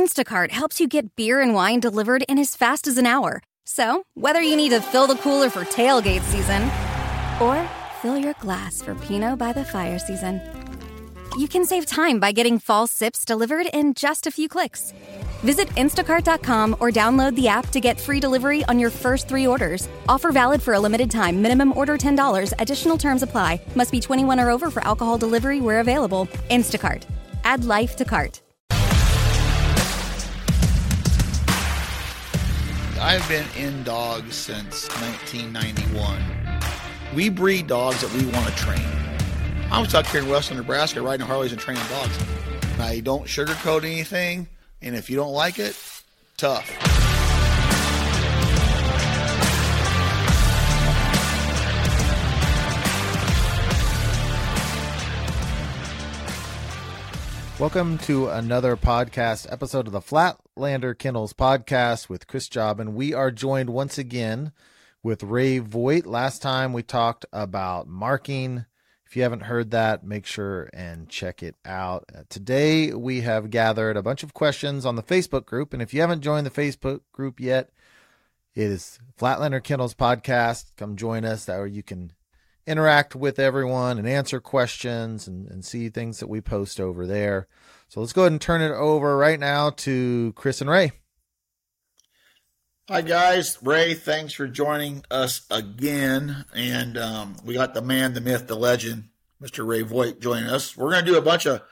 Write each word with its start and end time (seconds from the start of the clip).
Instacart 0.00 0.50
helps 0.50 0.80
you 0.80 0.88
get 0.88 1.14
beer 1.14 1.42
and 1.42 1.52
wine 1.52 1.78
delivered 1.78 2.22
in 2.26 2.38
as 2.38 2.56
fast 2.56 2.86
as 2.86 2.96
an 2.96 3.04
hour. 3.04 3.42
So, 3.66 4.04
whether 4.14 4.40
you 4.40 4.56
need 4.56 4.70
to 4.70 4.80
fill 4.80 5.06
the 5.06 5.14
cooler 5.16 5.50
for 5.50 5.64
tailgate 5.64 6.22
season 6.22 6.62
or 7.38 7.68
fill 8.00 8.16
your 8.16 8.32
glass 8.40 8.80
for 8.80 8.94
Pinot 8.94 9.38
by 9.38 9.52
the 9.52 9.62
fire 9.62 9.98
season, 9.98 10.40
you 11.36 11.48
can 11.48 11.66
save 11.66 11.84
time 11.84 12.18
by 12.18 12.32
getting 12.32 12.58
fall 12.58 12.86
sips 12.86 13.26
delivered 13.26 13.66
in 13.74 13.92
just 13.92 14.26
a 14.26 14.30
few 14.30 14.48
clicks. 14.48 14.94
Visit 15.40 15.68
instacart.com 15.76 16.76
or 16.80 16.90
download 16.90 17.34
the 17.34 17.48
app 17.48 17.68
to 17.68 17.78
get 17.78 18.00
free 18.00 18.20
delivery 18.20 18.64
on 18.64 18.78
your 18.78 18.90
first 18.90 19.28
three 19.28 19.46
orders. 19.46 19.86
Offer 20.08 20.32
valid 20.32 20.62
for 20.62 20.72
a 20.72 20.80
limited 20.80 21.10
time. 21.10 21.42
Minimum 21.42 21.76
order 21.76 21.98
$10. 21.98 22.54
Additional 22.58 22.96
terms 22.96 23.22
apply. 23.22 23.60
Must 23.74 23.92
be 23.92 24.00
21 24.00 24.40
or 24.40 24.48
over 24.48 24.70
for 24.70 24.82
alcohol 24.82 25.18
delivery 25.18 25.60
where 25.60 25.80
available. 25.80 26.26
Instacart. 26.48 27.02
Add 27.44 27.64
life 27.64 27.96
to 27.96 28.06
cart. 28.06 28.40
I've 33.02 33.26
been 33.30 33.46
in 33.56 33.82
dogs 33.82 34.36
since 34.36 34.86
1991. 35.00 36.22
We 37.14 37.30
breed 37.30 37.66
dogs 37.66 38.02
that 38.02 38.12
we 38.12 38.26
want 38.30 38.46
to 38.46 38.54
train. 38.56 38.86
I 39.70 39.80
was 39.80 39.94
out 39.94 40.06
here 40.06 40.20
in 40.20 40.28
western 40.28 40.58
Nebraska 40.58 41.00
riding 41.00 41.26
Harleys 41.26 41.52
and 41.52 41.60
training 41.60 41.82
dogs. 41.88 42.18
I 42.78 43.00
don't 43.00 43.24
sugarcoat 43.24 43.84
anything, 43.84 44.48
and 44.82 44.94
if 44.94 45.08
you 45.08 45.16
don't 45.16 45.32
like 45.32 45.58
it, 45.58 45.78
tough. 46.36 46.70
Welcome 57.60 57.98
to 57.98 58.28
another 58.28 58.74
podcast 58.74 59.46
episode 59.52 59.86
of 59.86 59.92
the 59.92 60.00
Flatlander 60.00 60.96
Kennels 60.96 61.34
podcast 61.34 62.08
with 62.08 62.26
Chris 62.26 62.48
Job, 62.48 62.80
and 62.80 62.94
we 62.94 63.12
are 63.12 63.30
joined 63.30 63.68
once 63.68 63.98
again 63.98 64.52
with 65.02 65.22
Ray 65.22 65.58
Voigt. 65.58 66.06
Last 66.06 66.40
time 66.40 66.72
we 66.72 66.82
talked 66.82 67.26
about 67.34 67.86
marking. 67.86 68.64
If 69.04 69.14
you 69.14 69.24
haven't 69.24 69.42
heard 69.42 69.72
that, 69.72 70.02
make 70.02 70.24
sure 70.24 70.70
and 70.72 71.10
check 71.10 71.42
it 71.42 71.54
out. 71.66 72.06
Uh, 72.16 72.22
today 72.30 72.94
we 72.94 73.20
have 73.20 73.50
gathered 73.50 73.98
a 73.98 74.02
bunch 74.02 74.22
of 74.22 74.32
questions 74.32 74.86
on 74.86 74.96
the 74.96 75.02
Facebook 75.02 75.44
group, 75.44 75.74
and 75.74 75.82
if 75.82 75.92
you 75.92 76.00
haven't 76.00 76.22
joined 76.22 76.46
the 76.46 76.50
Facebook 76.50 77.02
group 77.12 77.38
yet, 77.38 77.68
it 78.54 78.70
is 78.70 78.98
Flatlander 79.20 79.62
Kennels 79.62 79.94
podcast. 79.94 80.72
Come 80.78 80.96
join 80.96 81.26
us. 81.26 81.44
That 81.44 81.60
way 81.60 81.68
you 81.68 81.82
can 81.82 82.12
interact 82.66 83.14
with 83.14 83.38
everyone 83.38 83.98
and 83.98 84.06
answer 84.06 84.40
questions 84.40 85.26
and, 85.26 85.48
and 85.48 85.64
see 85.64 85.88
things 85.88 86.20
that 86.20 86.28
we 86.28 86.40
post 86.40 86.80
over 86.80 87.06
there. 87.06 87.48
So 87.88 88.00
let's 88.00 88.12
go 88.12 88.22
ahead 88.22 88.32
and 88.32 88.40
turn 88.40 88.62
it 88.62 88.72
over 88.72 89.16
right 89.16 89.40
now 89.40 89.70
to 89.70 90.32
Chris 90.36 90.60
and 90.60 90.70
Ray. 90.70 90.92
Hi 92.88 93.02
guys, 93.02 93.56
Ray. 93.62 93.94
Thanks 93.94 94.32
for 94.32 94.48
joining 94.48 95.04
us 95.12 95.46
again, 95.48 96.44
and 96.52 96.98
um, 96.98 97.36
we 97.44 97.54
got 97.54 97.72
the 97.72 97.82
man, 97.82 98.14
the 98.14 98.20
myth, 98.20 98.48
the 98.48 98.56
legend, 98.56 99.10
Mr. 99.40 99.64
Ray 99.64 99.82
Voigt, 99.82 100.20
joining 100.20 100.50
us. 100.50 100.76
We're 100.76 100.90
going 100.90 101.04
to 101.04 101.12
do 101.12 101.16
a 101.16 101.22
bunch 101.22 101.46
of 101.46 101.62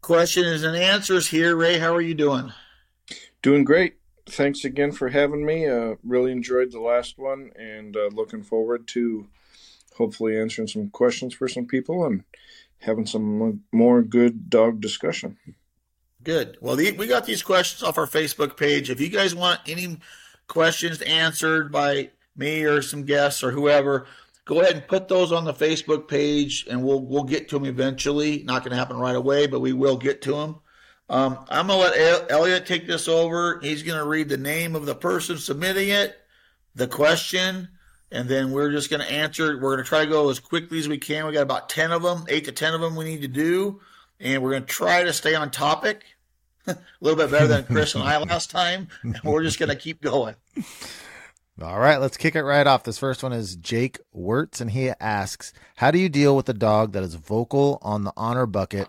questions 0.00 0.62
and 0.62 0.76
answers 0.76 1.28
here. 1.28 1.54
Ray, 1.54 1.78
how 1.78 1.94
are 1.94 2.00
you 2.00 2.14
doing? 2.14 2.54
Doing 3.42 3.64
great. 3.64 3.96
Thanks 4.26 4.64
again 4.64 4.92
for 4.92 5.10
having 5.10 5.44
me. 5.44 5.66
Uh, 5.66 5.96
really 6.02 6.32
enjoyed 6.32 6.72
the 6.72 6.80
last 6.80 7.18
one, 7.18 7.50
and 7.54 7.94
uh, 7.94 8.08
looking 8.10 8.42
forward 8.42 8.88
to 8.88 9.28
hopefully 9.96 10.38
answering 10.38 10.68
some 10.68 10.90
questions 10.90 11.34
for 11.34 11.48
some 11.48 11.66
people 11.66 12.04
and 12.04 12.24
having 12.80 13.06
some 13.06 13.62
more 13.72 14.02
good 14.02 14.50
dog 14.50 14.80
discussion. 14.80 15.36
Good. 16.22 16.56
Well, 16.60 16.76
the, 16.76 16.92
we 16.92 17.06
got 17.06 17.26
these 17.26 17.42
questions 17.42 17.82
off 17.82 17.98
our 17.98 18.06
Facebook 18.06 18.56
page. 18.56 18.90
If 18.90 19.00
you 19.00 19.08
guys 19.08 19.34
want 19.34 19.60
any 19.66 19.98
questions 20.46 21.02
answered 21.02 21.70
by 21.70 22.10
me 22.36 22.64
or 22.64 22.82
some 22.82 23.04
guests 23.04 23.42
or 23.42 23.50
whoever, 23.50 24.06
go 24.44 24.60
ahead 24.60 24.74
and 24.74 24.88
put 24.88 25.08
those 25.08 25.32
on 25.32 25.44
the 25.44 25.52
Facebook 25.52 26.08
page, 26.08 26.66
and 26.70 26.82
we'll 26.82 27.00
we'll 27.00 27.24
get 27.24 27.48
to 27.48 27.58
them 27.58 27.66
eventually. 27.66 28.42
Not 28.42 28.62
going 28.62 28.70
to 28.70 28.76
happen 28.76 28.96
right 28.96 29.16
away, 29.16 29.46
but 29.46 29.60
we 29.60 29.72
will 29.72 29.96
get 29.96 30.22
to 30.22 30.32
them. 30.32 30.56
Um, 31.10 31.44
I'm 31.50 31.66
going 31.66 31.92
to 31.92 32.00
let 32.00 32.30
Elliot 32.30 32.64
take 32.64 32.86
this 32.86 33.08
over. 33.08 33.60
He's 33.62 33.82
going 33.82 33.98
to 33.98 34.08
read 34.08 34.28
the 34.30 34.38
name 34.38 34.74
of 34.74 34.86
the 34.86 34.94
person 34.94 35.36
submitting 35.36 35.90
it, 35.90 36.16
the 36.74 36.88
question, 36.88 37.68
and 38.14 38.28
then 38.28 38.52
we're 38.52 38.70
just 38.70 38.90
going 38.90 39.02
to 39.02 39.12
answer. 39.12 39.58
We're 39.58 39.74
going 39.74 39.84
to 39.84 39.88
try 39.88 40.04
to 40.04 40.10
go 40.10 40.30
as 40.30 40.38
quickly 40.38 40.78
as 40.78 40.88
we 40.88 40.98
can. 40.98 41.26
We 41.26 41.32
got 41.32 41.42
about 41.42 41.68
10 41.68 41.90
of 41.90 42.02
them, 42.02 42.24
8 42.28 42.44
to 42.44 42.52
10 42.52 42.74
of 42.74 42.80
them 42.80 42.94
we 42.94 43.04
need 43.04 43.22
to 43.22 43.28
do, 43.28 43.80
and 44.20 44.42
we're 44.42 44.52
going 44.52 44.62
to 44.62 44.68
try 44.68 45.02
to 45.02 45.12
stay 45.12 45.34
on 45.34 45.50
topic. 45.50 46.04
a 46.66 46.78
little 47.00 47.18
bit 47.18 47.30
better 47.30 47.48
than 47.48 47.64
Chris 47.64 47.94
and 47.94 48.04
I 48.04 48.16
last 48.18 48.50
time, 48.50 48.88
and 49.02 49.20
we're 49.22 49.42
just 49.42 49.58
going 49.58 49.68
to 49.68 49.76
keep 49.76 50.00
going. 50.00 50.34
All 51.60 51.78
right, 51.78 52.00
let's 52.00 52.16
kick 52.16 52.36
it 52.36 52.42
right 52.42 52.66
off. 52.66 52.84
This 52.84 52.98
first 52.98 53.22
one 53.22 53.32
is 53.32 53.56
Jake 53.56 53.98
Wirtz, 54.12 54.60
and 54.62 54.70
he 54.70 54.90
asks, 54.98 55.52
"How 55.76 55.90
do 55.90 55.98
you 55.98 56.08
deal 56.08 56.34
with 56.34 56.48
a 56.48 56.54
dog 56.54 56.92
that 56.92 57.02
is 57.02 57.16
vocal 57.16 57.78
on 57.82 58.04
the 58.04 58.12
honor 58.16 58.46
bucket? 58.46 58.88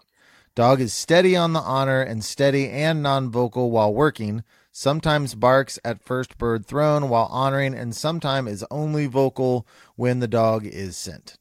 Dog 0.56 0.80
is 0.80 0.94
steady 0.94 1.36
on 1.36 1.52
the 1.52 1.60
honor 1.60 2.02
and 2.02 2.24
steady 2.24 2.70
and 2.70 3.04
non-vocal 3.04 3.72
while 3.72 3.94
working. 3.94 4.44
Sometimes 4.78 5.36
barks 5.36 5.80
at 5.86 6.04
first 6.04 6.38
bird 6.38 6.66
thrown 6.66 7.08
while 7.08 7.30
honoring, 7.32 7.74
and 7.74 7.96
sometimes 7.96 8.52
is 8.52 8.66
only 8.70 9.06
vocal 9.06 9.66
when 9.96 10.20
the 10.20 10.28
dog 10.28 10.66
is 10.66 10.98
sent." 10.98 11.38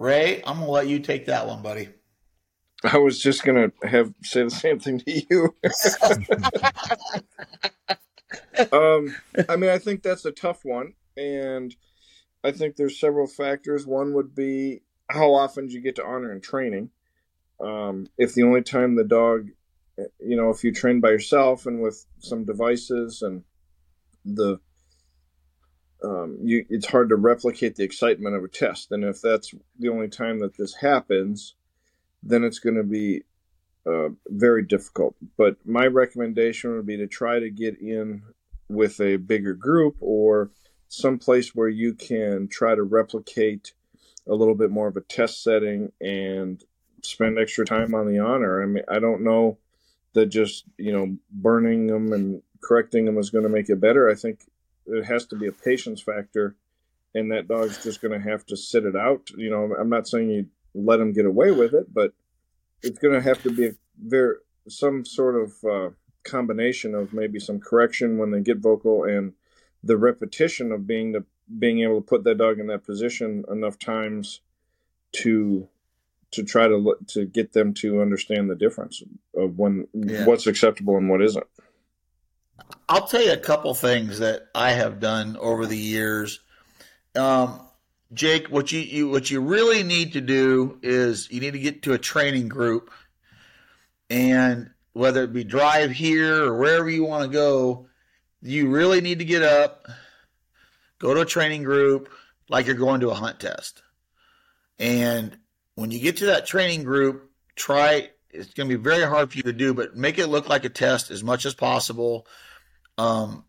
Ray, 0.00 0.42
I'm 0.44 0.58
gonna 0.58 0.68
let 0.68 0.88
you 0.88 0.98
take 0.98 1.26
that 1.26 1.46
one, 1.46 1.62
buddy. 1.62 1.90
I 2.82 2.98
was 2.98 3.20
just 3.20 3.44
gonna 3.44 3.70
have 3.84 4.12
say 4.20 4.42
the 4.42 4.50
same 4.50 4.80
thing 4.80 4.98
to 4.98 5.22
you. 5.30 5.54
um, 8.76 9.14
I 9.48 9.54
mean, 9.54 9.70
I 9.70 9.78
think 9.78 10.02
that's 10.02 10.24
a 10.24 10.32
tough 10.32 10.64
one, 10.64 10.94
and 11.16 11.76
I 12.42 12.50
think 12.50 12.74
there's 12.74 12.98
several 12.98 13.28
factors. 13.28 13.86
One 13.86 14.12
would 14.14 14.34
be 14.34 14.82
how 15.08 15.34
often 15.34 15.68
do 15.68 15.74
you 15.74 15.80
get 15.80 15.94
to 15.96 16.04
honor 16.04 16.32
in 16.32 16.40
training. 16.40 16.90
Um, 17.60 18.08
if 18.18 18.34
the 18.34 18.42
only 18.42 18.62
time 18.62 18.96
the 18.96 19.04
dog, 19.04 19.50
you 20.18 20.36
know, 20.36 20.50
if 20.50 20.64
you 20.64 20.72
train 20.72 21.00
by 21.00 21.10
yourself 21.10 21.66
and 21.66 21.80
with 21.80 22.04
some 22.18 22.44
devices 22.44 23.22
and 23.22 23.44
the 24.24 24.60
um, 26.02 26.38
you, 26.42 26.64
it's 26.70 26.86
hard 26.86 27.10
to 27.10 27.16
replicate 27.16 27.76
the 27.76 27.84
excitement 27.84 28.34
of 28.34 28.42
a 28.42 28.48
test. 28.48 28.90
And 28.90 29.04
if 29.04 29.20
that's 29.20 29.54
the 29.78 29.90
only 29.90 30.08
time 30.08 30.38
that 30.40 30.56
this 30.56 30.76
happens, 30.76 31.54
then 32.22 32.42
it's 32.42 32.58
going 32.58 32.76
to 32.76 32.84
be 32.84 33.22
uh, 33.86 34.08
very 34.26 34.64
difficult. 34.64 35.14
But 35.36 35.56
my 35.66 35.86
recommendation 35.86 36.74
would 36.74 36.86
be 36.86 36.96
to 36.96 37.06
try 37.06 37.38
to 37.38 37.50
get 37.50 37.78
in 37.80 38.22
with 38.68 39.00
a 39.00 39.16
bigger 39.16 39.54
group 39.54 39.96
or 40.00 40.50
some 40.88 41.18
place 41.18 41.54
where 41.54 41.68
you 41.68 41.94
can 41.94 42.48
try 42.48 42.74
to 42.74 42.82
replicate 42.82 43.72
a 44.26 44.34
little 44.34 44.54
bit 44.54 44.70
more 44.70 44.88
of 44.88 44.96
a 44.96 45.00
test 45.02 45.42
setting 45.42 45.92
and 46.00 46.62
spend 47.02 47.38
extra 47.38 47.64
time 47.64 47.94
on 47.94 48.06
the 48.06 48.18
honor. 48.18 48.62
I 48.62 48.66
mean, 48.66 48.84
I 48.88 48.98
don't 48.98 49.22
know 49.22 49.58
that 50.14 50.26
just 50.26 50.64
you 50.76 50.92
know 50.92 51.16
burning 51.30 51.86
them 51.86 52.12
and 52.12 52.42
correcting 52.62 53.04
them 53.04 53.18
is 53.18 53.30
going 53.30 53.44
to 53.44 53.50
make 53.50 53.68
it 53.68 53.80
better. 53.80 54.08
I 54.10 54.14
think 54.14 54.40
it 54.86 55.04
has 55.04 55.26
to 55.26 55.36
be 55.36 55.46
a 55.46 55.52
patience 55.52 56.00
factor, 56.00 56.56
and 57.14 57.30
that 57.32 57.48
dog's 57.48 57.82
just 57.82 58.00
going 58.00 58.18
to 58.18 58.28
have 58.28 58.44
to 58.46 58.56
sit 58.56 58.84
it 58.84 58.96
out. 58.96 59.30
You 59.36 59.50
know, 59.50 59.74
I'm 59.78 59.88
not 59.88 60.08
saying 60.08 60.30
you 60.30 60.46
let 60.74 60.98
them 60.98 61.12
get 61.12 61.26
away 61.26 61.50
with 61.50 61.74
it, 61.74 61.92
but 61.92 62.12
it's 62.82 62.98
going 62.98 63.14
to 63.14 63.22
have 63.22 63.42
to 63.42 63.50
be 63.50 63.66
a 63.66 63.72
very 63.98 64.36
some 64.68 65.04
sort 65.04 65.36
of 65.36 65.52
uh, 65.64 65.90
combination 66.24 66.94
of 66.94 67.12
maybe 67.12 67.38
some 67.38 67.60
correction 67.60 68.18
when 68.18 68.30
they 68.30 68.40
get 68.40 68.58
vocal 68.58 69.04
and 69.04 69.32
the 69.82 69.96
repetition 69.96 70.72
of 70.72 70.86
being 70.86 71.12
the 71.12 71.24
being 71.58 71.80
able 71.80 71.96
to 71.96 72.06
put 72.06 72.24
that 72.24 72.38
dog 72.38 72.58
in 72.60 72.68
that 72.68 72.84
position 72.84 73.44
enough 73.50 73.78
times 73.78 74.40
to 75.12 75.68
to 76.32 76.44
try 76.44 76.68
to 76.68 76.96
to 77.08 77.26
get 77.26 77.52
them 77.52 77.74
to 77.74 78.00
understand 78.00 78.50
the 78.50 78.56
difference 78.56 79.02
of 79.36 79.58
when 79.58 79.86
yeah. 79.92 80.24
what's 80.24 80.46
acceptable 80.46 80.96
and 80.96 81.08
what 81.08 81.22
isn't. 81.22 81.46
I'll 82.88 83.06
tell 83.06 83.22
you 83.22 83.32
a 83.32 83.36
couple 83.36 83.72
things 83.74 84.18
that 84.18 84.48
I 84.54 84.72
have 84.72 85.00
done 85.00 85.36
over 85.36 85.66
the 85.66 85.76
years. 85.76 86.40
Um, 87.16 87.60
Jake, 88.12 88.48
what 88.48 88.72
you, 88.72 88.80
you 88.80 89.08
what 89.08 89.30
you 89.30 89.40
really 89.40 89.82
need 89.82 90.14
to 90.14 90.20
do 90.20 90.78
is 90.82 91.30
you 91.30 91.40
need 91.40 91.52
to 91.52 91.58
get 91.58 91.82
to 91.82 91.92
a 91.92 91.98
training 91.98 92.48
group 92.48 92.90
and 94.08 94.70
whether 94.92 95.22
it 95.22 95.32
be 95.32 95.44
drive 95.44 95.92
here 95.92 96.44
or 96.44 96.58
wherever 96.58 96.90
you 96.90 97.04
want 97.04 97.22
to 97.24 97.30
go, 97.30 97.88
you 98.42 98.68
really 98.68 99.00
need 99.00 99.20
to 99.20 99.24
get 99.24 99.42
up, 99.42 99.86
go 100.98 101.14
to 101.14 101.20
a 101.20 101.26
training 101.26 101.62
group 101.62 102.10
like 102.48 102.66
you're 102.66 102.74
going 102.74 103.00
to 103.00 103.10
a 103.10 103.14
hunt 103.14 103.38
test. 103.38 103.82
And 104.78 105.36
when 105.80 105.90
you 105.90 105.98
get 105.98 106.18
to 106.18 106.26
that 106.26 106.46
training 106.46 106.84
group, 106.84 107.30
try 107.56 108.10
it's 108.28 108.52
going 108.52 108.68
to 108.68 108.76
be 108.76 108.82
very 108.82 109.02
hard 109.02 109.30
for 109.30 109.38
you 109.38 109.42
to 109.44 109.52
do, 109.52 109.72
but 109.72 109.96
make 109.96 110.18
it 110.18 110.26
look 110.26 110.46
like 110.46 110.66
a 110.66 110.68
test 110.68 111.10
as 111.10 111.24
much 111.24 111.46
as 111.46 111.54
possible. 111.54 112.26
Um, 112.98 113.44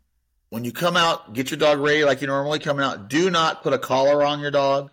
when 0.50 0.64
you 0.64 0.72
come 0.72 0.96
out, 0.96 1.34
get 1.34 1.52
your 1.52 1.58
dog 1.58 1.80
ready 1.80 2.06
like 2.06 2.22
you 2.22 2.28
normally 2.28 2.60
come 2.60 2.80
out. 2.80 3.10
Do 3.10 3.30
not 3.30 3.64
put 3.64 3.74
a 3.74 3.78
collar 3.78 4.24
on 4.24 4.40
your 4.40 4.50
dog. 4.50 4.92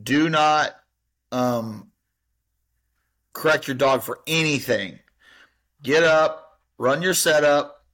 Do 0.00 0.30
not 0.30 0.74
um, 1.32 1.90
correct 3.34 3.68
your 3.68 3.76
dog 3.76 4.02
for 4.02 4.20
anything. 4.26 4.98
Get 5.82 6.02
up, 6.02 6.58
run 6.78 7.02
your 7.02 7.14
setup. 7.14 7.84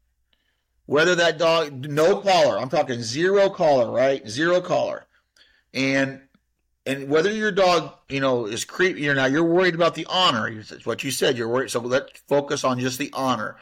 Whether 0.86 1.16
that 1.16 1.38
dog, 1.38 1.72
no 1.90 2.20
collar, 2.20 2.56
I'm 2.56 2.70
talking 2.70 3.02
zero 3.02 3.50
collar, 3.50 3.90
right? 3.90 4.26
Zero 4.28 4.60
collar. 4.60 5.06
And 5.74 6.20
and 6.86 7.08
whether 7.08 7.30
your 7.30 7.52
dog, 7.52 7.92
you 8.08 8.20
know, 8.20 8.46
is 8.46 8.64
creepy 8.64 9.08
or 9.08 9.14
not, 9.14 9.30
you're 9.30 9.44
worried 9.44 9.74
about 9.74 9.94
the 9.94 10.06
honor. 10.06 10.48
It's 10.48 10.86
what 10.86 11.04
you 11.04 11.10
said. 11.10 11.36
You're 11.36 11.48
worried. 11.48 11.70
So 11.70 11.80
let's 11.80 12.18
focus 12.28 12.64
on 12.64 12.78
just 12.78 12.98
the 12.98 13.10
honor. 13.12 13.56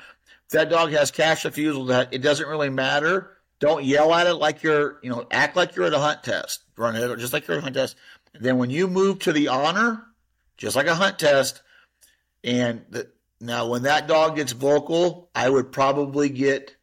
If 0.46 0.52
that 0.52 0.70
dog 0.70 0.92
has 0.92 1.10
cast 1.10 1.44
refusal, 1.44 1.86
that 1.86 2.14
it 2.14 2.18
doesn't 2.22 2.48
really 2.48 2.68
matter. 2.68 3.36
Don't 3.58 3.84
yell 3.84 4.14
at 4.14 4.26
it 4.26 4.34
like 4.34 4.62
you're, 4.62 5.00
you 5.02 5.10
know, 5.10 5.26
act 5.30 5.56
like 5.56 5.74
you're 5.74 5.86
at 5.86 5.92
a 5.92 5.98
hunt 5.98 6.22
test. 6.22 6.62
Run 6.76 6.94
it 6.94 7.18
just 7.18 7.32
like 7.32 7.48
you're 7.48 7.56
at 7.56 7.60
a 7.60 7.64
hunt 7.64 7.74
test. 7.74 7.96
then 8.38 8.58
when 8.58 8.70
you 8.70 8.86
move 8.86 9.18
to 9.20 9.32
the 9.32 9.48
honor, 9.48 10.04
just 10.56 10.76
like 10.76 10.86
a 10.86 10.94
hunt 10.94 11.18
test, 11.18 11.62
and 12.44 12.84
the, 12.90 13.10
now 13.40 13.68
when 13.68 13.82
that 13.82 14.06
dog 14.06 14.36
gets 14.36 14.52
vocal, 14.52 15.30
I 15.34 15.50
would 15.50 15.72
probably 15.72 16.28
get 16.28 16.76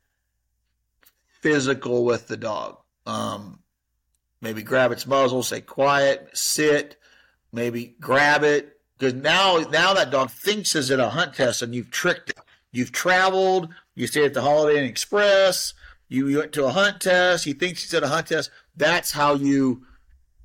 physical 1.42 2.04
with 2.04 2.28
the 2.28 2.38
dog. 2.38 2.80
Um, 3.06 3.60
maybe 4.44 4.62
grab 4.62 4.92
its 4.92 5.08
muzzle, 5.08 5.42
say 5.42 5.62
quiet, 5.62 6.30
sit, 6.34 6.98
maybe 7.54 7.96
grab 8.00 8.44
it. 8.44 8.78
Because 9.00 9.14
now, 9.14 9.58
now 9.72 9.94
that 9.94 10.12
dog 10.12 10.30
thinks 10.30 10.76
is 10.76 10.92
at 10.92 11.00
a 11.00 11.10
hunt 11.10 11.34
test 11.36 11.62
and 11.62 11.74
you've 11.74 11.90
tricked 11.90 12.30
it. 12.30 12.38
You've 12.72 12.92
traveled, 12.92 13.70
you 13.96 14.06
stayed 14.06 14.26
at 14.26 14.34
the 14.34 14.42
Holiday 14.42 14.80
Inn 14.80 14.86
Express, 14.86 15.74
you 16.10 16.38
went 16.38 16.52
to 16.54 16.66
a 16.66 16.72
hunt 16.72 17.00
test, 17.02 17.46
he 17.46 17.54
thinks 17.54 17.84
he's 17.84 17.94
at 17.94 18.04
a 18.04 18.10
hunt 18.10 18.28
test. 18.28 18.52
That's 18.76 19.12
how 19.12 19.36
you 19.36 19.86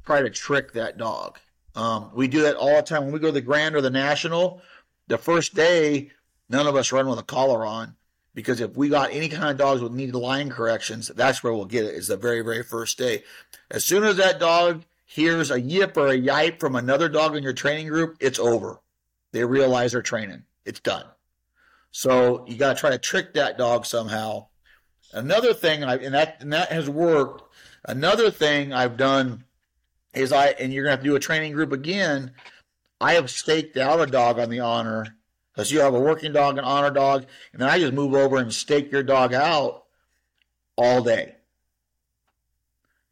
try 0.06 0.23
to 0.23 0.31
trick 0.31 0.73
that 0.73 0.97
dog. 0.97 1.39
Um, 1.75 2.11
we 2.15 2.29
do 2.29 2.43
that 2.43 2.56
all 2.56 2.77
the 2.77 2.83
time. 2.83 3.05
When 3.05 3.12
we 3.12 3.19
go 3.19 3.29
to 3.29 3.33
the 3.33 3.41
Grand 3.41 3.75
or 3.75 3.81
the 3.81 3.91
National, 3.91 4.62
the 5.09 5.19
first 5.19 5.55
day, 5.55 6.11
none 6.49 6.67
of 6.67 6.77
us 6.77 6.93
run 6.93 7.09
with 7.09 7.19
a 7.19 7.25
collar 7.25 7.67
on 7.67 7.97
because 8.38 8.61
if 8.61 8.76
we 8.76 8.88
got 8.88 9.11
any 9.11 9.29
kind 9.29 9.50
of 9.50 9.56
dogs 9.56 9.82
with 9.82 9.90
needed 9.90 10.14
line 10.14 10.49
corrections, 10.49 11.08
that's 11.08 11.43
where 11.43 11.52
we'll 11.52 11.64
get 11.64 11.82
it. 11.82 11.96
Is 11.96 12.06
the 12.06 12.17
very 12.17 12.40
very 12.40 12.62
first 12.62 12.96
day. 12.96 13.25
As 13.69 13.85
soon 13.85 14.05
as 14.05 14.17
that 14.19 14.38
dog 14.38 14.85
hears 15.05 15.50
a 15.50 15.61
yip 15.61 15.96
or 15.96 16.06
a 16.06 16.17
yipe 16.17 16.61
from 16.61 16.76
another 16.76 17.08
dog 17.08 17.35
in 17.35 17.43
your 17.43 17.52
training 17.52 17.88
group, 17.88 18.17
it's 18.20 18.38
over. 18.38 18.79
They 19.32 19.44
realize 19.44 19.90
they're 19.90 20.02
training. 20.02 20.44
It's 20.64 20.79
done. 20.79 21.05
So 21.90 22.44
you 22.46 22.55
got 22.55 22.76
to 22.76 22.81
try 22.81 22.90
to 22.90 22.99
trick 22.99 23.35
that 23.35 23.58
dog 23.58 23.85
somehow. 23.85 24.46
Another 25.12 25.52
thing, 25.52 25.82
I, 25.82 25.96
and 25.96 26.14
that 26.14 26.37
and 26.38 26.52
that 26.52 26.70
has 26.70 26.88
worked. 26.88 27.43
Another 27.87 28.31
thing 28.31 28.73
I've 28.73 28.96
done 28.96 29.43
is 30.14 30.31
I, 30.31 30.50
and 30.50 30.73
you're 30.73 30.85
gonna 30.85 30.93
have 30.93 31.00
to 31.00 31.11
do 31.11 31.17
a 31.17 31.20
training 31.20 31.55
group 31.55 31.73
again. 31.73 32.31
I 33.00 33.14
have 33.14 33.31
staked 33.31 33.76
out 33.76 34.00
a 34.00 34.06
dog 34.06 34.38
on 34.38 34.49
the 34.49 34.61
honor 34.61 35.18
because 35.59 35.73
you 35.73 35.81
have 35.81 35.93
a 35.93 35.99
working 35.99 36.33
dog, 36.33 36.57
an 36.57 36.63
honor 36.63 36.93
dog, 36.93 37.27
and 37.53 37.61
then 37.61 37.69
I 37.69 37.81
just 37.81 37.93
move 37.93 38.15
over 38.15 38.37
and 38.37 38.55
stake 38.55 38.93
your 38.93 39.03
dog 39.03 39.35
out 39.35 39.87
all 40.77 41.03
day 41.03 41.35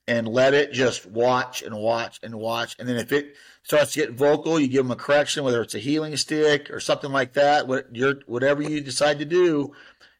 and 0.07 0.29
let 0.29 0.55
it 0.55 0.73
just 0.73 1.07
watch 1.07 1.63
and 1.63 1.75
watch 1.75 2.21
and 2.23 2.37
watch. 2.37 2.77
And 2.79 2.89
then 2.89 2.99
if 2.99 3.11
it 3.11 3.35
starts 3.65 3.95
to 3.95 3.99
get 3.99 4.13
vocal, 4.13 4.61
you 4.61 4.69
give 4.69 4.85
them 4.85 4.93
a 4.93 4.97
correction, 4.97 5.43
whether 5.43 5.61
it's 5.61 5.75
a 5.75 5.81
heeling 5.81 6.17
stick 6.17 6.71
or 6.71 6.79
something 6.79 7.11
like 7.11 7.33
that, 7.33 7.67
what 7.67 7.89
whatever 8.27 8.63
you 8.63 8.81
decide 8.81 9.19
to 9.19 9.25
do. 9.25 9.73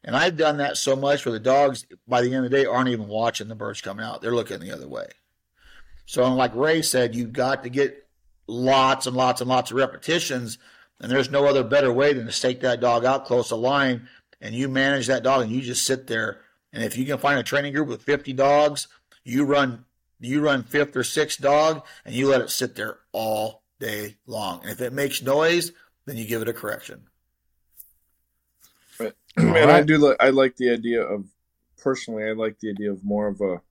And 0.03 0.13
I've 0.13 0.35
done 0.35 0.57
that 0.57 0.75
so 0.75 0.97
much 0.97 1.25
where 1.25 1.31
the 1.31 1.39
dogs, 1.39 1.85
by 2.09 2.19
the 2.19 2.35
end 2.35 2.43
of 2.43 2.51
the 2.51 2.57
day, 2.57 2.65
aren't 2.65 2.89
even 2.89 3.07
watching 3.07 3.47
the 3.47 3.55
birds 3.55 3.79
coming 3.79 4.05
out. 4.05 4.21
They're 4.21 4.35
looking 4.35 4.59
the 4.59 4.73
other 4.73 4.89
way. 4.89 5.07
So, 6.05 6.29
like 6.33 6.53
Ray 6.53 6.81
said, 6.81 7.15
you've 7.15 7.31
got 7.31 7.63
to 7.63 7.69
get 7.69 8.05
lots 8.47 9.07
and 9.07 9.15
lots 9.15 9.39
and 9.39 9.49
lots 9.49 9.71
of 9.71 9.77
repetitions 9.77 10.57
and 10.99 11.11
there's 11.11 11.29
no 11.29 11.45
other 11.45 11.63
better 11.63 11.91
way 11.91 12.13
than 12.13 12.25
to 12.25 12.31
stake 12.31 12.61
that 12.61 12.79
dog 12.79 13.05
out 13.05 13.25
close 13.25 13.49
to 13.49 13.55
line 13.55 14.07
and 14.41 14.55
you 14.55 14.67
manage 14.67 15.07
that 15.07 15.23
dog 15.23 15.43
and 15.43 15.51
you 15.51 15.61
just 15.61 15.85
sit 15.85 16.07
there. 16.07 16.41
And 16.73 16.83
if 16.83 16.97
you 16.97 17.05
can 17.05 17.17
find 17.17 17.39
a 17.39 17.43
training 17.43 17.73
group 17.73 17.87
with 17.87 18.01
50 18.01 18.33
dogs, 18.33 18.87
you 19.23 19.45
run 19.45 19.85
you 20.19 20.41
run 20.41 20.63
fifth 20.63 20.95
or 20.95 21.03
sixth 21.03 21.39
dog 21.39 21.85
and 22.03 22.15
you 22.15 22.27
let 22.27 22.41
it 22.41 22.49
sit 22.49 22.75
there 22.75 22.97
all 23.11 23.61
day 23.79 24.17
long. 24.25 24.61
And 24.61 24.71
if 24.71 24.81
it 24.81 24.91
makes 24.91 25.21
noise, 25.21 25.71
then 26.05 26.17
you 26.17 26.25
give 26.25 26.41
it 26.41 26.49
a 26.49 26.53
correction. 26.53 27.03
Right. 28.99 29.13
And 29.37 29.51
right. 29.51 29.69
I 29.69 29.83
do 29.83 29.99
like 29.99 30.17
I 30.19 30.29
like 30.29 30.55
the 30.55 30.71
idea 30.71 31.03
of 31.03 31.25
personally 31.77 32.23
I 32.23 32.31
like 32.31 32.59
the 32.59 32.71
idea 32.71 32.91
of 32.91 33.03
more 33.03 33.27
of 33.27 33.39
a 33.39 33.61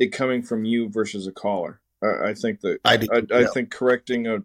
it 0.00 0.08
coming 0.08 0.42
from 0.42 0.64
you 0.64 0.88
versus 0.88 1.28
a 1.28 1.32
collar. 1.32 1.80
I, 2.02 2.30
I 2.30 2.34
think 2.34 2.60
that 2.62 2.80
I, 2.84 2.96
do, 2.96 3.06
I, 3.12 3.18
yeah. 3.18 3.46
I 3.46 3.52
think 3.52 3.70
correcting 3.70 4.26
a 4.26 4.42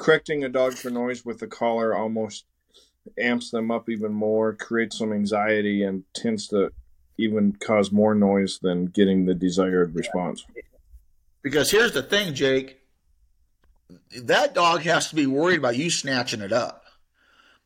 correcting 0.00 0.44
a 0.44 0.48
dog 0.48 0.74
for 0.74 0.90
noise 0.90 1.24
with 1.26 1.38
the 1.38 1.46
collar 1.46 1.94
almost 1.94 2.46
amps 3.18 3.50
them 3.50 3.70
up 3.70 3.88
even 3.90 4.12
more, 4.12 4.54
creates 4.54 4.96
some 4.98 5.12
anxiety, 5.12 5.82
and 5.82 6.04
tends 6.14 6.48
to 6.48 6.72
even 7.18 7.52
cause 7.52 7.92
more 7.92 8.14
noise 8.14 8.58
than 8.62 8.86
getting 8.86 9.26
the 9.26 9.34
desired 9.34 9.94
response. 9.94 10.44
Because 11.42 11.70
here's 11.70 11.92
the 11.92 12.02
thing, 12.02 12.34
Jake 12.34 12.78
that 14.22 14.54
dog 14.54 14.82
has 14.82 15.08
to 15.08 15.16
be 15.16 15.26
worried 15.26 15.58
about 15.58 15.76
you 15.76 15.90
snatching 15.90 16.40
it 16.40 16.52
up. 16.52 16.84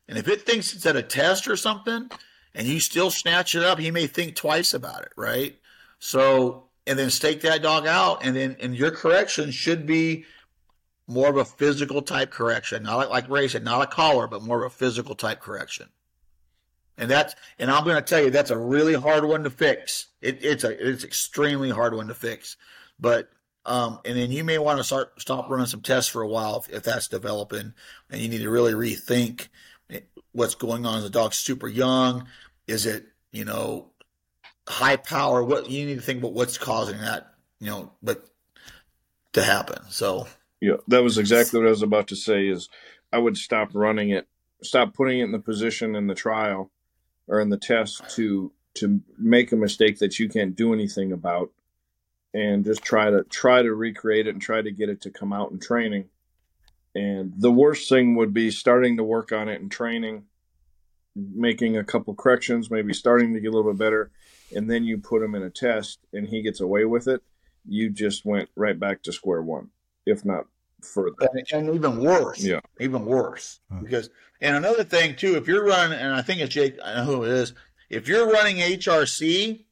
And 0.07 0.17
if 0.17 0.27
it 0.27 0.41
thinks 0.41 0.73
it's 0.73 0.85
at 0.85 0.95
a 0.95 1.03
test 1.03 1.47
or 1.47 1.55
something 1.55 2.09
and 2.55 2.67
you 2.67 2.79
still 2.79 3.11
snatch 3.11 3.53
it 3.53 3.63
up, 3.63 3.79
he 3.79 3.91
may 3.91 4.07
think 4.07 4.35
twice 4.35 4.73
about 4.73 5.03
it, 5.03 5.11
right? 5.15 5.55
So, 5.99 6.65
and 6.87 6.97
then 6.97 7.11
stake 7.11 7.41
that 7.41 7.61
dog 7.61 7.85
out, 7.85 8.25
and 8.25 8.35
then 8.35 8.55
and 8.59 8.75
your 8.75 8.91
correction 8.91 9.51
should 9.51 9.85
be 9.85 10.25
more 11.07 11.29
of 11.29 11.37
a 11.37 11.45
physical 11.45 12.01
type 12.01 12.31
correction, 12.31 12.83
not 12.83 13.09
like, 13.09 13.29
Ray 13.29 13.47
said, 13.47 13.63
not 13.63 13.81
a 13.81 13.87
collar, 13.87 14.27
but 14.27 14.41
more 14.41 14.63
of 14.63 14.71
a 14.71 14.75
physical 14.75 15.15
type 15.15 15.39
correction. 15.39 15.89
And 16.97 17.11
that's, 17.11 17.35
and 17.59 17.69
I'm 17.69 17.83
going 17.83 17.97
to 17.97 18.01
tell 18.01 18.21
you, 18.21 18.29
that's 18.31 18.51
a 18.51 18.57
really 18.57 18.93
hard 18.93 19.25
one 19.25 19.43
to 19.43 19.49
fix. 19.49 20.07
It, 20.21 20.43
it's 20.43 20.63
a, 20.63 20.89
it's 20.89 21.03
extremely 21.03 21.69
hard 21.69 21.93
one 21.93 22.07
to 22.07 22.13
fix. 22.13 22.57
But, 22.99 23.29
um, 23.65 23.99
and 24.05 24.17
then 24.17 24.31
you 24.31 24.43
may 24.43 24.57
want 24.57 24.77
to 24.77 24.83
start, 24.83 25.19
stop 25.19 25.49
running 25.49 25.65
some 25.65 25.81
tests 25.81 26.09
for 26.09 26.21
a 26.21 26.27
while 26.27 26.57
if, 26.57 26.69
if 26.73 26.83
that's 26.83 27.07
developing 27.07 27.73
and 28.09 28.21
you 28.21 28.29
need 28.29 28.41
to 28.41 28.49
really 28.49 28.73
rethink 28.73 29.49
what's 30.31 30.55
going 30.55 30.85
on. 30.85 30.99
Is 30.99 31.03
the 31.03 31.09
dog 31.09 31.33
super 31.33 31.67
young? 31.67 32.27
Is 32.67 32.85
it, 32.85 33.05
you 33.31 33.45
know, 33.45 33.91
high 34.67 34.95
power? 34.95 35.43
What 35.43 35.69
you 35.69 35.85
need 35.85 35.95
to 35.95 36.01
think 36.01 36.19
about 36.19 36.33
what's 36.33 36.57
causing 36.57 36.97
that, 36.99 37.33
you 37.59 37.67
know, 37.67 37.91
but 38.01 38.25
to 39.33 39.43
happen. 39.43 39.83
So, 39.89 40.27
yeah, 40.65 40.77
that 40.87 41.03
was 41.03 41.19
exactly 41.19 41.59
what 41.59 41.67
I 41.67 41.69
was 41.69 41.83
about 41.83 42.07
to 42.07 42.15
say. 42.15 42.47
Is 42.47 42.69
I 43.13 43.19
would 43.19 43.37
stop 43.37 43.69
running 43.75 44.09
it, 44.09 44.27
stop 44.63 44.95
putting 44.95 45.19
it 45.19 45.25
in 45.25 45.31
the 45.31 45.37
position 45.37 45.95
in 45.95 46.07
the 46.07 46.15
trial 46.15 46.71
or 47.27 47.39
in 47.39 47.49
the 47.49 47.57
test 47.57 48.09
to 48.15 48.51
to 48.75 49.01
make 49.19 49.51
a 49.51 49.55
mistake 49.55 49.99
that 49.99 50.17
you 50.17 50.27
can't 50.27 50.55
do 50.55 50.73
anything 50.73 51.11
about, 51.11 51.51
and 52.33 52.65
just 52.65 52.81
try 52.81 53.11
to 53.11 53.23
try 53.25 53.61
to 53.61 53.75
recreate 53.75 54.25
it 54.25 54.31
and 54.31 54.41
try 54.41 54.63
to 54.63 54.71
get 54.71 54.89
it 54.89 55.01
to 55.01 55.11
come 55.11 55.31
out 55.31 55.51
in 55.51 55.59
training. 55.59 56.09
And 56.95 57.33
the 57.37 57.51
worst 57.51 57.87
thing 57.87 58.15
would 58.15 58.33
be 58.33 58.49
starting 58.49 58.97
to 58.97 59.03
work 59.03 59.31
on 59.31 59.49
it 59.49 59.61
in 59.61 59.69
training, 59.69 60.23
making 61.15 61.77
a 61.77 61.83
couple 61.83 62.15
corrections, 62.15 62.71
maybe 62.71 62.91
starting 62.91 63.35
to 63.35 63.39
get 63.39 63.49
a 63.49 63.55
little 63.55 63.71
bit 63.71 63.77
better, 63.77 64.09
and 64.55 64.67
then 64.67 64.83
you 64.83 64.97
put 64.97 65.21
him 65.21 65.35
in 65.35 65.43
a 65.43 65.51
test 65.51 65.99
and 66.11 66.29
he 66.29 66.41
gets 66.41 66.59
away 66.59 66.85
with 66.85 67.07
it. 67.07 67.21
You 67.67 67.91
just 67.91 68.25
went 68.25 68.49
right 68.55 68.79
back 68.79 69.03
to 69.03 69.11
square 69.11 69.43
one 69.43 69.69
if 70.05 70.23
not 70.23 70.45
further. 70.85 71.15
And, 71.19 71.45
and 71.51 71.75
even 71.75 71.99
worse. 71.99 72.43
Yeah. 72.43 72.59
Even 72.79 73.05
worse. 73.05 73.59
Huh. 73.71 73.79
Because 73.81 74.09
and 74.41 74.55
another 74.55 74.83
thing 74.83 75.15
too, 75.15 75.35
if 75.35 75.47
you're 75.47 75.65
running, 75.65 75.97
and 75.97 76.13
I 76.13 76.21
think 76.21 76.41
it's 76.41 76.53
Jake, 76.53 76.77
I 76.83 76.95
know 76.95 77.05
who 77.05 77.23
it 77.23 77.31
is. 77.31 77.53
If 77.89 78.07
you're 78.07 78.29
running 78.29 78.57
HRC, 78.57 79.63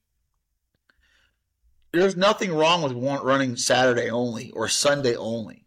there's 1.91 2.15
nothing 2.15 2.53
wrong 2.53 2.81
with 2.81 2.93
running 3.23 3.55
Saturday 3.55 4.09
only 4.09 4.51
or 4.51 4.67
Sunday 4.67 5.15
only. 5.15 5.65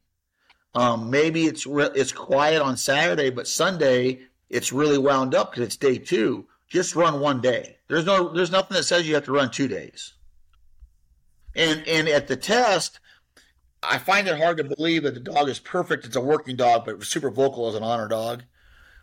Um, 0.75 1.11
maybe 1.11 1.47
it's 1.47 1.67
re- 1.67 1.91
it's 1.95 2.13
quiet 2.13 2.61
on 2.61 2.77
Saturday, 2.77 3.31
but 3.31 3.49
Sunday 3.49 4.21
it's 4.51 4.73
really 4.73 4.99
wound 4.99 5.35
up 5.35 5.51
because 5.51 5.67
it's 5.67 5.77
day 5.77 5.99
two. 5.99 6.47
Just 6.69 6.97
run 6.97 7.21
one 7.21 7.41
day. 7.41 7.79
There's 7.89 8.05
no 8.05 8.33
there's 8.33 8.51
nothing 8.51 8.77
that 8.77 8.83
says 8.83 9.09
you 9.09 9.15
have 9.15 9.25
to 9.25 9.33
run 9.33 9.51
two 9.51 9.69
days. 9.69 10.15
And 11.55 11.87
and 11.87 12.09
at 12.09 12.29
the 12.29 12.37
test, 12.37 13.01
I 13.83 13.99
find 13.99 14.27
it 14.27 14.39
hard 14.39 14.57
to 14.59 14.65
believe 14.65 15.03
that 15.05 15.15
the 15.15 15.21
dog 15.21 15.49
is 15.49 15.59
perfect. 15.59 16.05
It's 16.05 16.17
a 16.17 16.21
working 16.21 16.57
dog, 16.57 16.85
but 16.85 17.03
super 17.05 17.31
vocal 17.31 17.69
as 17.69 17.75
an 17.75 17.83
honor 17.83 18.09
dog. 18.09 18.43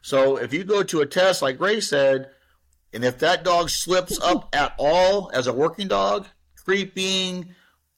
So 0.02 0.38
if 0.38 0.54
you 0.54 0.64
go 0.64 0.84
to 0.84 1.02
a 1.02 1.06
test, 1.06 1.42
like 1.42 1.60
Ray 1.60 1.80
said, 1.80 2.30
and 2.92 3.04
if 3.04 3.20
that 3.20 3.44
dog 3.44 3.70
slips 3.70 4.20
up 4.22 4.50
at 4.54 4.74
all 4.78 5.32
as 5.34 5.48
a 5.48 5.54
working 5.54 5.88
dog, 5.88 6.28
creeping, 6.66 7.54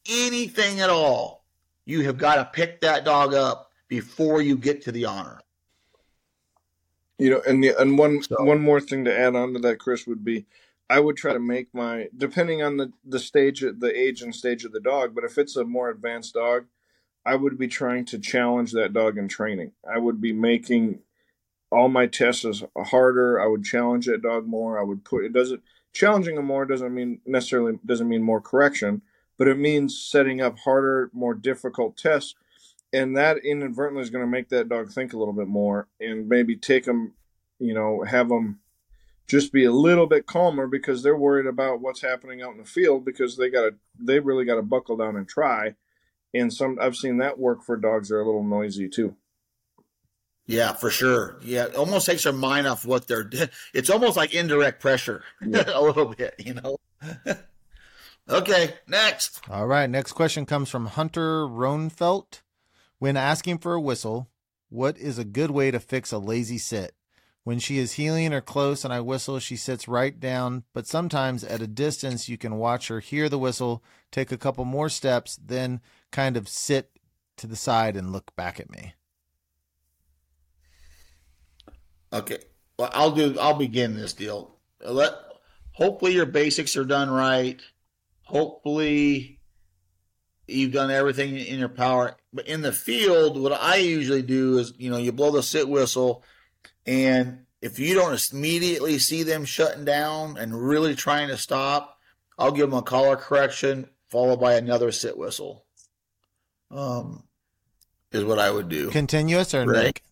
anything 0.09 0.79
at 0.81 0.89
all, 0.89 1.45
you 1.85 2.03
have 2.03 2.17
got 2.17 2.35
to 2.35 2.45
pick 2.45 2.81
that 2.81 3.05
dog 3.05 3.33
up 3.33 3.71
before 3.87 4.41
you 4.41 4.57
get 4.57 4.81
to 4.83 4.91
the 4.91 5.05
honor. 5.05 5.39
You 7.17 7.29
know, 7.29 7.41
and 7.47 7.63
the, 7.63 7.79
and 7.79 7.97
one 7.97 8.21
So- 8.21 8.43
one 8.43 8.59
more 8.59 8.81
thing 8.81 9.05
to 9.05 9.17
add 9.17 9.35
on 9.35 9.53
to 9.53 9.59
that, 9.59 9.79
Chris, 9.79 10.05
would 10.05 10.23
be 10.23 10.45
I 10.89 10.99
would 10.99 11.17
try 11.17 11.33
to 11.33 11.39
make 11.39 11.73
my 11.73 12.09
depending 12.15 12.61
on 12.61 12.77
the 12.77 12.91
the 13.03 13.19
stage, 13.19 13.61
the 13.61 13.91
age 13.95 14.21
and 14.21 14.35
stage 14.35 14.65
of 14.65 14.71
the 14.71 14.79
dog. 14.79 15.15
But 15.15 15.23
if 15.23 15.37
it's 15.37 15.55
a 15.55 15.63
more 15.65 15.89
advanced 15.89 16.35
dog, 16.35 16.65
I 17.25 17.35
would 17.35 17.57
be 17.57 17.67
trying 17.67 18.05
to 18.05 18.19
challenge 18.19 18.71
that 18.73 18.93
dog 18.93 19.17
in 19.17 19.27
training. 19.27 19.71
I 19.89 19.97
would 19.97 20.21
be 20.21 20.33
making 20.33 20.99
all 21.71 21.89
my 21.89 22.07
tests 22.07 22.63
harder. 22.77 23.39
I 23.41 23.47
would 23.47 23.63
challenge 23.63 24.05
that 24.05 24.21
dog 24.21 24.47
more. 24.47 24.79
I 24.79 24.83
would 24.83 25.03
put 25.03 25.25
it 25.25 25.33
doesn't 25.33 25.61
challenging 25.93 26.35
them 26.35 26.45
more 26.45 26.65
doesn't 26.65 26.93
mean 26.93 27.21
necessarily 27.25 27.79
doesn't 27.85 28.09
mean 28.09 28.23
more 28.23 28.41
correction, 28.41 29.01
but 29.37 29.47
it 29.47 29.57
means 29.57 29.97
setting 29.97 30.41
up 30.41 30.59
harder, 30.59 31.09
more 31.13 31.33
difficult 31.33 31.97
tests 31.97 32.35
and 32.95 33.17
that 33.17 33.37
inadvertently 33.43 34.01
is 34.01 34.09
going 34.09 34.23
to 34.23 34.31
make 34.31 34.49
that 34.49 34.69
dog 34.69 34.89
think 34.89 35.11
a 35.13 35.17
little 35.17 35.33
bit 35.33 35.47
more 35.47 35.87
and 35.99 36.29
maybe 36.29 36.55
take 36.55 36.85
them 36.85 37.13
you 37.59 37.73
know 37.73 38.03
have 38.03 38.29
them 38.29 38.59
just 39.27 39.51
be 39.51 39.65
a 39.65 39.71
little 39.71 40.07
bit 40.07 40.27
calmer 40.27 40.67
because 40.67 41.01
they're 41.01 41.17
worried 41.17 41.47
about 41.47 41.81
what's 41.81 42.01
happening 42.01 42.41
out 42.41 42.51
in 42.51 42.57
the 42.59 42.65
field 42.65 43.03
because 43.05 43.37
they 43.37 43.49
got 43.49 43.61
to 43.61 43.75
they 43.99 44.19
really 44.19 44.45
got 44.45 44.55
to 44.55 44.61
buckle 44.61 44.97
down 44.97 45.15
and 45.15 45.27
try 45.27 45.75
and 46.33 46.53
some 46.53 46.77
i've 46.81 46.95
seen 46.95 47.17
that 47.17 47.39
work 47.39 47.63
for 47.63 47.75
dogs 47.77 48.09
that 48.09 48.15
are 48.15 48.21
a 48.21 48.25
little 48.25 48.43
noisy 48.43 48.87
too 48.87 49.15
Yeah, 50.47 50.73
for 50.73 50.91
sure. 50.91 51.39
Yeah, 51.41 51.65
it 51.65 51.75
almost 51.75 52.05
takes 52.05 52.23
their 52.23 52.33
mind 52.33 52.67
off 52.67 52.85
what 52.85 53.07
they're. 53.07 53.27
It's 53.73 53.89
almost 53.89 54.15
like 54.15 54.35
indirect 54.35 54.79
pressure, 54.79 55.23
a 55.41 55.81
little 55.81 56.13
bit, 56.13 56.35
you 56.37 56.53
know. 56.53 56.77
okay, 58.29 58.75
next. 58.87 59.41
All 59.49 59.65
right. 59.65 59.89
Next 59.89 60.11
question 60.11 60.45
comes 60.45 60.69
from 60.69 60.85
Hunter 60.85 61.47
Rohnfelt. 61.47 62.43
When 62.99 63.17
asking 63.17 63.57
for 63.57 63.73
a 63.73 63.81
whistle, 63.81 64.29
what 64.69 64.99
is 64.99 65.17
a 65.17 65.25
good 65.25 65.49
way 65.49 65.71
to 65.71 65.79
fix 65.79 66.11
a 66.11 66.19
lazy 66.19 66.59
sit? 66.59 66.93
When 67.45 67.59
she 67.59 67.77
is 67.77 67.93
heeling 67.93 68.33
or 68.33 68.41
close 68.41 68.83
and 68.83 68.91
I 68.91 69.01
whistle, 69.01 69.37
she 69.37 69.55
sits 69.55 69.87
right 69.87 70.19
down, 70.19 70.63
but 70.73 70.87
sometimes 70.87 71.43
at 71.43 71.61
a 71.61 71.67
distance 71.67 72.27
you 72.27 72.39
can 72.39 72.57
watch 72.57 72.87
her 72.87 72.99
hear 72.99 73.29
the 73.29 73.37
whistle, 73.37 73.83
take 74.11 74.31
a 74.31 74.37
couple 74.37 74.65
more 74.65 74.89
steps, 74.89 75.37
then 75.37 75.79
kind 76.11 76.37
of 76.37 76.49
sit 76.49 76.89
to 77.37 77.45
the 77.45 77.55
side 77.55 77.95
and 77.95 78.11
look 78.11 78.35
back 78.35 78.59
at 78.59 78.71
me. 78.71 78.95
Okay, 82.11 82.39
well, 82.79 82.89
I'll 82.93 83.11
do. 83.11 83.37
I'll 83.39 83.53
begin 83.53 83.95
this 83.95 84.13
deal. 84.13 84.55
Let. 84.83 85.13
Hopefully, 85.73 86.13
your 86.13 86.25
basics 86.25 86.75
are 86.75 86.85
done 86.85 87.11
right. 87.11 87.61
Hopefully, 88.23 89.39
you've 90.47 90.71
done 90.71 90.89
everything 90.89 91.37
in 91.37 91.59
your 91.59 91.69
power. 91.69 92.15
But 92.33 92.47
in 92.47 92.61
the 92.61 92.71
field, 92.71 93.37
what 93.37 93.51
I 93.51 93.75
usually 93.75 94.23
do 94.23 94.57
is, 94.57 94.73
you 94.79 94.89
know, 94.89 94.97
you 94.97 95.11
blow 95.11 95.29
the 95.29 95.43
sit 95.43 95.69
whistle, 95.69 96.23
and 96.85 97.45
if 97.61 97.79
you 97.79 97.95
don't 97.95 98.31
immediately 98.33 98.99
see 98.99 99.23
them 99.23 99.43
shutting 99.45 99.85
down 99.85 100.37
and 100.37 100.53
really 100.67 100.95
trying 100.95 101.29
to 101.29 101.37
stop, 101.37 101.97
I'll 102.37 102.51
give 102.51 102.69
them 102.69 102.77
a 102.77 102.83
collar 102.83 103.15
correction 103.15 103.89
followed 104.09 104.39
by 104.39 104.53
another 104.55 104.91
sit 104.91 105.17
whistle. 105.17 105.65
Um, 106.71 107.23
is 108.11 108.23
what 108.23 108.39
I 108.39 108.51
would 108.51 108.69
do. 108.69 108.91
Continuous 108.91 109.53
or 109.53 109.65
Right. 109.65 109.85
Nick? 109.85 110.03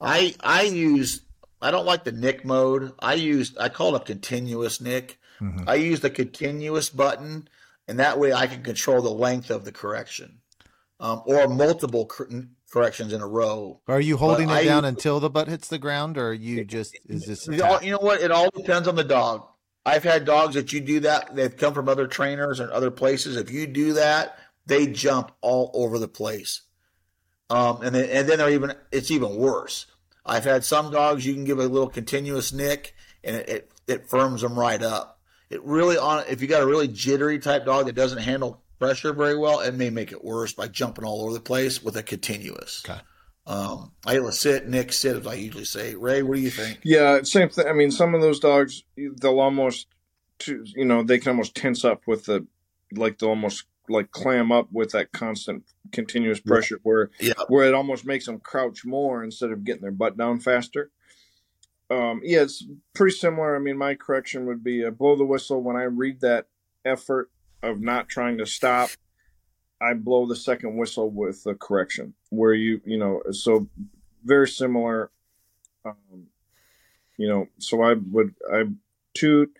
I 0.00 0.34
I 0.40 0.62
use 0.62 1.22
I 1.62 1.70
don't 1.70 1.86
like 1.86 2.04
the 2.04 2.12
nick 2.12 2.44
mode. 2.44 2.92
I 2.98 3.14
use 3.14 3.56
I 3.58 3.68
call 3.68 3.94
it 3.96 4.02
a 4.02 4.04
continuous 4.04 4.80
nick. 4.80 5.18
Mhm. 5.40 5.64
I 5.66 5.74
use 5.76 6.00
the 6.00 6.10
continuous 6.10 6.90
button, 6.90 7.48
and 7.88 7.98
that 7.98 8.18
way 8.18 8.32
I 8.32 8.46
can 8.46 8.62
control 8.62 9.00
the 9.02 9.10
length 9.10 9.50
of 9.50 9.64
the 9.64 9.72
correction, 9.72 10.40
um, 11.00 11.22
or 11.26 11.48
multiple 11.48 12.06
cor- 12.06 12.28
corrections 12.70 13.12
in 13.12 13.20
a 13.20 13.26
row. 13.26 13.80
Are 13.88 14.00
you 14.00 14.16
holding 14.16 14.48
But 14.48 14.54
it 14.54 14.56
I- 14.56 14.64
down 14.64 14.84
until 14.84 15.20
the 15.20 15.30
butt 15.30 15.48
hits 15.48 15.68
the 15.68 15.78
ground, 15.78 16.18
or 16.18 16.28
are 16.28 16.32
you 16.32 16.64
just 16.64 16.98
is 17.08 17.24
this? 17.24 17.48
all- 17.60 17.82
you 17.82 17.92
know 17.92 17.98
what? 17.98 18.20
It 18.20 18.30
all 18.30 18.50
depends 18.50 18.88
on 18.88 18.96
the 18.96 19.04
dog. 19.04 19.46
I've 19.84 20.02
had 20.04 20.24
dogs 20.24 20.54
that 20.56 20.72
you 20.72 20.80
do 20.80 21.00
that. 21.00 21.34
They've 21.36 21.56
come 21.56 21.72
from 21.72 21.88
other 21.88 22.08
trainers 22.08 22.58
and 22.58 22.70
other 22.70 22.90
places. 22.90 23.36
If 23.36 23.50
you 23.52 23.66
do 23.68 23.92
that, 23.92 24.36
they 24.66 24.88
jump 24.88 25.30
all 25.40 25.70
over 25.74 25.98
the 25.98 26.08
place. 26.08 26.62
Um, 27.50 27.82
and 27.82 27.94
then 27.94 28.08
and 28.10 28.28
then 28.28 28.38
they're 28.38 28.50
even 28.50 28.74
it's 28.90 29.12
even 29.12 29.36
worse. 29.36 29.86
I've 30.24 30.42
had 30.44 30.64
some 30.64 30.90
dogs 30.90 31.24
you 31.24 31.34
can 31.34 31.44
give 31.44 31.60
a 31.60 31.66
little 31.68 31.88
continuous 31.88 32.52
nick 32.52 32.94
and 33.22 33.36
it, 33.36 33.48
it, 33.48 33.70
it 33.86 34.08
firms 34.08 34.42
them 34.42 34.58
right 34.58 34.82
up. 34.82 35.20
It 35.50 35.62
really 35.62 35.96
on 35.96 36.24
if 36.28 36.42
you 36.42 36.48
got 36.48 36.62
a 36.62 36.66
really 36.66 36.88
jittery 36.88 37.38
type 37.38 37.64
dog 37.64 37.86
that 37.86 37.94
doesn't 37.94 38.18
handle 38.18 38.64
pressure 38.78 39.12
very 39.12 39.36
well, 39.36 39.60
it 39.60 39.74
may 39.74 39.90
make 39.90 40.12
it 40.12 40.24
worse 40.24 40.52
by 40.52 40.68
jumping 40.68 41.04
all 41.04 41.22
over 41.22 41.32
the 41.32 41.40
place 41.40 41.82
with 41.82 41.96
a 41.96 42.02
continuous. 42.02 42.82
Okay. 42.88 43.00
Um, 43.46 43.92
I 44.04 44.18
will 44.18 44.32
sit, 44.32 44.68
nick, 44.68 44.92
sit, 44.92 45.16
as 45.16 45.26
I 45.26 45.34
usually 45.34 45.64
say. 45.64 45.94
Ray, 45.94 46.22
what 46.22 46.34
do 46.36 46.40
you 46.40 46.50
think? 46.50 46.80
yeah 46.82 47.22
same 47.22 47.48
thing 47.48 47.66
i 47.68 47.72
mean 47.72 47.90
some 47.92 48.12
of 48.14 48.20
those 48.20 48.40
dogs 48.40 48.82
they'll 49.20 49.38
almost 49.40 49.86
you 50.48 50.84
know 50.84 51.02
they 51.04 51.18
can 51.18 51.30
almost 51.30 51.54
tense 51.54 51.84
up 51.84 52.02
with 52.08 52.24
the 52.24 52.44
like 52.92 53.18
they'll 53.18 53.30
almost 53.30 53.64
like 53.88 54.10
clam 54.10 54.50
up 54.50 54.66
with 54.72 54.90
that 54.90 55.12
constant 55.12 55.62
continuous 55.92 56.40
pressure 56.40 56.80
where 56.82 57.10
Yeah. 57.20 57.34
where 57.46 57.64
it 57.68 57.72
almost 57.74 58.04
makes 58.04 58.26
them 58.26 58.40
crouch 58.40 58.84
more 58.84 59.22
instead 59.22 59.52
of 59.52 59.62
getting 59.64 59.82
their 59.82 59.92
butt 59.92 60.16
down 60.16 60.40
faster. 60.40 60.90
Um, 61.88 62.20
yeah, 62.24 62.42
it's 62.42 62.64
pretty 62.96 63.16
similar. 63.16 63.54
I 63.54 63.60
mean, 63.60 63.78
my 63.78 63.94
correction 63.94 64.44
would 64.46 64.64
be 64.64 64.84
uh, 64.84 64.90
blow 64.90 65.14
the 65.14 65.24
whistle 65.24 65.62
when 65.62 65.76
I 65.76 65.84
read 65.84 66.20
that 66.22 66.46
effort 66.84 67.30
of 67.66 67.80
not 67.80 68.08
trying 68.08 68.38
to 68.38 68.46
stop. 68.46 68.90
I 69.80 69.94
blow 69.94 70.26
the 70.26 70.36
second 70.36 70.76
whistle 70.76 71.10
with 71.10 71.44
the 71.44 71.54
correction, 71.54 72.14
where 72.30 72.54
you 72.54 72.80
you 72.84 72.98
know 72.98 73.22
so 73.32 73.68
very 74.24 74.48
similar. 74.48 75.10
Um, 75.84 76.28
you 77.16 77.28
know, 77.28 77.48
so 77.58 77.82
I 77.82 77.94
would 77.94 78.34
I 78.52 78.64
toot. 79.14 79.54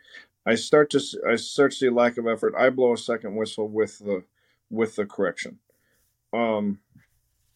I 0.47 0.55
start 0.55 0.91
to 0.91 1.01
I 1.29 1.37
start 1.37 1.73
to 1.73 1.77
see 1.77 1.91
lack 1.91 2.19
of 2.19 2.27
effort. 2.27 2.55
I 2.57 2.71
blow 2.71 2.95
a 2.95 2.99
second 2.99 3.37
whistle 3.37 3.69
with 3.69 3.99
the 3.99 4.25
with 4.71 4.97
the 4.97 5.07
correction. 5.07 5.59
Um, 6.33 6.81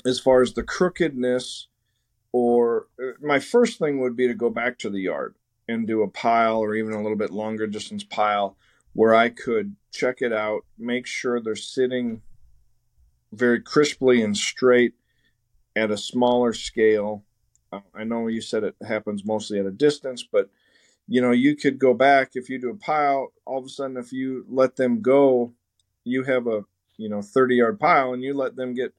as 0.06 0.18
far 0.18 0.42
as 0.42 0.54
the 0.54 0.62
crookedness, 0.62 1.68
or 2.32 2.88
uh, 3.02 3.12
my 3.20 3.38
first 3.38 3.78
thing 3.78 4.00
would 4.00 4.16
be 4.16 4.26
to 4.26 4.34
go 4.34 4.50
back 4.50 4.78
to 4.78 4.90
the 4.90 5.00
yard 5.00 5.34
and 5.68 5.86
do 5.86 6.02
a 6.02 6.08
pile 6.08 6.58
or 6.58 6.74
even 6.74 6.92
a 6.92 7.02
little 7.02 7.16
bit 7.16 7.30
longer 7.30 7.66
distance 7.66 8.04
pile 8.04 8.56
where 8.92 9.14
I 9.14 9.28
could 9.28 9.76
check 9.90 10.16
it 10.20 10.32
out, 10.32 10.64
make 10.78 11.06
sure 11.06 11.40
they're 11.40 11.56
sitting 11.56 12.22
very 13.32 13.60
crisply 13.60 14.22
and 14.22 14.36
straight 14.36 14.94
at 15.76 15.90
a 15.90 15.96
smaller 15.96 16.52
scale. 16.52 17.24
Uh, 17.72 17.80
I 17.94 18.04
know 18.04 18.26
you 18.26 18.40
said 18.40 18.64
it 18.64 18.74
happens 18.86 19.24
mostly 19.24 19.58
at 19.58 19.66
a 19.66 19.70
distance, 19.70 20.22
but 20.22 20.50
you 21.06 21.20
know, 21.20 21.32
you 21.32 21.56
could 21.56 21.78
go 21.78 21.92
back 21.92 22.30
if 22.34 22.48
you 22.48 22.60
do 22.60 22.70
a 22.70 22.76
pile, 22.76 23.32
all 23.44 23.58
of 23.58 23.64
a 23.64 23.68
sudden, 23.68 23.96
if 23.96 24.12
you 24.12 24.44
let 24.48 24.76
them 24.76 25.02
go, 25.02 25.52
you 26.04 26.22
have 26.22 26.46
a, 26.46 26.64
you 26.96 27.08
know, 27.08 27.20
30 27.20 27.56
yard 27.56 27.80
pile 27.80 28.12
and 28.12 28.22
you 28.22 28.32
let 28.32 28.54
them 28.54 28.74
get 28.74 28.94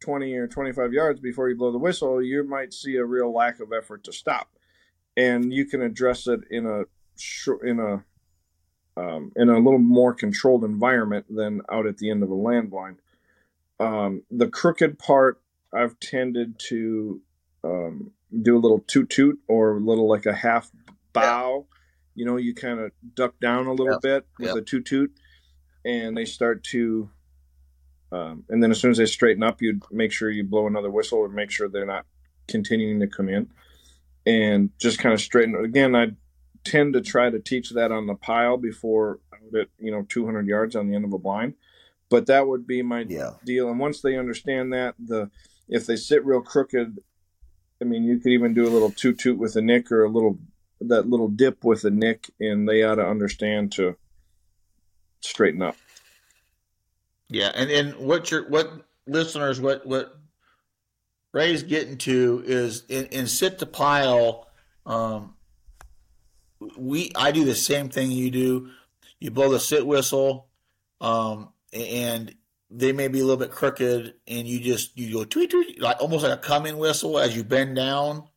20 0.00 0.32
or 0.34 0.46
25 0.46 0.92
yards 0.92 1.20
before 1.20 1.48
you 1.48 1.56
blow 1.56 1.72
the 1.72 1.78
whistle, 1.78 2.22
you 2.22 2.44
might 2.44 2.72
see 2.72 2.96
a 2.96 3.04
real 3.04 3.32
lack 3.32 3.58
of 3.58 3.72
effort 3.72 4.04
to 4.04 4.12
stop. 4.12 4.50
And 5.16 5.52
you 5.52 5.64
can 5.64 5.82
address 5.82 6.28
it 6.28 6.40
in 6.50 6.66
a 6.66 6.84
in 7.64 7.80
a, 7.80 8.04
um, 8.98 9.32
in 9.36 9.48
a 9.48 9.58
little 9.58 9.78
more 9.78 10.12
controlled 10.12 10.64
environment 10.64 11.26
than 11.30 11.62
out 11.70 11.86
at 11.86 11.98
the 11.98 12.10
end 12.10 12.22
of 12.22 12.30
a 12.30 12.34
land 12.34 12.70
blind. 12.70 12.96
Um, 13.78 14.22
the 14.30 14.48
crooked 14.48 14.98
part, 14.98 15.40
I've 15.72 15.98
tended 16.00 16.58
to 16.70 17.20
um, 17.62 18.10
do 18.42 18.56
a 18.56 18.58
little 18.58 18.80
toot 18.80 19.08
toot 19.08 19.38
or 19.46 19.76
a 19.76 19.80
little 19.80 20.08
like 20.08 20.26
a 20.26 20.34
half 20.34 20.70
bow. 21.12 21.66
You 22.16 22.24
know, 22.24 22.36
you 22.36 22.54
kind 22.54 22.80
of 22.80 22.90
duck 23.14 23.34
down 23.40 23.66
a 23.66 23.72
little 23.72 23.92
Yep. 23.94 24.02
bit 24.02 24.26
with 24.40 24.48
Yep. 24.48 24.56
a 24.56 24.62
toot 24.62 24.84
toot, 24.84 25.12
and 25.84 26.16
they 26.16 26.24
start 26.24 26.64
to. 26.64 27.10
Um, 28.10 28.44
and 28.48 28.62
then 28.62 28.70
as 28.70 28.80
soon 28.80 28.90
as 28.90 28.96
they 28.96 29.06
straighten 29.06 29.42
up, 29.42 29.60
you 29.60 29.80
make 29.92 30.12
sure 30.12 30.30
you 30.30 30.42
blow 30.42 30.66
another 30.66 30.90
whistle 30.90 31.24
and 31.26 31.34
make 31.34 31.50
sure 31.50 31.68
they're 31.68 31.84
not 31.86 32.06
continuing 32.48 32.98
to 33.00 33.06
come 33.06 33.28
in, 33.28 33.48
and 34.26 34.70
just 34.80 34.98
kind 34.98 35.12
of 35.12 35.20
straighten. 35.20 35.54
Again, 35.62 35.94
I 35.94 36.12
tend 36.68 36.94
to 36.94 37.00
try 37.00 37.30
to 37.30 37.38
teach 37.38 37.70
that 37.70 37.92
on 37.92 38.06
the 38.06 38.14
pile 38.14 38.56
before 38.56 39.20
out 39.32 39.58
at 39.58 39.68
you 39.78 39.90
know 39.90 40.04
200 40.08 40.46
yards 40.46 40.76
on 40.76 40.88
the 40.88 40.94
end 40.94 41.04
of 41.04 41.12
a 41.12 41.18
blind, 41.18 41.54
but 42.10 42.26
that 42.26 42.46
would 42.46 42.66
be 42.66 42.82
my 42.82 43.02
Yeah. 43.02 43.34
deal. 43.44 43.68
And 43.68 43.78
once 43.78 44.00
they 44.00 44.16
understand 44.16 44.72
that, 44.72 44.94
the 44.98 45.30
if 45.68 45.86
they 45.86 45.96
sit 45.96 46.24
real 46.24 46.40
crooked, 46.40 46.98
I 47.80 47.84
mean, 47.84 48.04
you 48.04 48.18
could 48.18 48.32
even 48.32 48.54
do 48.54 48.68
a 48.68 48.72
little 48.72 48.90
toot 48.90 49.18
toot 49.18 49.38
with 49.38 49.56
a 49.56 49.62
nick 49.62 49.90
or 49.92 50.04
a 50.04 50.08
little 50.10 50.38
that 50.80 51.08
little 51.08 51.28
dip 51.28 51.64
with 51.64 51.84
a 51.84 51.90
nick, 51.90 52.30
and 52.40 52.68
they 52.68 52.82
ought 52.82 52.96
to 52.96 53.06
understand 53.06 53.72
to 53.72 53.96
straighten 55.20 55.62
up. 55.62 55.76
Yeah, 57.28 57.50
and 57.54 57.70
and 57.70 57.96
what 57.96 58.30
your 58.30 58.48
what 58.48 58.86
listeners 59.06 59.60
what 59.60 59.86
what 59.86 60.14
Ray's 61.32 61.62
getting 61.62 61.98
to 61.98 62.42
is 62.46 62.84
in, 62.88 63.06
in 63.06 63.26
sit 63.26 63.58
the 63.58 63.66
pile. 63.66 64.46
Um, 64.86 65.34
we 66.76 67.12
I 67.14 67.30
do 67.32 67.44
the 67.44 67.54
same 67.54 67.88
thing 67.88 68.10
you 68.10 68.30
do. 68.30 68.70
You 69.20 69.30
blow 69.30 69.50
the 69.50 69.60
sit 69.60 69.86
whistle, 69.86 70.48
um, 71.00 71.52
and 71.72 72.34
they 72.70 72.92
may 72.92 73.08
be 73.08 73.20
a 73.20 73.22
little 73.22 73.38
bit 73.38 73.50
crooked, 73.50 74.14
and 74.26 74.46
you 74.46 74.60
just 74.60 74.96
you 74.98 75.12
go 75.12 75.24
tweet 75.24 75.50
tweet 75.50 75.80
like 75.80 76.00
almost 76.00 76.24
like 76.24 76.38
a 76.38 76.42
coming 76.42 76.78
whistle 76.78 77.18
as 77.18 77.36
you 77.36 77.44
bend 77.44 77.76
down, 77.76 78.28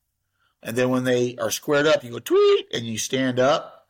and 0.63 0.75
then 0.75 0.89
when 0.89 1.03
they 1.03 1.35
are 1.37 1.51
squared 1.51 1.87
up, 1.87 2.03
you 2.03 2.11
go 2.11 2.19
tweet 2.19 2.67
and 2.73 2.85
you 2.85 2.97
stand 2.97 3.39
up, 3.39 3.87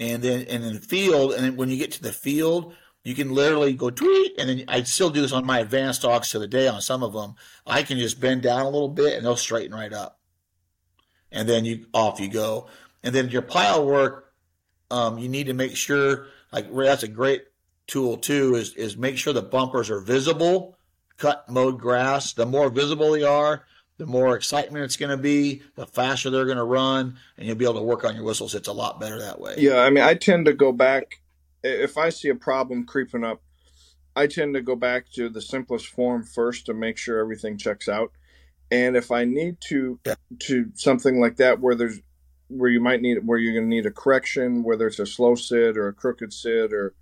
and 0.00 0.22
then 0.22 0.46
and 0.48 0.64
in 0.64 0.74
the 0.74 0.80
field, 0.80 1.32
and 1.32 1.44
then 1.44 1.56
when 1.56 1.68
you 1.68 1.76
get 1.76 1.92
to 1.92 2.02
the 2.02 2.12
field, 2.12 2.74
you 3.04 3.14
can 3.14 3.32
literally 3.32 3.72
go 3.72 3.90
tweet, 3.90 4.32
and 4.38 4.48
then 4.48 4.64
I 4.68 4.82
still 4.82 5.10
do 5.10 5.20
this 5.20 5.32
on 5.32 5.46
my 5.46 5.60
advanced 5.60 6.02
dogs 6.02 6.30
to 6.30 6.38
the 6.38 6.48
day 6.48 6.68
on 6.68 6.80
some 6.80 7.02
of 7.02 7.12
them. 7.12 7.34
I 7.66 7.82
can 7.82 7.98
just 7.98 8.20
bend 8.20 8.42
down 8.42 8.62
a 8.62 8.70
little 8.70 8.88
bit, 8.88 9.16
and 9.16 9.24
they'll 9.24 9.36
straighten 9.36 9.74
right 9.74 9.92
up, 9.92 10.20
and 11.30 11.48
then 11.48 11.64
you 11.64 11.86
off 11.92 12.18
you 12.18 12.28
go, 12.28 12.68
and 13.02 13.14
then 13.14 13.28
your 13.28 13.42
pile 13.42 13.86
work, 13.86 14.32
um, 14.90 15.18
you 15.18 15.28
need 15.28 15.46
to 15.46 15.54
make 15.54 15.76
sure 15.76 16.26
like 16.52 16.72
that's 16.72 17.02
a 17.02 17.08
great 17.08 17.44
tool 17.86 18.16
too 18.16 18.54
is 18.56 18.74
is 18.74 18.96
make 18.96 19.16
sure 19.18 19.32
the 19.32 19.42
bumpers 19.42 19.90
are 19.90 20.00
visible. 20.00 20.76
Cut 21.18 21.48
mowed 21.48 21.80
grass. 21.80 22.34
The 22.34 22.44
more 22.46 22.68
visible 22.68 23.12
they 23.12 23.22
are, 23.22 23.64
the 23.96 24.06
more 24.06 24.36
excitement 24.36 24.84
it's 24.84 24.96
going 24.98 25.10
to 25.10 25.16
be. 25.16 25.62
The 25.74 25.86
faster 25.86 26.28
they're 26.28 26.44
going 26.44 26.58
to 26.58 26.64
run, 26.64 27.16
and 27.38 27.46
you'll 27.46 27.56
be 27.56 27.64
able 27.64 27.74
to 27.76 27.82
work 27.82 28.04
on 28.04 28.14
your 28.14 28.24
whistles. 28.24 28.54
It's 28.54 28.68
a 28.68 28.72
lot 28.72 29.00
better 29.00 29.18
that 29.20 29.40
way. 29.40 29.54
Yeah, 29.56 29.78
I 29.78 29.90
mean, 29.90 30.04
I 30.04 30.14
tend 30.14 30.44
to 30.46 30.52
go 30.52 30.72
back 30.72 31.20
if 31.62 31.96
I 31.96 32.10
see 32.10 32.28
a 32.28 32.34
problem 32.34 32.84
creeping 32.84 33.24
up. 33.24 33.40
I 34.14 34.26
tend 34.26 34.54
to 34.54 34.62
go 34.62 34.76
back 34.76 35.10
to 35.12 35.28
the 35.28 35.42
simplest 35.42 35.88
form 35.88 36.22
first 36.24 36.66
to 36.66 36.74
make 36.74 36.96
sure 36.96 37.18
everything 37.18 37.58
checks 37.58 37.88
out. 37.88 38.12
And 38.70 38.96
if 38.96 39.10
I 39.10 39.24
need 39.24 39.58
to 39.68 40.00
Yeah. 40.04 40.14
to 40.40 40.70
something 40.74 41.20
like 41.20 41.36
that 41.36 41.60
where 41.60 41.74
there's 41.74 42.00
where 42.48 42.70
you 42.70 42.80
might 42.80 43.00
need 43.02 43.18
where 43.26 43.38
you're 43.38 43.52
going 43.54 43.64
to 43.64 43.74
need 43.74 43.86
a 43.86 43.90
correction, 43.90 44.62
whether 44.62 44.86
it's 44.86 44.98
a 44.98 45.06
slow 45.06 45.34
sit 45.34 45.76
or 45.76 45.88
a 45.88 45.92
crooked 45.92 46.32
sit 46.32 46.72
or 46.72 46.94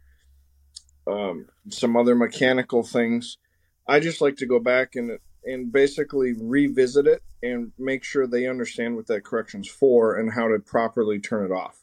um, 1.06 1.46
some 1.68 1.96
other 1.96 2.14
mechanical 2.14 2.82
things, 2.82 3.38
I 3.86 4.00
just 4.00 4.20
like 4.20 4.36
to 4.36 4.46
go 4.46 4.58
back 4.58 4.94
and 4.96 5.18
and 5.44 5.70
basically 5.70 6.32
revisit 6.32 7.06
it 7.06 7.22
and 7.42 7.72
make 7.78 8.02
sure 8.02 8.26
they 8.26 8.46
understand 8.46 8.96
what 8.96 9.06
that 9.08 9.24
correction's 9.24 9.68
for 9.68 10.16
and 10.16 10.32
how 10.32 10.48
to 10.48 10.58
properly 10.58 11.20
turn 11.20 11.44
it 11.44 11.52
off. 11.54 11.82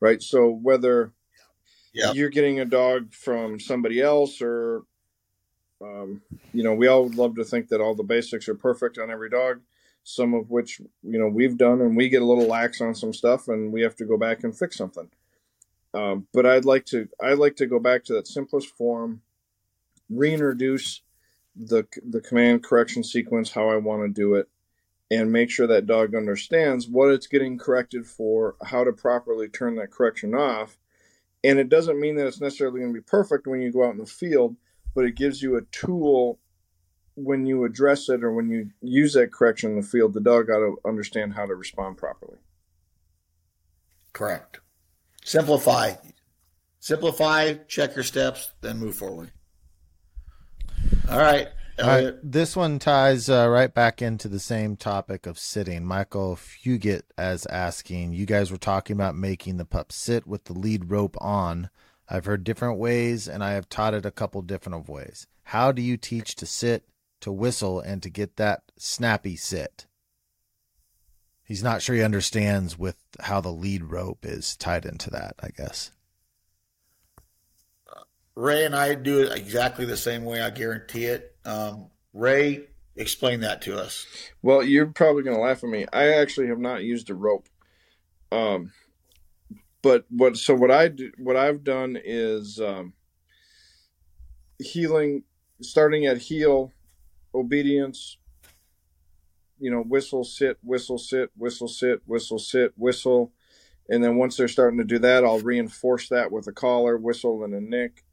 Right. 0.00 0.22
So 0.22 0.48
whether 0.48 1.12
Yeah. 1.92 2.12
you're 2.12 2.30
getting 2.30 2.60
a 2.60 2.64
dog 2.64 3.12
from 3.12 3.60
somebody 3.60 4.00
else 4.00 4.40
or 4.40 4.84
um, 5.82 6.22
you 6.54 6.62
know 6.62 6.74
we 6.74 6.86
all 6.86 7.08
love 7.10 7.36
to 7.36 7.44
think 7.44 7.68
that 7.68 7.80
all 7.80 7.94
the 7.94 8.02
basics 8.02 8.48
are 8.48 8.54
perfect 8.54 8.98
on 8.98 9.10
every 9.10 9.28
dog 9.28 9.60
some 10.04 10.34
of 10.34 10.50
which 10.50 10.80
you 11.02 11.18
know 11.18 11.28
we've 11.28 11.56
done 11.56 11.80
and 11.80 11.96
we 11.96 12.08
get 12.08 12.22
a 12.22 12.26
little 12.26 12.46
lax 12.46 12.80
on 12.80 12.94
some 12.94 13.12
stuff 13.12 13.48
and 13.48 13.72
we 13.72 13.82
have 13.82 13.96
to 13.96 14.04
go 14.04 14.16
back 14.16 14.44
and 14.44 14.56
fix 14.56 14.76
something. 14.76 15.08
Um, 15.92 16.26
but 16.32 16.44
i'd 16.44 16.64
like 16.64 16.86
to 16.86 17.08
i'd 17.22 17.38
like 17.38 17.56
to 17.56 17.66
go 17.66 17.78
back 17.78 18.04
to 18.04 18.14
that 18.14 18.26
simplest 18.26 18.68
form 18.76 19.22
reintroduce 20.10 21.02
the 21.54 21.86
the 22.04 22.20
command 22.20 22.64
correction 22.64 23.04
sequence 23.04 23.52
how 23.52 23.68
i 23.68 23.76
want 23.76 24.02
to 24.02 24.08
do 24.08 24.34
it 24.34 24.48
and 25.10 25.30
make 25.30 25.50
sure 25.50 25.68
that 25.68 25.86
dog 25.86 26.16
understands 26.16 26.88
what 26.88 27.10
it's 27.10 27.28
getting 27.28 27.58
corrected 27.58 28.06
for 28.06 28.56
how 28.64 28.82
to 28.82 28.92
properly 28.92 29.48
turn 29.48 29.76
that 29.76 29.92
correction 29.92 30.34
off. 30.34 30.78
And 31.44 31.58
it 31.58 31.68
doesn't 31.68 32.00
mean 32.00 32.16
that 32.16 32.26
it's 32.26 32.40
necessarily 32.40 32.80
going 32.80 32.92
to 32.92 33.00
be 33.00 33.04
perfect 33.04 33.46
when 33.46 33.60
you 33.60 33.70
go 33.70 33.84
out 33.84 33.92
in 33.92 33.98
the 33.98 34.06
field 34.06 34.56
but 34.94 35.04
it 35.04 35.16
gives 35.16 35.42
you 35.42 35.56
a 35.56 35.62
tool 35.62 36.38
when 37.14 37.46
you 37.46 37.64
address 37.64 38.08
it 38.08 38.24
or 38.24 38.32
when 38.32 38.48
you 38.48 38.70
use 38.80 39.14
that 39.14 39.32
correction 39.32 39.70
in 39.70 39.76
the 39.76 39.86
field 39.86 40.12
the 40.14 40.20
dog 40.20 40.48
got 40.48 40.58
to 40.58 40.76
understand 40.84 41.34
how 41.34 41.46
to 41.46 41.54
respond 41.54 41.96
properly 41.96 42.38
Correct. 44.14 44.60
Simplify. 45.24 45.94
Simplify, 46.78 47.54
check 47.66 47.94
your 47.94 48.04
steps, 48.04 48.52
then 48.62 48.78
move 48.78 48.94
forward. 48.94 49.32
All 51.10 51.18
right. 51.18 51.48
All 51.76 51.88
right, 51.88 52.14
this 52.22 52.54
one 52.54 52.78
ties 52.78 53.28
uh, 53.28 53.48
right 53.48 53.74
back 53.74 54.00
into 54.00 54.28
the 54.28 54.38
same 54.38 54.76
topic 54.76 55.26
of 55.26 55.40
sitting. 55.40 55.84
Michael 55.84 56.36
Fugit 56.36 57.02
as 57.18 57.46
asking, 57.46 58.12
you 58.12 58.26
guys 58.26 58.52
were 58.52 58.58
talking 58.58 58.94
about 58.94 59.16
making 59.16 59.56
the 59.56 59.64
pup 59.64 59.90
sit 59.90 60.24
with 60.24 60.44
the 60.44 60.52
lead 60.52 60.92
rope 60.92 61.16
on. 61.20 61.70
I've 62.08 62.26
heard 62.26 62.44
different 62.44 62.78
ways, 62.78 63.26
and 63.26 63.42
I 63.42 63.54
have 63.54 63.68
taught 63.68 63.92
it 63.92 64.06
a 64.06 64.12
couple 64.12 64.40
different 64.42 64.78
of 64.78 64.88
ways. 64.88 65.26
How 65.42 65.72
do 65.72 65.82
you 65.82 65.96
teach 65.96 66.36
to 66.36 66.46
sit, 66.46 66.84
to 67.24 67.32
whistle, 67.32 67.80
and 67.80 68.02
to 68.02 68.10
get 68.10 68.36
that 68.36 68.62
snappy 68.78 69.36
sit? 69.36 69.86
He's 71.42 71.62
not 71.62 71.82
sure 71.82 71.96
he 71.96 72.02
understands 72.02 72.78
with 72.78 72.96
how 73.20 73.40
the 73.40 73.52
lead 73.52 73.84
rope 73.84 74.24
is 74.24 74.56
tied 74.56 74.86
into 74.86 75.10
that. 75.10 75.34
I 75.42 75.48
guess. 75.48 75.90
Ray 78.36 78.64
and 78.64 78.74
I 78.74 78.94
do 78.94 79.20
it 79.20 79.32
exactly 79.36 79.84
the 79.84 79.96
same 79.96 80.24
way. 80.24 80.40
I 80.42 80.50
guarantee 80.50 81.04
it. 81.04 81.36
Um, 81.44 81.90
Ray, 82.12 82.66
explain 82.96 83.40
that 83.40 83.62
to 83.62 83.78
us. 83.78 84.06
Well, 84.42 84.62
you're 84.62 84.86
probably 84.86 85.22
going 85.22 85.36
to 85.36 85.42
laugh 85.42 85.62
at 85.62 85.70
me. 85.70 85.86
I 85.92 86.14
actually 86.14 86.48
have 86.48 86.58
not 86.58 86.82
used 86.82 87.10
a 87.10 87.14
rope. 87.14 87.48
Um, 88.32 88.72
but 89.82 90.04
what? 90.10 90.36
So 90.36 90.54
what 90.54 90.70
I 90.70 90.88
do, 90.88 91.12
what 91.18 91.36
I've 91.36 91.62
done 91.62 91.98
is 92.02 92.58
um, 92.58 92.94
heeling, 94.58 95.22
starting 95.60 96.06
at 96.06 96.18
heel, 96.18 96.72
obedience. 97.34 98.18
You 99.58 99.70
know, 99.70 99.82
whistle, 99.82 100.24
sit, 100.24 100.58
whistle, 100.62 100.98
sit, 100.98 101.30
whistle, 101.36 101.68
sit, 101.68 102.00
whistle, 102.06 102.38
sit, 102.38 102.72
whistle, 102.76 103.32
and 103.88 104.02
then 104.02 104.16
once 104.16 104.36
they're 104.36 104.48
starting 104.48 104.78
to 104.78 104.84
do 104.84 104.98
that, 104.98 105.24
I'll 105.24 105.40
reinforce 105.40 106.08
that 106.08 106.32
with 106.32 106.46
a 106.46 106.52
collar, 106.52 106.96
whistle, 106.96 107.44
and 107.44 107.54
a 107.54 107.60
nick 107.60 108.04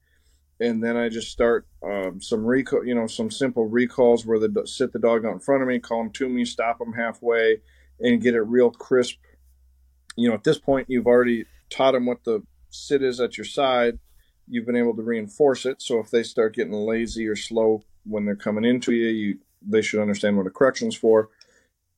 and 0.61 0.83
then 0.83 0.95
I 0.95 1.09
just 1.09 1.31
start 1.31 1.65
um, 1.83 2.21
some 2.21 2.45
recall, 2.45 2.85
you 2.85 2.93
know, 2.93 3.07
some 3.07 3.31
simple 3.31 3.65
recalls 3.65 4.27
where 4.27 4.37
the 4.37 4.61
sit 4.65 4.93
the 4.93 4.99
dog 4.99 5.25
out 5.25 5.33
in 5.33 5.39
front 5.39 5.63
of 5.63 5.67
me, 5.67 5.79
call 5.79 6.03
them 6.03 6.11
to 6.11 6.29
me, 6.29 6.45
stop 6.45 6.77
them 6.77 6.93
halfway, 6.93 7.57
and 7.99 8.21
get 8.21 8.35
it 8.35 8.41
real 8.41 8.69
crisp. 8.69 9.17
You 10.15 10.29
know, 10.29 10.35
at 10.35 10.43
this 10.43 10.59
point, 10.59 10.87
you've 10.87 11.07
already 11.07 11.45
taught 11.71 11.93
them 11.93 12.05
what 12.05 12.23
the 12.25 12.43
sit 12.69 13.01
is 13.01 13.19
at 13.19 13.37
your 13.37 13.45
side. 13.45 13.97
You've 14.47 14.67
been 14.67 14.75
able 14.75 14.95
to 14.95 15.01
reinforce 15.01 15.65
it, 15.65 15.81
so 15.81 15.99
if 15.99 16.11
they 16.11 16.21
start 16.21 16.53
getting 16.53 16.73
lazy 16.73 17.25
or 17.25 17.35
slow 17.35 17.81
when 18.05 18.25
they're 18.25 18.35
coming 18.35 18.65
into 18.65 18.93
you, 18.93 19.07
you 19.07 19.37
they 19.61 19.81
should 19.81 20.01
understand 20.01 20.37
what 20.37 20.47
a 20.47 20.49
correction's 20.49 20.95
for, 20.95 21.29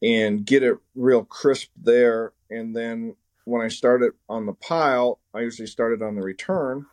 and 0.02 0.46
get 0.46 0.64
it 0.64 0.78
real 0.96 1.24
crisp 1.24 1.70
there. 1.82 2.34
And 2.50 2.76
then 2.76 3.16
when 3.46 3.62
I 3.62 3.70
start 3.70 4.04
it 4.04 4.14
on 4.28 4.46
the 4.46 4.54
pile, 4.54 5.20
I 5.34 5.42
usually 5.42 5.68
start 5.68 5.94
it 5.94 6.02
on 6.02 6.16
the 6.16 6.22
return 6.22 6.86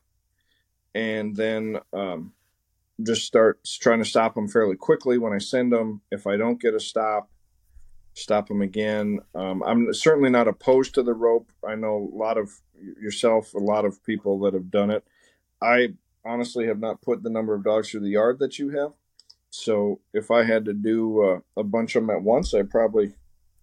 and 0.94 1.36
then 1.36 1.78
um, 1.92 2.32
just 3.02 3.26
start 3.26 3.60
trying 3.80 4.00
to 4.00 4.08
stop 4.08 4.34
them 4.34 4.48
fairly 4.48 4.76
quickly 4.76 5.18
when 5.18 5.32
I 5.32 5.38
send 5.38 5.72
them. 5.72 6.02
If 6.10 6.26
I 6.26 6.36
don't 6.36 6.60
get 6.60 6.74
a 6.74 6.80
stop, 6.80 7.30
stop 8.14 8.48
them 8.48 8.62
again. 8.62 9.20
Um, 9.34 9.62
I'm 9.62 9.92
certainly 9.94 10.30
not 10.30 10.48
opposed 10.48 10.94
to 10.94 11.02
the 11.02 11.14
rope. 11.14 11.50
I 11.66 11.74
know 11.74 12.10
a 12.12 12.16
lot 12.16 12.38
of 12.38 12.50
yourself, 13.00 13.54
a 13.54 13.58
lot 13.58 13.84
of 13.84 14.02
people 14.04 14.40
that 14.40 14.54
have 14.54 14.70
done 14.70 14.90
it. 14.90 15.04
I 15.62 15.94
honestly 16.24 16.66
have 16.66 16.80
not 16.80 17.02
put 17.02 17.22
the 17.22 17.30
number 17.30 17.54
of 17.54 17.64
dogs 17.64 17.90
through 17.90 18.00
the 18.00 18.10
yard 18.10 18.38
that 18.40 18.58
you 18.58 18.70
have. 18.70 18.92
So 19.50 20.00
if 20.12 20.30
I 20.30 20.44
had 20.44 20.64
to 20.66 20.72
do 20.72 21.22
uh, 21.22 21.40
a 21.56 21.64
bunch 21.64 21.96
of 21.96 22.02
them 22.02 22.10
at 22.10 22.22
once, 22.22 22.54
I 22.54 22.62
probably 22.62 23.14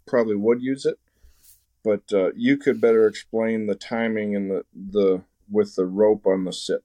probably 0.06 0.36
would 0.36 0.62
use 0.62 0.86
it. 0.86 1.00
But 1.84 2.04
uh, 2.12 2.32
you 2.36 2.58
could 2.58 2.82
better 2.82 3.08
explain 3.08 3.68
the 3.68 3.76
timing 3.76 4.36
and 4.36 4.52
the 4.52 4.66
the 4.74 5.22
with 5.50 5.76
the 5.76 5.86
rope 5.86 6.28
on 6.28 6.44
the 6.44 6.54
sit. 6.54 6.84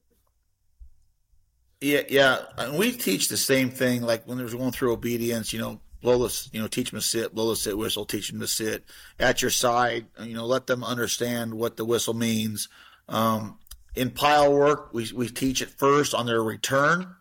Yeah, 1.80 2.02
yeah. 2.08 2.42
And 2.56 2.78
we 2.78 2.92
teach 2.92 3.28
the 3.28 3.36
same 3.36 3.70
thing. 3.70 4.02
Like 4.02 4.24
when 4.26 4.38
they're 4.38 4.48
going 4.48 4.70
through 4.70 4.92
obedience, 4.92 5.52
you 5.52 5.58
know, 5.58 5.80
blow 6.00 6.28
the, 6.28 6.48
you 6.52 6.60
know, 6.60 6.68
teach 6.68 6.92
them 6.92 7.00
to 7.00 7.04
sit, 7.04 7.34
blow 7.34 7.50
the 7.50 7.56
sit 7.56 7.76
whistle, 7.76 8.04
teach 8.04 8.30
them 8.30 8.38
to 8.38 8.46
sit 8.46 8.84
at 9.18 9.42
your 9.42 9.50
side. 9.50 10.06
You 10.20 10.34
know, 10.34 10.46
let 10.46 10.68
them 10.68 10.84
understand 10.84 11.54
what 11.54 11.76
the 11.76 11.84
whistle 11.84 12.14
means. 12.14 12.68
Um, 13.08 13.58
in 13.96 14.10
pile 14.10 14.52
work, 14.52 14.90
we 14.92 15.10
we 15.12 15.28
teach 15.28 15.60
it 15.60 15.70
first 15.70 16.14
on 16.14 16.26
their 16.26 16.42
return, 16.42 17.16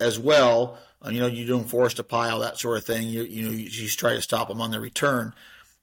as 0.00 0.18
well. 0.18 0.78
Uh, 1.04 1.10
you 1.10 1.20
know, 1.20 1.26
you're 1.26 1.46
doing 1.46 1.64
force 1.64 1.94
to 1.94 2.04
pile 2.04 2.40
that 2.40 2.58
sort 2.58 2.78
of 2.78 2.84
thing. 2.84 3.08
You 3.08 3.22
you 3.22 3.44
know, 3.44 3.50
you 3.50 3.68
just 3.68 3.98
try 3.98 4.14
to 4.14 4.22
stop 4.22 4.48
them 4.48 4.60
on 4.60 4.70
their 4.70 4.80
return. 4.80 5.34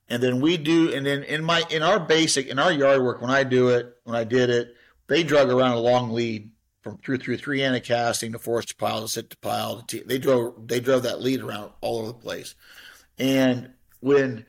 And 0.09 0.23
then 0.23 0.39
we 0.39 0.55
do, 0.57 0.93
and 0.93 1.05
then 1.05 1.23
in 1.23 1.43
my 1.43 1.63
in 1.69 1.83
our 1.83 1.99
basic 1.99 2.47
in 2.47 2.59
our 2.59 2.71
yard 2.71 3.01
work, 3.01 3.21
when 3.21 3.31
I 3.31 3.43
do 3.43 3.69
it, 3.69 3.97
when 4.03 4.15
I 4.15 4.23
did 4.23 4.49
it, 4.49 4.75
they 5.07 5.23
drug 5.23 5.49
around 5.49 5.73
a 5.73 5.79
long 5.79 6.11
lead 6.11 6.51
from 6.81 6.97
through 6.97 7.17
through 7.17 7.37
three 7.37 7.59
handed 7.59 7.83
casting 7.83 8.31
to 8.31 8.39
force 8.39 8.65
to 8.65 8.75
pile 8.75 9.01
to 9.01 9.07
sit 9.07 9.29
to 9.31 9.37
pile. 9.37 9.81
To 9.81 9.85
t- 9.85 10.03
they 10.05 10.17
drove 10.17 10.67
they 10.67 10.79
drove 10.79 11.03
that 11.03 11.21
lead 11.21 11.41
around 11.41 11.71
all 11.81 11.99
over 11.99 12.07
the 12.07 12.13
place. 12.13 12.55
And 13.19 13.71
when 13.99 14.45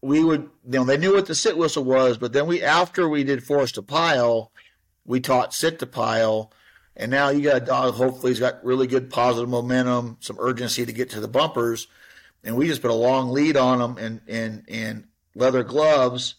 we 0.00 0.22
would, 0.22 0.42
you 0.64 0.78
know, 0.78 0.84
they 0.84 0.96
knew 0.96 1.14
what 1.14 1.26
the 1.26 1.34
sit 1.34 1.56
whistle 1.56 1.84
was, 1.84 2.18
but 2.18 2.32
then 2.32 2.46
we 2.46 2.62
after 2.62 3.08
we 3.08 3.24
did 3.24 3.44
force 3.44 3.72
to 3.72 3.82
pile, 3.82 4.52
we 5.04 5.20
taught 5.20 5.52
sit 5.52 5.78
to 5.80 5.86
pile, 5.86 6.52
And 6.96 7.10
now 7.10 7.30
you 7.30 7.42
got 7.42 7.56
a 7.56 7.64
dog, 7.64 7.94
hopefully, 7.94 8.30
he's 8.32 8.40
got 8.40 8.64
really 8.64 8.86
good 8.86 9.10
positive 9.10 9.48
momentum, 9.48 10.18
some 10.20 10.36
urgency 10.38 10.86
to 10.86 10.92
get 10.92 11.10
to 11.10 11.20
the 11.20 11.28
bumpers. 11.28 11.88
And 12.44 12.56
we 12.56 12.66
just 12.66 12.82
put 12.82 12.90
a 12.90 12.94
long 12.94 13.30
lead 13.30 13.56
on 13.56 13.80
him 13.80 13.98
and, 13.98 14.20
and, 14.28 14.64
and 14.68 15.04
leather 15.34 15.64
gloves. 15.64 16.36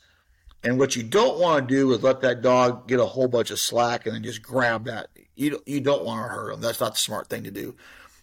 And 0.64 0.80
what 0.80 0.96
you 0.96 1.04
don't 1.04 1.40
want 1.40 1.68
to 1.68 1.76
do 1.76 1.92
is 1.92 2.02
let 2.02 2.22
that 2.22 2.42
dog 2.42 2.88
get 2.88 3.00
a 3.00 3.06
whole 3.06 3.28
bunch 3.28 3.52
of 3.52 3.60
slack 3.60 4.06
and 4.06 4.16
then 4.16 4.24
just 4.24 4.42
grab 4.42 4.86
that. 4.86 5.08
You, 5.36 5.62
you 5.66 5.82
don't 5.82 6.06
want 6.06 6.26
to 6.26 6.34
hurt 6.34 6.54
him. 6.54 6.62
That's 6.62 6.80
not 6.80 6.94
the 6.94 7.00
smart 7.00 7.28
thing 7.28 7.44
to 7.44 7.52
do. 7.52 7.76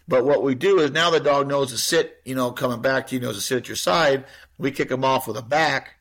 But 0.07 0.25
what 0.25 0.43
we 0.43 0.55
do 0.55 0.79
is 0.79 0.91
now 0.91 1.09
the 1.09 1.19
dog 1.19 1.47
knows 1.47 1.71
to 1.71 1.77
sit, 1.77 2.19
you 2.25 2.35
know, 2.35 2.51
coming 2.51 2.81
back 2.81 3.07
to 3.07 3.15
you, 3.15 3.21
knows 3.21 3.35
to 3.35 3.41
sit 3.41 3.57
at 3.59 3.67
your 3.67 3.77
side. 3.77 4.25
We 4.57 4.71
kick 4.71 4.91
him 4.91 5.05
off 5.05 5.27
with 5.27 5.37
a 5.37 5.41
back. 5.41 5.95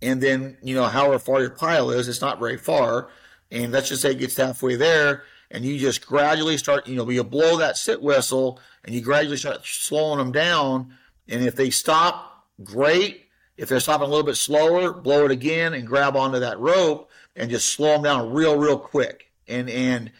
And 0.00 0.22
then, 0.22 0.56
you 0.62 0.74
know, 0.74 0.84
however 0.84 1.18
far 1.18 1.40
your 1.40 1.50
pile 1.50 1.90
is, 1.90 2.08
it's 2.08 2.20
not 2.20 2.38
very 2.38 2.56
far. 2.56 3.08
And 3.50 3.72
let's 3.72 3.88
just 3.88 4.02
say 4.02 4.12
it 4.12 4.18
gets 4.18 4.36
halfway 4.36 4.76
there, 4.76 5.24
and 5.50 5.64
you 5.64 5.78
just 5.78 6.06
gradually 6.06 6.56
start, 6.56 6.86
you 6.86 6.96
know, 6.96 7.08
you 7.08 7.22
blow 7.22 7.58
that 7.58 7.76
sit 7.76 8.02
whistle 8.02 8.60
and 8.84 8.94
you 8.94 9.00
gradually 9.00 9.36
start 9.36 9.64
slowing 9.64 10.18
them 10.18 10.32
down. 10.32 10.94
And 11.28 11.44
if 11.44 11.54
they 11.54 11.70
stop, 11.70 12.46
great. 12.62 13.26
If 13.56 13.68
they're 13.68 13.80
stopping 13.80 14.06
a 14.06 14.10
little 14.10 14.26
bit 14.26 14.36
slower, 14.36 14.92
blow 14.92 15.24
it 15.24 15.30
again 15.30 15.74
and 15.74 15.86
grab 15.86 16.16
onto 16.16 16.40
that 16.40 16.58
rope 16.58 17.08
and 17.36 17.50
just 17.50 17.72
slow 17.72 17.92
them 17.92 18.02
down 18.02 18.32
real, 18.32 18.56
real 18.56 18.78
quick. 18.78 19.30
And, 19.46 19.70
and, 19.70 20.10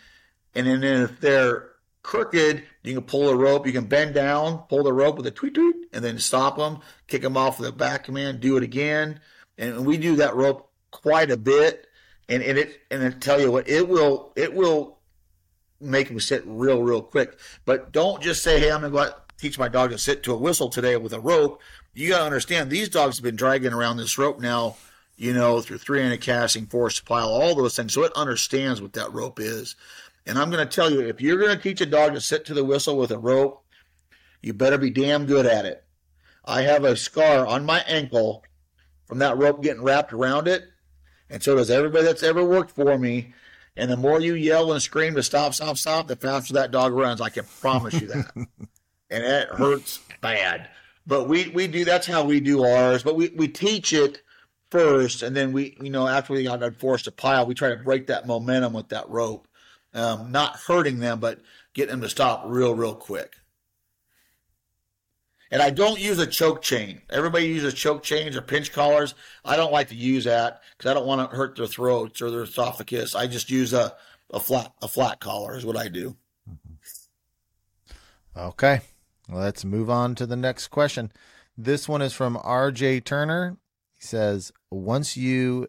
and 0.55 0.67
then 0.67 0.85
if 0.85 1.21
they're 1.21 1.71
crooked, 2.03 2.63
you 2.85 2.95
can 2.95 3.03
pull 3.03 3.27
the 3.27 3.37
rope, 3.37 3.67
you 3.67 3.73
can 3.73 3.87
bend 3.87 4.15
down, 4.15 4.59
pull 4.69 4.85
the 4.85 4.93
rope 4.93 5.17
with 5.17 5.27
a 5.27 5.31
tweet 5.31 5.55
tweet, 5.55 5.75
and 5.93 6.05
then 6.05 6.19
stop 6.19 6.57
them, 6.57 6.79
kick 7.09 7.23
them 7.23 7.37
off 7.37 7.59
with 7.59 7.69
a 7.69 7.73
back 7.73 8.05
command, 8.05 8.41
do 8.41 8.57
it 8.57 8.63
again. 8.63 9.19
And 9.59 9.85
we 9.85 9.97
do 9.97 10.17
that 10.17 10.37
rope 10.37 10.71
quite 10.91 11.31
a 11.31 11.37
bit. 11.37 11.89
And, 12.29 12.43
and 12.43 12.59
it 12.59 12.81
and 12.91 13.03
I 13.05 13.11
tell 13.11 13.41
you 13.41 13.53
what, 13.53 13.69
it 13.69 13.89
will 13.89 14.33
it 14.37 14.55
will 14.55 14.99
make 15.81 16.09
them 16.09 16.21
sit 16.21 16.43
real, 16.47 16.83
real 16.83 17.03
quick. 17.03 17.39
But 17.65 17.93
don't 17.93 18.23
just 18.23 18.43
say, 18.43 18.59
Hey, 18.59 18.71
I'm 18.71 18.81
gonna 18.81 18.93
go 18.93 19.01
out 19.01 19.25
teach 19.39 19.59
my 19.59 19.69
dog 19.69 19.91
to 19.91 19.99
sit 19.99 20.23
to 20.23 20.33
a 20.33 20.39
whistle 20.39 20.71
today 20.71 20.97
with 20.97 21.13
a 21.13 21.21
rope. 21.21 21.61
You 21.93 22.09
gotta 22.09 22.25
understand 22.25 22.71
these 22.71 22.89
dogs 22.89 23.19
have 23.19 23.25
been 23.25 23.37
dragging 23.37 23.73
around 23.73 23.97
this 23.97 24.17
rope 24.17 24.41
now, 24.41 24.77
you 25.17 25.33
know, 25.33 25.61
through 25.61 25.79
three 25.79 26.01
handed 26.01 26.21
casting, 26.21 26.67
forced 26.67 27.05
pile, 27.05 27.29
all 27.29 27.55
those 27.55 27.77
things. 27.77 27.93
So 27.93 28.05
it 28.05 28.13
understands 28.17 28.81
what 28.81 28.95
that 28.95 29.13
rope 29.13 29.39
is. 29.41 29.77
And 30.27 30.39
I'm 30.39 30.51
to 30.51 30.67
tell 30.67 30.91
you, 30.91 31.01
if 31.01 31.21
you're 31.21 31.39
to 31.39 31.63
teach 31.63 31.81
a 31.81 31.87
dog 31.87 32.15
to 32.15 32.21
sit 32.21 32.47
to 32.47 32.55
the 32.55 32.65
whistle 32.65 32.97
with 32.97 33.11
a 33.11 33.19
rope, 33.19 33.63
you 34.41 34.55
better 34.55 34.79
be 34.79 34.91
damn 34.91 35.27
good 35.27 35.47
at 35.47 35.67
it. 35.67 35.85
I 36.45 36.63
have 36.63 36.85
a 36.85 36.97
scar 36.97 37.47
on 37.47 37.67
my 37.67 37.81
ankle 37.81 38.45
from 39.07 39.19
that 39.19 39.37
rope 39.37 39.63
getting 39.63 39.83
wrapped 39.83 40.13
around 40.13 40.49
it. 40.49 40.65
And 41.35 41.43
so 41.43 41.57
does 41.57 41.71
everybody 41.71 42.05
that's 42.05 42.23
ever 42.23 42.43
worked 42.43 42.71
for 42.71 42.97
me. 42.97 43.35
And 43.77 43.91
the 43.91 43.97
more 43.97 44.21
you 44.21 44.35
yell 44.35 44.73
and 44.73 44.81
scream 44.81 45.15
to 45.17 45.23
stop, 45.23 45.53
stop, 45.53 45.77
stop, 45.77 46.07
the 46.07 46.17
faster 46.17 46.55
that 46.55 46.71
dog 46.71 46.95
runs. 46.95 47.21
I 47.21 47.29
can 47.29 47.45
promise 47.61 48.01
you 48.01 48.07
that. 48.07 48.31
and 49.11 49.25
it 49.25 49.49
hurts 49.49 50.01
bad. 50.23 50.71
But 51.07 51.29
we, 51.29 51.49
we 51.49 51.67
do, 51.67 51.85
that's 51.85 52.07
how 52.07 52.25
we 52.25 52.41
do 52.41 52.65
ours. 52.65 53.03
But 53.03 53.17
we, 53.17 53.29
we 53.31 53.49
teach 53.49 53.93
it 53.93 54.23
first. 54.71 55.23
And 55.23 55.37
then 55.37 55.53
we, 55.53 55.77
you 55.81 55.91
know, 55.91 56.09
after 56.09 56.33
we 56.33 56.45
got 56.45 56.77
forced 56.77 57.05
to 57.07 57.13
pile, 57.13 57.45
we 57.45 57.55
try 57.55 57.71
to 57.71 57.77
break 57.77 58.07
that 58.07 58.27
momentum 58.27 58.73
with 58.73 58.89
that 58.89 59.11
rope 59.11 59.47
um, 59.95 60.33
not 60.33 60.57
hurting 60.57 60.99
them, 60.99 61.21
but 61.21 61.41
getting 61.73 61.93
them 61.93 62.01
to 62.03 62.09
stop 62.09 62.45
real, 62.47 62.75
real 62.75 62.95
quick. 62.95 63.37
And 65.51 65.63
I 65.63 65.71
don't 65.71 66.01
use 66.01 66.19
a 66.19 66.27
choke 66.27 66.63
chain. 66.63 67.03
Everybody 67.11 67.47
uses 67.47 67.75
choke 67.75 68.03
chains 68.03 68.37
or 68.37 68.43
pinch 68.43 68.73
collars. 68.73 69.15
I 69.45 69.57
don't 69.57 69.73
like 69.73 69.89
to 69.89 69.95
use 69.95 70.25
that 70.25 70.63
because 70.77 70.91
I 70.91 70.95
don't 70.95 71.07
want 71.07 71.31
to 71.31 71.37
hurt 71.37 71.57
their 71.57 71.67
throats 71.67 72.21
or 72.23 72.31
their 72.31 72.43
esophagus. 72.43 73.15
I 73.15 73.27
just 73.27 73.51
use 73.51 73.73
a, 73.73 73.95
a 74.33 74.41
flat 74.41 74.73
a 74.83 74.89
flat 74.89 75.21
collar 75.21 75.57
is 75.57 75.65
what 75.65 75.77
I 75.77 75.89
do. 75.89 76.17
Mm-hmm. 76.51 77.99
Okay, 78.37 78.81
let's 79.29 79.65
move 79.65 79.89
on 79.89 80.15
to 80.17 80.27
the 80.27 80.37
next 80.37 80.69
question. 80.69 81.13
This 81.57 81.89
one 81.89 82.03
is 82.03 82.13
from 82.13 82.37
R.J. 82.43 83.01
Turner. 83.01 83.59
He 83.93 84.03
says, 84.03 84.51
"Once 84.71 85.17
you 85.17 85.69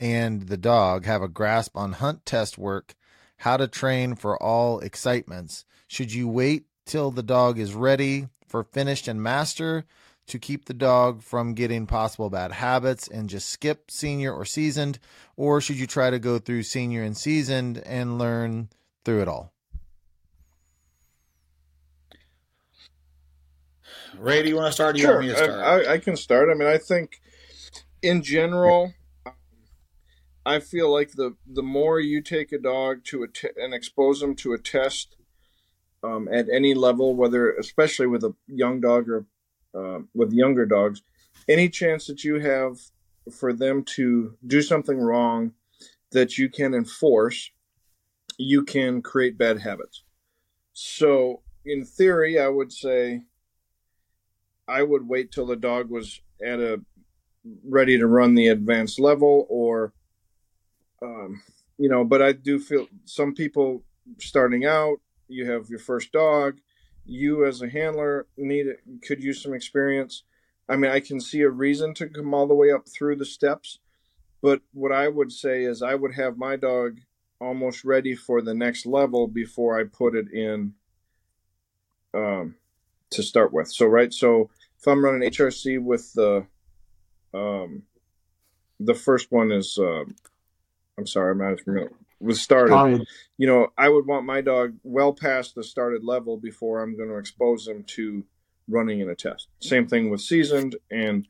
and 0.00 0.42
the 0.48 0.56
dog 0.56 1.04
have 1.04 1.22
a 1.22 1.28
grasp 1.28 1.76
on 1.76 1.92
hunt 1.92 2.24
test 2.24 2.56
work, 2.56 2.94
how 3.38 3.56
to 3.56 3.68
train 3.68 4.14
for 4.14 4.42
all 4.42 4.80
excitements. 4.80 5.64
Should 5.86 6.12
you 6.12 6.26
wait 6.26 6.64
till 6.86 7.10
the 7.10 7.22
dog 7.22 7.58
is 7.58 7.74
ready 7.74 8.28
for 8.50 8.64
finished 8.64 9.06
and 9.06 9.22
master 9.22 9.84
to 10.26 10.38
keep 10.38 10.64
the 10.64 10.74
dog 10.74 11.22
from 11.22 11.54
getting 11.54 11.86
possible 11.86 12.30
bad 12.30 12.52
habits 12.52 13.08
and 13.08 13.28
just 13.28 13.48
skip 13.48 13.90
senior 13.90 14.32
or 14.32 14.44
seasoned? 14.44 14.98
Or 15.36 15.60
should 15.60 15.78
you 15.78 15.86
try 15.86 16.10
to 16.10 16.18
go 16.18 16.38
through 16.38 16.64
senior 16.64 17.02
and 17.02 17.16
seasoned 17.16 17.78
and 17.86 18.18
learn 18.18 18.68
through 19.04 19.22
it 19.22 19.28
all? 19.28 19.52
Ray, 24.18 24.42
do 24.42 24.48
you 24.48 24.56
want 24.56 24.66
to 24.66 24.72
start? 24.72 24.98
sure, 24.98 25.22
to 25.22 25.36
start? 25.36 25.50
I, 25.50 25.94
I, 25.94 25.98
can 25.98 26.16
start. 26.16 26.48
I 26.50 26.54
mean, 26.54 26.68
I 26.68 26.78
think 26.78 27.20
in 28.02 28.22
general, 28.22 28.92
I 30.44 30.58
feel 30.58 30.92
like 30.92 31.12
the 31.12 31.36
the 31.46 31.62
more 31.62 32.00
you 32.00 32.20
take 32.20 32.52
a 32.52 32.58
dog 32.58 33.04
to 33.04 33.22
a 33.22 33.28
t- 33.28 33.48
and 33.56 33.72
expose 33.72 34.20
them 34.20 34.34
to 34.36 34.52
a 34.52 34.58
test 34.58 35.16
um, 36.02 36.28
at 36.32 36.48
any 36.48 36.74
level, 36.74 37.14
whether 37.14 37.52
especially 37.52 38.06
with 38.06 38.24
a 38.24 38.34
young 38.46 38.80
dog 38.80 39.08
or 39.08 39.26
uh, 39.74 40.00
with 40.14 40.32
younger 40.32 40.66
dogs, 40.66 41.02
any 41.48 41.68
chance 41.68 42.06
that 42.06 42.24
you 42.24 42.40
have 42.40 42.78
for 43.32 43.52
them 43.52 43.84
to 43.84 44.36
do 44.46 44.62
something 44.62 44.98
wrong 44.98 45.52
that 46.10 46.38
you 46.38 46.48
can 46.48 46.74
enforce, 46.74 47.50
you 48.38 48.64
can 48.64 49.02
create 49.02 49.38
bad 49.38 49.60
habits. 49.60 50.02
So, 50.72 51.42
in 51.64 51.84
theory, 51.84 52.40
I 52.40 52.48
would 52.48 52.72
say 52.72 53.22
I 54.66 54.82
would 54.82 55.06
wait 55.06 55.30
till 55.30 55.46
the 55.46 55.56
dog 55.56 55.90
was 55.90 56.20
at 56.44 56.58
a 56.58 56.80
ready 57.64 57.98
to 57.98 58.06
run 58.06 58.34
the 58.34 58.48
advanced 58.48 58.98
level 58.98 59.46
or 59.48 59.92
um, 61.02 61.42
you 61.78 61.88
know, 61.88 62.04
but 62.04 62.20
I 62.20 62.32
do 62.32 62.58
feel 62.58 62.86
some 63.06 63.34
people 63.34 63.82
starting 64.18 64.66
out, 64.66 65.00
you 65.30 65.50
have 65.50 65.68
your 65.70 65.78
first 65.78 66.12
dog, 66.12 66.58
you 67.04 67.46
as 67.46 67.62
a 67.62 67.68
handler 67.68 68.26
need 68.36 68.66
could 69.02 69.22
use 69.22 69.42
some 69.42 69.54
experience. 69.54 70.24
I 70.68 70.76
mean, 70.76 70.90
I 70.90 71.00
can 71.00 71.20
see 71.20 71.40
a 71.40 71.50
reason 71.50 71.94
to 71.94 72.08
come 72.08 72.32
all 72.34 72.46
the 72.46 72.54
way 72.54 72.70
up 72.70 72.88
through 72.88 73.16
the 73.16 73.24
steps, 73.24 73.78
but 74.42 74.62
what 74.72 74.92
I 74.92 75.08
would 75.08 75.32
say 75.32 75.64
is 75.64 75.82
I 75.82 75.94
would 75.94 76.14
have 76.14 76.38
my 76.38 76.56
dog 76.56 77.00
almost 77.40 77.84
ready 77.84 78.14
for 78.14 78.42
the 78.42 78.54
next 78.54 78.86
level 78.86 79.26
before 79.26 79.78
I 79.78 79.84
put 79.84 80.14
it 80.14 80.30
in 80.30 80.74
um, 82.14 82.56
to 83.10 83.22
start 83.22 83.52
with. 83.52 83.68
So 83.72 83.86
right, 83.86 84.12
so 84.12 84.50
if 84.78 84.86
I'm 84.86 85.04
running 85.04 85.28
HRC 85.28 85.82
with 85.82 86.12
the 86.14 86.46
um, 87.32 87.84
the 88.78 88.94
first 88.94 89.30
one 89.30 89.52
is 89.52 89.78
uh, 89.78 90.04
I'm 90.98 91.06
sorry, 91.06 91.32
I'm 91.32 91.40
as 91.40 91.60
familiar. 91.60 91.92
Was 92.22 92.40
started. 92.40 93.06
You 93.38 93.46
know, 93.46 93.68
I 93.78 93.88
would 93.88 94.06
want 94.06 94.26
my 94.26 94.42
dog 94.42 94.74
well 94.82 95.14
past 95.14 95.54
the 95.54 95.64
started 95.64 96.04
level 96.04 96.36
before 96.36 96.82
I'm 96.82 96.94
going 96.94 97.08
to 97.08 97.16
expose 97.16 97.64
them 97.64 97.82
to 97.94 98.24
running 98.68 99.00
in 99.00 99.08
a 99.08 99.14
test. 99.14 99.48
Same 99.60 99.86
thing 99.86 100.10
with 100.10 100.20
seasoned 100.20 100.76
and 100.90 101.26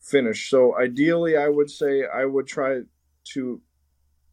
finished. 0.00 0.50
So 0.50 0.76
ideally, 0.76 1.36
I 1.36 1.48
would 1.48 1.70
say 1.70 2.04
I 2.04 2.24
would 2.24 2.48
try 2.48 2.80
to 3.34 3.60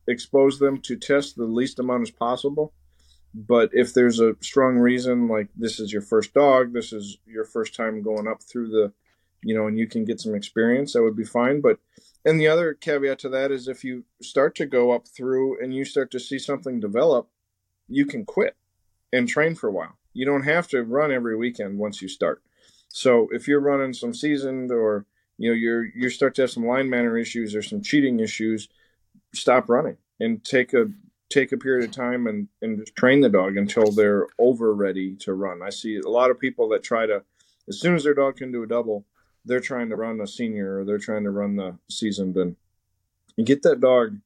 expose 0.08 0.58
them 0.58 0.82
to 0.82 0.96
test 0.96 1.36
the 1.36 1.46
least 1.46 1.78
amount 1.78 2.02
as 2.02 2.12
possible. 2.12 2.74
But 3.36 3.70
if 3.74 3.94
there's 3.94 4.20
a 4.20 4.36
strong 4.42 4.78
reason, 4.78 5.28
like 5.28 5.50
this 5.56 5.80
is 5.80 5.94
your 5.94 6.02
first 6.02 6.34
dog, 6.34 6.74
this 6.74 6.92
is 6.92 7.20
your 7.28 7.46
first 7.46 7.76
time 7.76 8.02
going 8.02 8.28
up 8.28 8.42
through 8.42 8.70
the, 8.70 8.92
you 9.44 9.56
know, 9.56 9.68
and 9.68 9.78
you 9.78 9.88
can 9.88 10.06
get 10.06 10.20
some 10.20 10.34
experience, 10.34 10.94
that 10.94 11.04
would 11.04 11.16
be 11.16 11.24
fine. 11.24 11.62
But 11.62 11.78
and 12.26 12.40
the 12.40 12.48
other 12.48 12.74
caveat 12.74 13.20
to 13.20 13.30
that 13.30 13.52
is 13.52 13.68
if 13.68 13.84
you 13.84 14.06
start 14.22 14.56
to 14.56 14.66
go 14.66 14.92
up 14.92 15.08
through 15.08 15.62
and 15.62 15.74
you 15.74 15.86
start 15.86 16.12
to 16.12 16.20
see 16.20 16.40
something 16.40 16.80
develop, 16.80 17.30
you 17.88 18.06
can 18.06 18.26
quit 18.26 18.56
and 19.12 19.28
train 19.28 19.56
for 19.56 19.68
a 19.70 19.72
while. 19.72 19.98
You 20.14 20.26
don't 20.26 20.44
have 20.44 20.68
to 20.70 20.84
run 20.84 21.12
every 21.12 21.36
weekend 21.36 21.78
once 21.78 22.02
you 22.02 22.08
start. 22.08 22.42
So 22.90 23.28
if 23.32 23.48
you're 23.48 23.62
running 23.62 23.94
some 23.94 24.14
seasoned 24.14 24.72
or 24.72 25.06
you 25.38 25.50
know 25.50 25.56
you're 25.56 25.86
you 25.96 26.10
start 26.10 26.36
to 26.36 26.42
have 26.42 26.52
some 26.52 26.66
line 26.66 26.90
manner 26.90 27.18
issues 27.18 27.56
or 27.56 27.62
some 27.62 27.82
cheating 27.82 28.20
issues, 28.20 28.68
stop 29.34 29.70
running 29.70 29.98
and 30.20 30.44
take 30.44 30.74
a 30.74 30.88
take 31.30 31.52
a 31.52 31.58
period 31.58 31.88
of 31.88 31.96
time 31.96 32.28
and 32.28 32.48
and 32.62 32.86
train 32.96 33.22
the 33.22 33.30
dog 33.30 33.56
until 33.56 33.92
they're 33.92 34.28
over 34.38 34.74
ready 34.74 35.16
to 35.18 35.34
run. 35.34 35.62
I 35.62 35.70
see 35.70 35.98
a 35.98 36.10
lot 36.10 36.32
of 36.32 36.40
people 36.40 36.68
that 36.70 36.84
try 36.84 37.06
to 37.06 37.24
as 37.68 37.80
soon 37.80 37.96
as 37.96 38.04
their 38.04 38.16
dog 38.16 38.38
can 38.38 38.52
do 38.52 38.64
a 38.64 38.68
double, 38.68 39.06
they're 39.46 39.60
trying 39.60 39.90
to 39.90 39.96
run 39.96 40.20
a 40.22 40.28
senior 40.28 40.80
or 40.80 40.86
they're 40.86 40.98
trying 40.98 41.24
to 41.24 41.32
run 41.32 41.56
the 41.56 41.78
seasoned 41.90 42.36
and 42.38 42.56
you 43.36 43.44
get 43.44 43.64
that 43.64 43.80
dog 43.80 44.18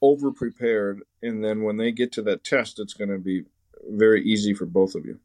over 0.00 0.30
prepared 0.30 1.02
and 1.22 1.44
then 1.44 1.62
when 1.62 1.76
they 1.76 1.90
get 1.90 2.12
to 2.12 2.22
that 2.22 2.44
test 2.44 2.78
it's 2.78 2.94
going 2.94 3.10
to 3.10 3.18
be 3.18 3.44
very 3.88 4.22
easy 4.22 4.54
for 4.54 4.66
both 4.66 4.94
of 4.94 5.04
you. 5.06 5.18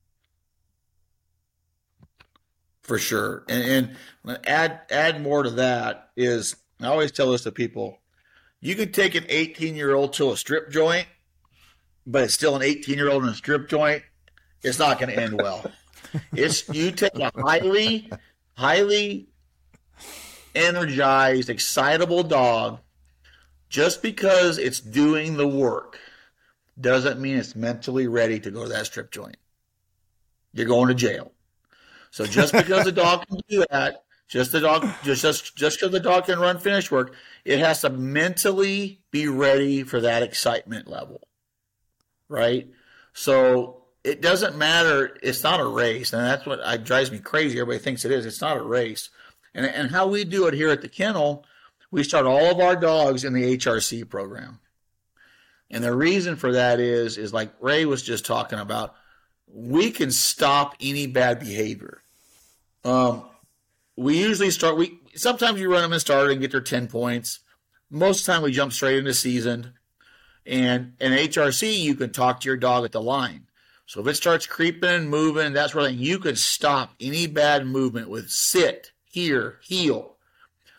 For 2.81 2.97
sure. 2.97 3.43
And, 3.47 3.95
and 4.25 4.39
add 4.45 4.81
add 4.89 5.21
more 5.21 5.43
to 5.43 5.49
that 5.51 6.09
is 6.15 6.55
i 6.81 6.87
always 6.87 7.11
tell 7.11 7.31
this 7.31 7.43
to 7.43 7.51
people 7.51 7.99
you 8.59 8.75
can 8.75 8.91
take 8.91 9.15
an 9.15 9.25
18 9.29 9.75
year 9.75 9.93
old 9.93 10.13
to 10.13 10.31
a 10.31 10.37
strip 10.37 10.69
joint 10.69 11.07
but 12.05 12.23
it's 12.23 12.33
still 12.33 12.55
an 12.55 12.61
18 12.61 12.95
year 12.95 13.09
old 13.09 13.23
in 13.23 13.29
a 13.29 13.35
strip 13.35 13.69
joint, 13.69 14.03
it's 14.61 14.79
not 14.79 14.99
going 14.99 15.09
to 15.09 15.19
end 15.21 15.41
well. 15.41 15.63
it's 16.33 16.67
you 16.69 16.91
take 16.91 17.15
a 17.15 17.31
highly, 17.35 18.09
highly 18.57 19.27
energized, 20.55 21.49
excitable 21.49 22.23
dog 22.23 22.79
just 23.69 24.03
because 24.03 24.57
it's 24.57 24.79
doing 24.79 25.35
the 25.35 25.47
work 25.47 25.99
doesn't 26.79 27.19
mean 27.19 27.37
it's 27.37 27.55
mentally 27.55 28.07
ready 28.07 28.39
to 28.39 28.51
go 28.51 28.63
to 28.63 28.69
that 28.69 28.85
strip 28.85 29.11
joint. 29.11 29.37
You're 30.53 30.67
going 30.67 30.89
to 30.89 30.93
jail. 30.93 31.31
So 32.11 32.25
just 32.25 32.53
because 32.53 32.85
the 32.85 32.91
dog 32.91 33.25
can 33.27 33.39
do 33.49 33.65
that, 33.71 34.03
just 34.27 34.51
the 34.51 34.59
dog, 34.59 34.87
just 35.03 35.23
just 35.23 35.55
just 35.55 35.79
because 35.79 35.91
the 35.91 35.99
dog 35.99 36.25
can 36.25 36.39
run 36.39 36.59
finish 36.59 36.91
work, 36.91 37.15
it 37.43 37.59
has 37.59 37.81
to 37.81 37.89
mentally 37.89 39.01
be 39.09 39.27
ready 39.27 39.83
for 39.83 40.01
that 40.01 40.21
excitement 40.21 40.87
level, 40.87 41.27
right? 42.29 42.69
So 43.13 43.85
it 44.03 44.21
doesn't 44.21 44.55
matter. 44.55 45.17
It's 45.23 45.43
not 45.43 45.59
a 45.59 45.65
race, 45.65 46.13
and 46.13 46.23
that's 46.23 46.45
what 46.45 46.63
I, 46.63 46.77
drives 46.77 47.11
me 47.11 47.19
crazy. 47.19 47.59
Everybody 47.59 47.83
thinks 47.83 48.05
it 48.05 48.11
is. 48.11 48.25
It's 48.25 48.41
not 48.41 48.57
a 48.57 48.63
race, 48.63 49.09
and 49.53 49.65
and 49.65 49.91
how 49.91 50.07
we 50.07 50.23
do 50.23 50.47
it 50.47 50.53
here 50.53 50.69
at 50.69 50.81
the 50.81 50.89
kennel, 50.89 51.45
we 51.91 52.03
start 52.03 52.25
all 52.25 52.51
of 52.51 52.59
our 52.59 52.75
dogs 52.75 53.23
in 53.23 53.33
the 53.33 53.57
HRC 53.57 54.09
program. 54.09 54.59
And 55.69 55.83
the 55.83 55.95
reason 55.95 56.35
for 56.35 56.51
that 56.53 56.79
is, 56.79 57.17
is 57.17 57.33
like 57.33 57.51
Ray 57.59 57.85
was 57.85 58.03
just 58.03 58.25
talking 58.25 58.59
about, 58.59 58.93
we 59.47 59.91
can 59.91 60.11
stop 60.11 60.75
any 60.79 61.07
bad 61.07 61.39
behavior. 61.39 62.01
Um, 62.83 63.23
we 63.95 64.19
usually 64.19 64.51
start. 64.51 64.77
We 64.77 64.99
sometimes 65.15 65.59
you 65.59 65.71
run 65.71 65.81
them 65.81 65.93
and 65.93 66.01
start 66.01 66.31
and 66.31 66.41
get 66.41 66.51
their 66.51 66.61
ten 66.61 66.87
points. 66.87 67.39
Most 67.89 68.21
of 68.21 68.25
the 68.25 68.31
time 68.33 68.41
we 68.43 68.51
jump 68.51 68.73
straight 68.73 68.97
into 68.97 69.13
season. 69.13 69.73
And 70.45 70.93
in 70.99 71.13
HRC, 71.13 71.79
you 71.79 71.95
can 71.95 72.11
talk 72.11 72.41
to 72.41 72.49
your 72.49 72.57
dog 72.57 72.83
at 72.83 72.91
the 72.91 73.01
line. 73.01 73.47
So 73.85 74.01
if 74.01 74.07
it 74.07 74.15
starts 74.15 74.47
creeping, 74.47 74.89
and 74.89 75.09
moving, 75.09 75.53
that's 75.53 75.75
where 75.75 75.89
you 75.89 76.19
can 76.19 76.35
stop 76.35 76.93
any 76.99 77.27
bad 77.27 77.65
movement 77.65 78.09
with 78.09 78.29
sit, 78.29 78.91
here, 79.13 79.59
heel. 79.61 80.15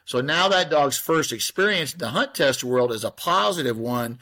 So 0.05 0.21
now 0.21 0.49
that 0.49 0.69
dog's 0.69 0.99
first 0.99 1.33
experience 1.33 1.93
in 1.93 2.01
the 2.01 2.09
hunt 2.09 2.35
test 2.35 2.65
world 2.65 2.91
is 2.93 3.05
a 3.05 3.13
positive 3.13 3.79
one 3.79 4.19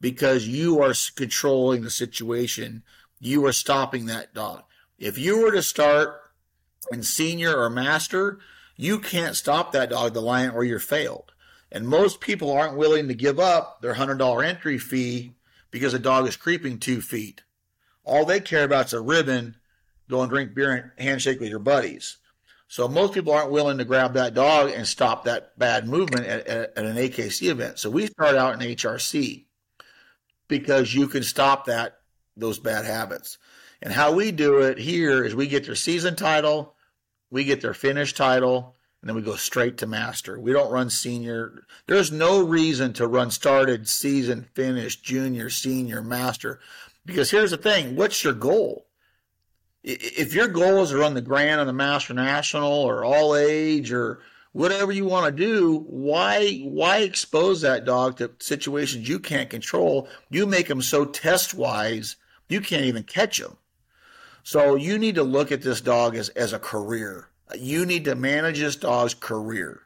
because 0.00 0.48
you 0.48 0.82
are 0.82 0.92
controlling 1.14 1.82
the 1.82 1.90
situation. 1.90 2.82
You 3.20 3.46
are 3.46 3.52
stopping 3.52 4.06
that 4.06 4.34
dog. 4.34 4.64
If 4.98 5.16
you 5.16 5.40
were 5.40 5.52
to 5.52 5.62
start 5.62 6.20
in 6.90 7.04
senior 7.04 7.56
or 7.56 7.70
master, 7.70 8.40
you 8.76 8.98
can't 8.98 9.36
stop 9.36 9.70
that 9.72 9.90
dog, 9.90 10.12
the 10.12 10.20
lion, 10.20 10.50
or 10.50 10.64
you're 10.64 10.80
failed. 10.80 11.30
And 11.70 11.86
most 11.86 12.20
people 12.20 12.50
aren't 12.50 12.76
willing 12.76 13.06
to 13.06 13.14
give 13.14 13.38
up 13.38 13.80
their 13.80 13.94
$100 13.94 14.44
entry 14.44 14.76
fee 14.76 15.34
because 15.70 15.94
a 15.94 16.00
dog 16.00 16.26
is 16.26 16.36
creeping 16.36 16.78
two 16.78 17.00
feet. 17.00 17.42
All 18.04 18.24
they 18.24 18.40
care 18.40 18.64
about 18.64 18.86
is 18.86 18.92
a 18.92 19.00
ribbon, 19.00 19.54
go 20.10 20.20
and 20.20 20.28
drink 20.28 20.52
beer 20.52 20.72
and 20.72 20.90
handshake 20.98 21.38
with 21.38 21.48
your 21.48 21.60
buddies. 21.60 22.18
So 22.72 22.88
most 22.88 23.12
people 23.12 23.34
aren't 23.34 23.50
willing 23.50 23.76
to 23.76 23.84
grab 23.84 24.14
that 24.14 24.32
dog 24.32 24.70
and 24.70 24.88
stop 24.88 25.24
that 25.24 25.58
bad 25.58 25.86
movement 25.86 26.24
at, 26.24 26.46
at, 26.46 26.78
at 26.78 26.84
an 26.86 26.96
AKC 26.96 27.50
event. 27.50 27.78
So 27.78 27.90
we 27.90 28.06
start 28.06 28.34
out 28.34 28.54
in 28.54 28.66
HRC 28.66 29.44
because 30.48 30.94
you 30.94 31.06
can 31.06 31.22
stop 31.22 31.66
that 31.66 31.98
those 32.34 32.58
bad 32.58 32.86
habits. 32.86 33.36
And 33.82 33.92
how 33.92 34.12
we 34.14 34.32
do 34.32 34.60
it 34.60 34.78
here 34.78 35.22
is 35.22 35.34
we 35.34 35.48
get 35.48 35.66
their 35.66 35.74
season 35.74 36.16
title, 36.16 36.74
we 37.30 37.44
get 37.44 37.60
their 37.60 37.74
finish 37.74 38.14
title, 38.14 38.74
and 39.02 39.08
then 39.10 39.16
we 39.16 39.20
go 39.20 39.36
straight 39.36 39.76
to 39.76 39.86
master. 39.86 40.40
We 40.40 40.54
don't 40.54 40.72
run 40.72 40.88
senior. 40.88 41.64
There's 41.86 42.10
no 42.10 42.42
reason 42.42 42.94
to 42.94 43.06
run 43.06 43.30
started, 43.30 43.86
season, 43.86 44.48
finish, 44.54 44.96
junior, 44.96 45.50
senior, 45.50 46.00
master. 46.00 46.58
Because 47.04 47.30
here's 47.30 47.50
the 47.50 47.58
thing 47.58 47.96
what's 47.96 48.24
your 48.24 48.32
goal? 48.32 48.86
If 49.84 50.34
your 50.34 50.48
goal 50.48 50.82
is 50.82 50.90
to 50.90 50.98
run 50.98 51.14
the 51.14 51.20
Grand 51.20 51.60
or 51.60 51.64
the 51.64 51.72
Master 51.72 52.14
National 52.14 52.72
or 52.72 53.04
All 53.04 53.34
Age 53.34 53.92
or 53.92 54.20
whatever 54.52 54.92
you 54.92 55.06
want 55.06 55.26
to 55.26 55.44
do, 55.44 55.78
why 55.88 56.58
why 56.58 56.98
expose 56.98 57.62
that 57.62 57.84
dog 57.84 58.18
to 58.18 58.30
situations 58.38 59.08
you 59.08 59.18
can't 59.18 59.50
control? 59.50 60.08
You 60.30 60.46
make 60.46 60.68
them 60.68 60.82
so 60.82 61.04
test 61.04 61.54
wise, 61.54 62.16
you 62.48 62.60
can't 62.60 62.84
even 62.84 63.02
catch 63.02 63.38
them. 63.38 63.56
So 64.44 64.74
you 64.74 64.98
need 64.98 65.16
to 65.16 65.22
look 65.22 65.52
at 65.52 65.62
this 65.62 65.80
dog 65.80 66.16
as, 66.16 66.28
as 66.30 66.52
a 66.52 66.58
career. 66.58 67.28
You 67.56 67.86
need 67.86 68.04
to 68.06 68.14
manage 68.14 68.58
this 68.58 68.76
dog's 68.76 69.14
career. 69.14 69.82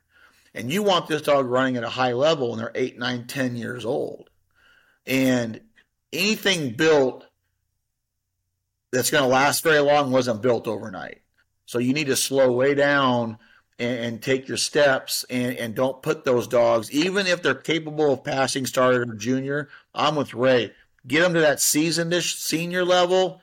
And 0.55 0.73
you 0.73 0.83
want 0.83 1.07
this 1.07 1.23
dog 1.23 1.47
running 1.47 1.77
at 1.77 1.85
a 1.85 1.91
high 1.91 2.15
level 2.15 2.51
when 2.51 2.59
they're 2.59 2.73
eight, 2.75 2.99
nine, 2.99 3.27
ten 3.27 3.57
years 3.57 3.85
old. 3.85 4.31
And 5.07 5.61
anything 6.13 6.73
built 6.73 7.27
that's 8.97 9.11
going 9.11 9.23
to 9.23 9.29
last 9.29 9.63
very 9.63 9.81
long 9.81 10.11
wasn't 10.11 10.43
built 10.43 10.67
overnight. 10.67 11.21
So 11.67 11.79
you 11.79 11.93
need 11.93 12.07
to 12.07 12.17
slow 12.17 12.53
way 12.53 12.75
down 12.75 13.39
and, 13.79 13.99
and 13.99 14.23
take 14.23 14.49
your 14.49 14.57
steps 14.57 15.25
and, 15.29 15.57
and 15.57 15.75
don't 15.75 16.03
put 16.03 16.25
those 16.25 16.49
dogs, 16.49 16.91
even 16.91 17.27
if 17.27 17.43
they're 17.43 17.55
capable 17.55 18.13
of 18.13 18.25
passing 18.25 18.67
starter 18.67 19.03
or 19.03 19.15
junior. 19.15 19.69
I'm 19.95 20.17
with 20.17 20.35
Ray. 20.35 20.73
Get 21.07 21.21
them 21.21 21.35
to 21.35 21.41
that 21.41 21.59
seasonish 21.59 22.39
senior 22.39 22.85
level 22.85 23.43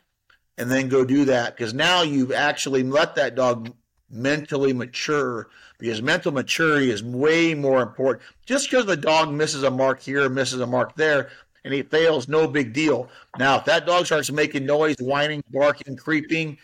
and 0.58 0.72
then 0.72 0.89
go 0.89 1.06
do 1.06 1.26
that 1.26 1.56
because 1.56 1.74
now 1.74 2.02
you've 2.02 2.32
actually 2.32 2.84
let 2.84 3.16
that 3.16 3.36
dog 3.36 3.74
mentally 4.10 4.74
mature 4.74 5.50
because 5.80 6.02
mental 6.02 6.32
maturity 6.32 6.92
is 6.92 7.04
way 7.04 7.54
more 7.54 7.82
important. 7.82 8.24
Just 8.46 8.70
because 8.70 8.86
the 8.86 8.98
dog 8.98 9.32
misses 9.32 9.63
a 9.63 9.72
mark 9.72 10.02
here, 10.02 10.30
misses 10.30 10.62
a 10.62 10.68
mark 10.68 10.96
there, 10.96 11.30
and 11.63 11.73
he 11.73 11.84
fails, 11.84 12.28
no 12.28 12.47
big 12.47 12.73
deal. 12.73 13.10
Now, 13.38 13.58
if 13.58 13.65
that 13.65 13.86
dog 13.86 14.06
starts 14.06 14.32
making 14.32 14.65
noise, 14.65 14.97
whining, 14.99 15.43
barking, 15.52 15.95
creeping, 15.95 16.58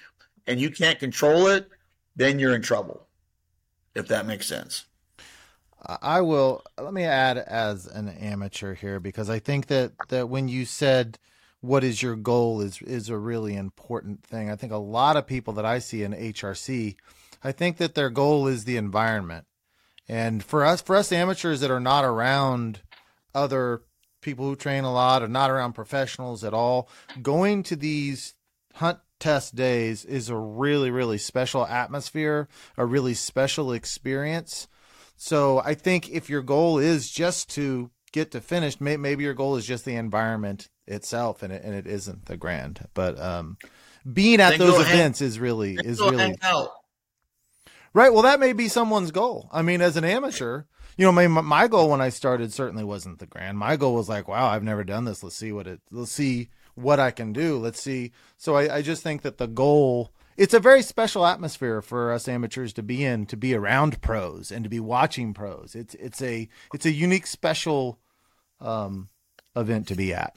and 0.47 0.59
you 0.59 0.69
can't 0.69 0.99
control 0.99 1.47
it, 1.47 1.69
then 2.15 2.39
you're 2.39 2.55
in 2.55 2.61
trouble 2.61 3.05
if 3.95 4.07
that 4.07 4.25
makes 4.25 4.47
sense. 4.47 4.85
I 6.01 6.21
will 6.21 6.63
let 6.77 6.93
me 6.93 7.03
add 7.03 7.37
as 7.37 7.85
an 7.85 8.09
amateur 8.09 8.75
here 8.75 8.99
because 8.99 9.29
I 9.29 9.39
think 9.39 9.67
that 9.67 9.93
that 10.09 10.27
when 10.27 10.49
you 10.49 10.65
said 10.65 11.17
what 11.61 11.83
is 11.83 12.01
your 12.01 12.15
goal 12.15 12.61
is 12.61 12.81
is 12.81 13.09
a 13.09 13.17
really 13.17 13.55
important 13.55 14.23
thing. 14.23 14.49
I 14.49 14.55
think 14.55 14.73
a 14.73 14.77
lot 14.77 15.15
of 15.15 15.25
people 15.25 15.53
that 15.53 15.65
I 15.65 15.79
see 15.79 16.03
in 16.03 16.13
HRC, 16.13 16.95
I 17.43 17.51
think 17.51 17.77
that 17.77 17.95
their 17.95 18.09
goal 18.09 18.47
is 18.47 18.65
the 18.65 18.77
environment. 18.77 19.45
And 20.07 20.43
for 20.43 20.65
us 20.65 20.81
for 20.81 20.95
us 20.95 21.13
amateurs 21.13 21.61
that 21.61 21.71
are 21.71 21.79
not 21.79 22.03
around 22.03 22.81
other 23.33 23.83
people 24.21 24.45
who 24.45 24.55
train 24.55 24.83
a 24.83 24.93
lot 24.93 25.23
or 25.23 25.27
not 25.27 25.51
around 25.51 25.73
professionals 25.73 26.43
at 26.43 26.53
all, 26.53 26.89
going 27.21 27.63
to 27.63 27.75
these 27.75 28.35
hunt 28.75 28.99
test 29.19 29.55
days 29.55 30.05
is 30.05 30.29
a 30.29 30.35
really, 30.35 30.91
really 30.91 31.17
special 31.17 31.65
atmosphere, 31.65 32.47
a 32.77 32.85
really 32.85 33.13
special 33.13 33.73
experience. 33.73 34.67
So 35.15 35.59
I 35.59 35.73
think 35.73 36.09
if 36.09 36.29
your 36.29 36.41
goal 36.41 36.79
is 36.79 37.11
just 37.11 37.49
to 37.51 37.91
get 38.11 38.31
to 38.31 38.41
finish, 38.41 38.79
maybe 38.79 39.23
your 39.23 39.33
goal 39.33 39.57
is 39.57 39.65
just 39.65 39.85
the 39.85 39.95
environment 39.95 40.69
itself, 40.87 41.43
and 41.43 41.53
it, 41.53 41.61
and 41.63 41.75
it 41.75 41.85
isn't 41.87 42.25
the 42.25 42.37
grand. 42.37 42.87
But 42.93 43.19
um, 43.19 43.57
being 44.11 44.39
at 44.39 44.51
then 44.51 44.59
those 44.59 44.79
events 44.79 45.19
hang, 45.19 45.27
is 45.27 45.39
really 45.39 45.77
is 45.83 45.99
really 45.99 46.35
right. 47.93 48.13
Well, 48.13 48.23
that 48.23 48.39
may 48.39 48.53
be 48.53 48.67
someone's 48.67 49.11
goal. 49.11 49.49
I 49.51 49.61
mean, 49.61 49.81
as 49.81 49.97
an 49.97 50.05
amateur, 50.05 50.63
you 50.99 51.05
know, 51.05 51.13
my 51.13 51.27
my 51.27 51.69
goal 51.69 51.91
when 51.91 52.01
I 52.01 52.09
started 52.09 52.51
certainly 52.51 52.83
wasn't 52.83 53.19
the 53.19 53.25
grand. 53.25 53.57
My 53.57 53.77
goal 53.77 53.95
was 53.95 54.09
like, 54.09 54.27
wow, 54.27 54.47
I've 54.49 54.63
never 54.63 54.83
done 54.83 55.05
this. 55.05 55.23
Let's 55.23 55.37
see 55.37 55.53
what 55.53 55.65
it. 55.65 55.79
Let's 55.89 56.11
see 56.11 56.49
what 56.75 56.99
I 56.99 57.09
can 57.09 57.31
do. 57.31 57.57
Let's 57.57 57.81
see. 57.81 58.11
So 58.35 58.57
I, 58.57 58.75
I 58.75 58.81
just 58.81 59.01
think 59.01 59.21
that 59.21 59.37
the 59.37 59.47
goal 59.47 60.11
it's 60.35 60.53
a 60.53 60.59
very 60.59 60.81
special 60.81 61.25
atmosphere 61.25 61.81
for 61.81 62.11
us 62.11 62.27
amateurs 62.27 62.73
to 62.73 62.83
be 62.83 63.05
in, 63.05 63.25
to 63.27 63.37
be 63.37 63.55
around 63.55 64.01
pros 64.01 64.51
and 64.51 64.65
to 64.65 64.69
be 64.69 64.81
watching 64.81 65.33
pros. 65.33 65.73
It's 65.73 65.95
it's 65.95 66.21
a 66.21 66.49
it's 66.73 66.85
a 66.85 66.91
unique, 66.91 67.27
special 67.27 67.97
um, 68.59 69.07
event 69.55 69.87
to 69.87 69.95
be 69.95 70.13
at. 70.13 70.35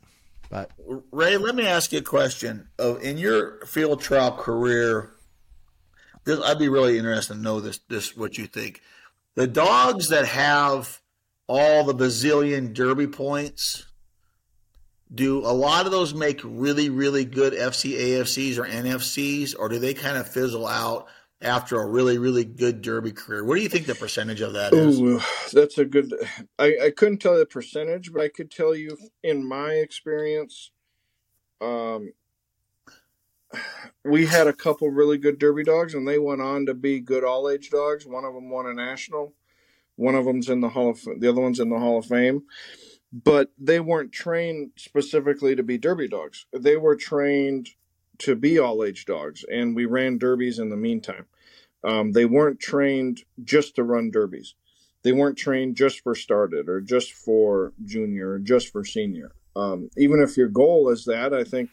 But 0.49 0.71
Ray, 1.11 1.39
let 1.39 1.57
me 1.57 1.67
ask 1.67 1.91
you 1.91 1.99
a 1.99 2.03
question. 2.03 2.69
Oh, 2.79 2.95
in 2.95 3.19
your 3.19 3.67
field 3.67 4.01
trial 4.01 4.31
career, 4.31 5.11
this, 6.23 6.41
I'd 6.41 6.61
be 6.61 6.69
really 6.69 6.99
interested 6.99 7.35
to 7.35 7.41
know 7.41 7.59
this 7.59 7.81
this 7.89 8.17
what 8.17 8.39
you 8.39 8.47
think. 8.47 8.81
The 9.35 9.47
dogs 9.47 10.09
that 10.09 10.27
have 10.27 11.01
all 11.47 11.85
the 11.85 11.95
bazillion 11.95 12.75
derby 12.75 13.07
points 13.07 13.87
do 15.15 15.41
a 15.41 15.53
lot 15.53 15.87
of 15.87 15.93
those 15.93 16.15
make 16.15 16.41
really, 16.45 16.89
really 16.89 17.25
good 17.25 17.53
FC, 17.53 17.99
AFCs 17.99 18.59
or 18.59 18.65
NFCs, 18.65 19.55
or 19.59 19.69
do 19.69 19.79
they 19.79 19.95
kind 19.95 20.17
of 20.17 20.29
fizzle 20.29 20.67
out 20.67 21.09
after 21.43 21.81
a 21.81 21.87
really, 21.87 22.19
really 22.19 22.45
good 22.45 22.83
Derby 22.83 23.13
career? 23.13 23.45
What 23.45 23.57
do 23.57 23.63
you 23.63 23.69
think 23.69 23.87
the 23.87 23.95
percentage 23.95 24.41
of 24.41 24.55
that 24.55 24.73
is? 24.73 25.01
Ooh, 25.01 25.21
that's 25.53 25.79
a 25.79 25.85
good. 25.85 26.15
I, 26.59 26.77
I 26.85 26.91
couldn't 26.91 27.19
tell 27.19 27.37
the 27.37 27.47
percentage, 27.47 28.13
but 28.13 28.23
I 28.23 28.29
could 28.29 28.51
tell 28.51 28.75
you 28.75 28.97
in 29.23 29.47
my 29.47 29.73
experience, 29.73 30.71
um, 31.61 32.13
we 34.05 34.27
had 34.27 34.47
a 34.47 34.53
couple 34.53 34.89
really 34.91 35.19
good 35.19 35.39
Derby 35.39 35.65
dogs, 35.65 35.95
and 35.95 36.07
they 36.07 36.19
went 36.19 36.41
on 36.41 36.67
to 36.67 36.75
be 36.75 37.01
good 37.01 37.25
all 37.25 37.49
age 37.49 37.71
dogs. 37.71 38.07
One 38.07 38.25
of 38.25 38.35
them 38.35 38.51
won 38.51 38.67
a 38.67 38.75
national. 38.75 39.35
One 39.97 40.15
of 40.15 40.25
them's 40.25 40.49
in 40.49 40.61
the 40.61 40.71
Hall 40.71 40.91
of 40.91 41.01
the 41.19 41.29
other 41.29 41.41
one's 41.41 41.61
in 41.61 41.69
the 41.69 41.79
Hall 41.79 41.99
of 41.99 42.07
Fame 42.07 42.45
but 43.13 43.53
they 43.59 43.79
weren't 43.79 44.11
trained 44.11 44.71
specifically 44.77 45.55
to 45.55 45.63
be 45.63 45.77
derby 45.77 46.09
dogs. 46.09 46.47
They 46.53 46.77
were 46.77 46.97
trained 46.97 47.69
to 48.19 48.35
be 48.35 48.59
all 48.59 48.83
age 48.85 49.05
dogs, 49.05 49.45
and 49.53 49.77
we 49.77 49.85
ran 49.85 50.19
derbies 50.19 50.59
in 50.59 50.71
the 50.71 50.77
meantime. 50.77 51.27
Um, 51.85 52.13
they 52.13 52.25
weren't 52.25 52.61
trained 52.61 53.23
just 53.45 53.77
to 53.77 53.83
run 53.83 54.11
derbies. 54.11 54.55
They 55.03 55.13
weren't 55.13 55.37
trained 55.37 55.77
just 55.77 56.01
for 56.01 56.15
started 56.15 56.69
or 56.69 56.81
just 56.81 57.13
for 57.13 57.73
junior 57.85 58.31
or 58.31 58.39
just 58.39 58.71
for 58.71 58.85
senior. 58.85 59.33
Um, 59.57 59.91
even 59.99 60.21
if 60.21 60.37
your 60.37 60.49
goal 60.49 60.89
is 60.89 61.05
that, 61.05 61.35
I 61.35 61.45
think 61.45 61.71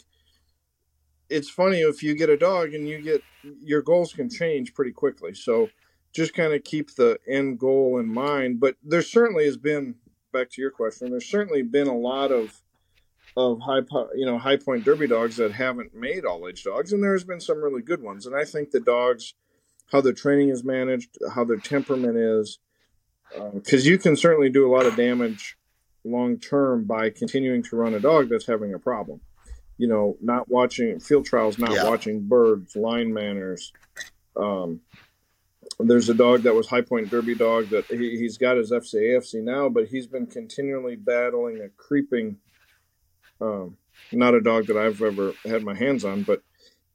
it's 1.30 1.50
funny 1.50 1.82
if 1.82 2.02
you 2.02 2.16
get 2.16 2.30
a 2.30 2.38
dog 2.38 2.74
and 2.74 2.88
you 2.88 3.02
get 3.02 3.24
your 3.64 3.82
goals 3.82 4.14
can 4.14 4.30
change 4.30 4.74
pretty 4.74 4.92
quickly. 4.92 5.34
So 5.34 5.70
just 6.14 6.34
kind 6.34 6.54
of 6.54 6.64
keep 6.64 6.96
the 6.96 7.20
end 7.28 7.60
goal 7.60 8.00
in 8.00 8.12
mind. 8.12 8.60
But 8.60 8.76
there 8.84 9.02
certainly 9.02 9.46
has 9.46 9.58
been 9.58 9.96
back 10.34 10.50
to 10.52 10.62
your 10.62 10.72
question. 10.72 11.12
There's 11.12 11.30
certainly 11.30 11.62
been 11.62 11.88
a 11.88 11.98
lot 11.98 12.32
of 12.32 12.62
of 13.38 13.62
high 13.62 13.82
you 14.16 14.26
know 14.26 14.38
high 14.38 14.58
point 14.58 14.84
derby 14.84 15.08
dogs 15.08 15.38
that 15.38 15.52
haven't 15.52 15.94
made 15.94 16.26
all 16.26 16.48
age 16.48 16.64
dogs, 16.64 16.92
and 16.92 17.04
there's 17.04 17.24
been 17.24 17.40
some 17.40 17.64
really 17.64 17.82
good 17.82 18.02
ones. 18.02 18.26
And 18.26 18.36
I 18.36 18.44
think 18.44 18.72
the 18.72 18.80
dogs, 18.80 19.34
how 19.92 20.02
their 20.02 20.14
training 20.14 20.50
is 20.50 20.64
managed, 20.64 21.18
how 21.34 21.44
their 21.44 21.58
temperament 21.58 22.18
is, 22.18 22.60
because 23.54 23.86
um, 23.86 23.92
you 23.92 23.98
can 23.98 24.16
certainly 24.16 24.50
do 24.50 24.68
a 24.68 24.74
lot 24.74 24.86
of 24.86 24.96
damage 24.96 25.58
long 26.04 26.38
term 26.40 26.86
by 26.86 27.10
continuing 27.10 27.62
to 27.64 27.76
run 27.76 27.94
a 27.94 28.00
dog 28.00 28.30
that's 28.30 28.48
having 28.48 28.74
a 28.74 28.80
problem. 28.80 29.22
You 29.80 29.88
know, 29.88 30.18
not 30.22 30.48
watching 30.48 31.00
field 31.00 31.26
trials, 31.26 31.58
not 31.58 31.72
yeah. 31.72 31.90
watching 31.90 32.28
birds, 32.28 32.76
line 32.76 33.12
manners. 33.12 33.74
Um, 34.36 34.82
there's 35.80 36.10
a 36.10 36.14
dog 36.14 36.44
that 36.44 36.54
was 36.54 36.68
High 36.68 36.82
Point 36.82 37.10
Derby 37.10 37.36
dog 37.36 37.70
that 37.70 37.86
he, 37.86 38.18
he's 38.18 38.38
got 38.38 38.58
his 38.58 38.72
FCA 38.72 39.18
AFC 39.18 39.42
now, 39.42 39.70
but 39.70 39.88
he's 39.88 40.06
been 40.06 40.28
continually 40.28 40.96
battling 40.96 41.62
a 41.62 41.70
creeping. 41.70 42.38
Um, 43.40 43.78
not 44.12 44.36
a 44.36 44.42
dog 44.42 44.68
that 44.68 44.78
I've 44.78 45.02
ever 45.02 45.34
had 45.46 45.64
my 45.64 45.76
hands 45.76 46.04
on, 46.04 46.24
but 46.24 46.44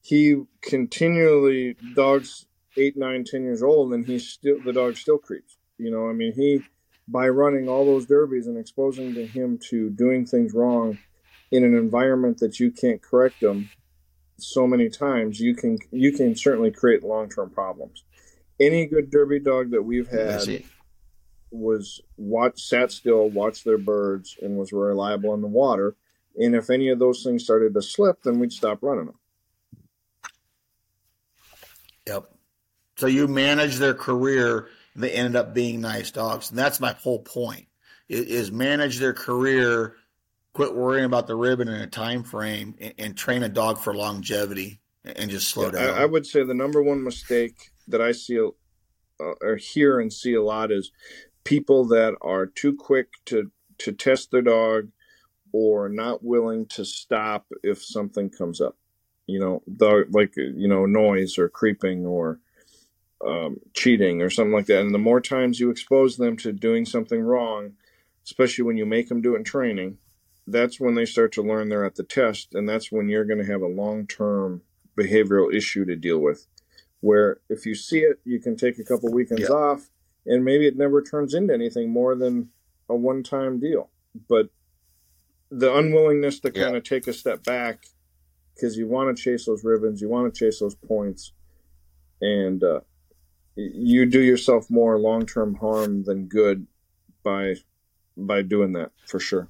he 0.03 0.43
continually 0.61 1.77
dogs 1.95 2.47
eight, 2.77 2.97
nine, 2.97 3.25
ten 3.25 3.43
years 3.43 3.63
old, 3.63 3.95
and 3.95 4.07
he's 4.07 4.29
still 4.29 4.61
the 4.63 4.73
dog 4.73 4.97
still 4.97 5.19
creeps. 5.19 5.57
You 5.79 5.91
know, 5.91 6.09
I 6.09 6.13
mean, 6.13 6.35
he 6.35 6.61
by 7.09 7.29
running 7.29 7.69
all 7.69 7.85
those 7.85 8.07
derbies 8.07 8.47
and 8.47 8.59
exposing 8.59 9.15
to 9.15 9.27
him 9.27 9.59
to 9.71 9.91
doing 9.91 10.27
things 10.27 10.53
wrong 10.55 10.99
in 11.55 11.65
an 11.65 11.75
environment 11.75 12.39
that 12.39 12.59
you 12.59 12.71
can't 12.71 13.03
correct 13.03 13.41
them 13.41 13.71
so 14.39 14.67
many 14.67 14.89
times, 14.89 15.41
you 15.41 15.55
can 15.55 15.79
you 15.91 16.13
can 16.13 16.35
certainly 16.35 16.71
create 16.71 17.03
long 17.05 17.29
term 17.29 17.51
problems. 17.51 18.05
Any 18.61 18.87
good 18.87 19.11
derby 19.11 19.41
dog 19.41 19.71
that 19.71 19.83
we've 19.83 20.09
had 20.09 20.65
was 21.51 22.01
watch 22.17 22.61
sat 22.63 22.91
still, 22.91 23.29
watched 23.29 23.65
their 23.65 23.79
birds, 23.79 24.37
and 24.43 24.57
was 24.57 24.73
reliable 24.73 25.35
in 25.35 25.41
the 25.41 25.49
water. 25.49 25.97
And 26.37 26.55
if 26.55 26.71
any 26.71 26.89
of 26.89 26.99
those 26.99 27.23
things 27.23 27.45
started 27.45 27.75
to 27.75 27.83
slip, 27.83 28.23
then 28.23 28.41
we'd 28.41 28.53
stop 28.53 28.83
running 28.83 29.07
them. 29.07 29.19
Yep. 32.09 32.25
So 32.97 33.07
you 33.07 33.29
manage 33.29 33.77
their 33.77 33.95
career 33.95 34.69
they 34.97 35.13
ended 35.13 35.37
up 35.37 35.55
being 35.55 35.81
nice 35.81 36.11
dogs. 36.11 36.51
And 36.51 36.59
that's 36.59 36.81
my 36.81 36.93
whole 36.93 37.21
point 37.21 37.67
is 38.09 38.53
manage 38.53 38.99
their 38.99 39.15
career, 39.15 39.97
quit 40.55 40.75
worrying 40.75 41.05
about 41.05 41.27
the 41.27 41.37
ribbon 41.37 41.69
in 41.69 41.81
a 41.81 41.87
time 41.87 42.23
frame 42.23 42.75
and, 42.81 42.95
and 42.99 43.17
train 43.17 43.43
a 43.43 43.49
dog 43.49 43.79
for 43.79 43.93
longevity 43.95 44.81
and 45.05 45.31
just 45.31 45.49
slow 45.49 45.67
yeah, 45.67 45.73
down. 45.73 45.99
I, 45.99 46.03
I, 46.03 46.05
would 46.07 46.27
say 46.27 46.43
the 46.45 46.55
number 46.55 46.83
one 46.83 47.05
mistake 47.05 47.73
that 47.89 48.01
I 48.01 48.13
see 48.13 48.39
uh, 48.41 48.51
or 49.43 49.57
hear 49.57 50.01
and 50.01 50.13
see 50.13 50.33
a 50.35 50.43
lot 50.43 50.73
is 50.73 50.91
people 51.43 51.87
that 51.89 52.15
are 52.23 52.47
too 52.47 52.75
quick 52.75 53.09
to, 53.27 53.51
to 53.79 53.93
test 53.93 54.31
their 54.31 54.43
dog 54.43 54.89
or 55.53 55.89
not 55.89 56.25
willing 56.25 56.67
to 56.67 56.85
stop 56.85 57.47
if 57.63 57.85
something 57.85 58.31
comes 58.31 58.61
up. 58.61 58.77
You 59.27 59.41
know, 59.41 59.63
like 60.11 60.35
you 60.37 60.69
know 60.69 60.85
noise 60.85 61.39
or 61.39 61.49
creeping 61.49 62.05
or 62.05 62.41
um, 63.27 63.57
cheating 63.73 64.21
or 64.21 64.29
something 64.29 64.53
like 64.53 64.67
that. 64.67 64.81
And 64.81 64.95
the 64.95 64.99
more 64.99 65.21
times 65.21 65.59
you 65.59 65.71
expose 65.71 66.19
them 66.19 66.37
to 66.39 66.53
doing 66.53 66.85
something 66.85 67.23
wrong, 67.23 67.73
especially 68.27 68.65
when 68.65 68.77
you 68.77 68.85
make 68.85 69.09
them 69.09 69.23
do 69.23 69.35
it 69.35 69.39
in 69.39 69.45
training, 69.45 69.97
that's 70.47 70.79
when 70.79 70.95
they 70.95 71.05
start 71.05 71.33
to 71.33 71.43
learn 71.43 71.69
they're 71.69 71.85
at 71.85 71.95
the 71.97 72.05
test. 72.05 72.55
And 72.55 72.69
that's 72.69 72.93
when 72.93 73.09
you're 73.09 73.25
going 73.25 73.45
to 73.45 73.51
have 73.51 73.63
a 73.63 73.67
long 73.67 74.07
term 74.07 74.63
behavioral 74.99 75.55
issue 75.55 75.85
to 75.85 75.97
deal 75.97 76.19
with. 76.19 76.47
Where 77.01 77.41
if 77.49 77.67
you 77.67 77.75
see 77.75 78.01
it, 78.01 78.21
you 78.25 78.41
can 78.41 78.57
take 78.57 78.79
a 78.79 78.85
couple 78.85 79.13
weekends 79.13 79.49
yeah. 79.49 79.55
off 79.55 79.91
and 80.27 80.45
maybe 80.45 80.67
it 80.67 80.77
never 80.77 81.03
turns 81.03 81.35
into 81.35 81.53
anything 81.53 81.91
more 81.91 82.15
than 82.15 82.51
a 82.89 82.95
one 82.95 83.23
time 83.23 83.61
deal. 83.61 83.91
But 84.29 84.49
the 85.51 85.75
unwillingness 85.75 86.41
to 86.41 86.51
kind 86.51 86.73
yeah. 86.73 86.79
of 86.79 86.85
take 86.85 87.07
a 87.07 87.13
step 87.13 87.45
back 87.45 87.87
because 88.55 88.77
you 88.77 88.89
want 88.89 89.15
to 89.15 89.23
chase 89.23 89.47
those 89.47 89.65
ribbons, 89.65 90.01
you 90.01 90.09
want 90.09 90.33
to 90.33 90.39
chase 90.39 90.61
those 90.61 90.75
points, 90.75 91.33
and 92.21 92.63
uh, 92.63 92.81
you 93.57 94.07
do 94.07 94.21
yourself 94.21 94.71
more 94.71 94.99
long 94.99 95.27
term 95.27 95.55
harm 95.57 96.05
than 96.05 96.27
good 96.27 96.67
by 97.23 97.55
by 98.17 98.43
doing 98.43 98.73
that 98.73 98.93
for 99.07 99.19
sure. 99.19 99.49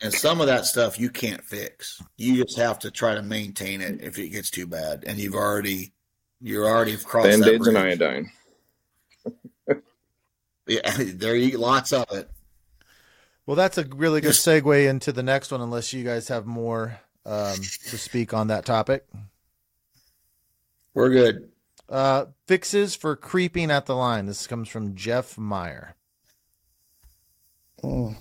And 0.00 0.12
some 0.12 0.40
of 0.40 0.46
that 0.46 0.66
stuff 0.66 0.98
you 0.98 1.10
can't 1.10 1.42
fix. 1.42 2.02
You 2.16 2.44
just 2.44 2.56
have 2.58 2.78
to 2.80 2.90
try 2.90 3.14
to 3.14 3.22
maintain 3.22 3.80
it 3.80 4.02
if 4.02 4.18
it 4.18 4.28
gets 4.28 4.50
too 4.50 4.66
bad, 4.66 5.04
and 5.06 5.18
you've 5.18 5.34
already 5.34 5.92
you're 6.40 6.66
already 6.66 6.96
crossed 6.96 7.28
band-aids 7.28 7.66
and 7.66 7.78
iodine. 7.78 8.30
yeah, 10.66 10.96
there 10.98 11.36
you 11.36 11.58
lots 11.58 11.92
of 11.92 12.06
it. 12.12 12.30
Well, 13.46 13.56
that's 13.56 13.78
a 13.78 13.84
really 13.84 14.20
good 14.20 14.32
segue 14.32 14.88
into 14.88 15.12
the 15.12 15.22
next 15.22 15.50
one. 15.50 15.60
Unless 15.60 15.92
you 15.92 16.04
guys 16.04 16.28
have 16.28 16.46
more 16.46 16.98
um, 17.24 17.56
to 17.56 17.98
speak 17.98 18.34
on 18.34 18.48
that 18.48 18.64
topic, 18.64 19.06
we're 20.94 21.10
good. 21.10 21.50
Uh, 21.88 22.26
fixes 22.48 22.96
for 22.96 23.14
creeping 23.14 23.70
at 23.70 23.86
the 23.86 23.94
line. 23.94 24.26
This 24.26 24.46
comes 24.46 24.68
from 24.68 24.96
Jeff 24.96 25.38
Meyer. 25.38 25.94
Oh, 27.84 28.16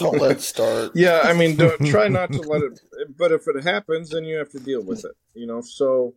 don't 0.00 0.20
let 0.20 0.32
it 0.32 0.40
start. 0.40 0.92
yeah, 0.94 1.20
I 1.24 1.32
mean, 1.32 1.56
try 1.86 2.08
not 2.08 2.32
to 2.32 2.40
let 2.40 2.62
it. 2.62 2.80
But 3.16 3.32
if 3.32 3.46
it 3.46 3.62
happens, 3.62 4.10
then 4.10 4.24
you 4.24 4.36
have 4.36 4.50
to 4.50 4.58
deal 4.58 4.82
with 4.82 5.04
it. 5.04 5.12
You 5.34 5.46
know, 5.46 5.60
so 5.60 6.14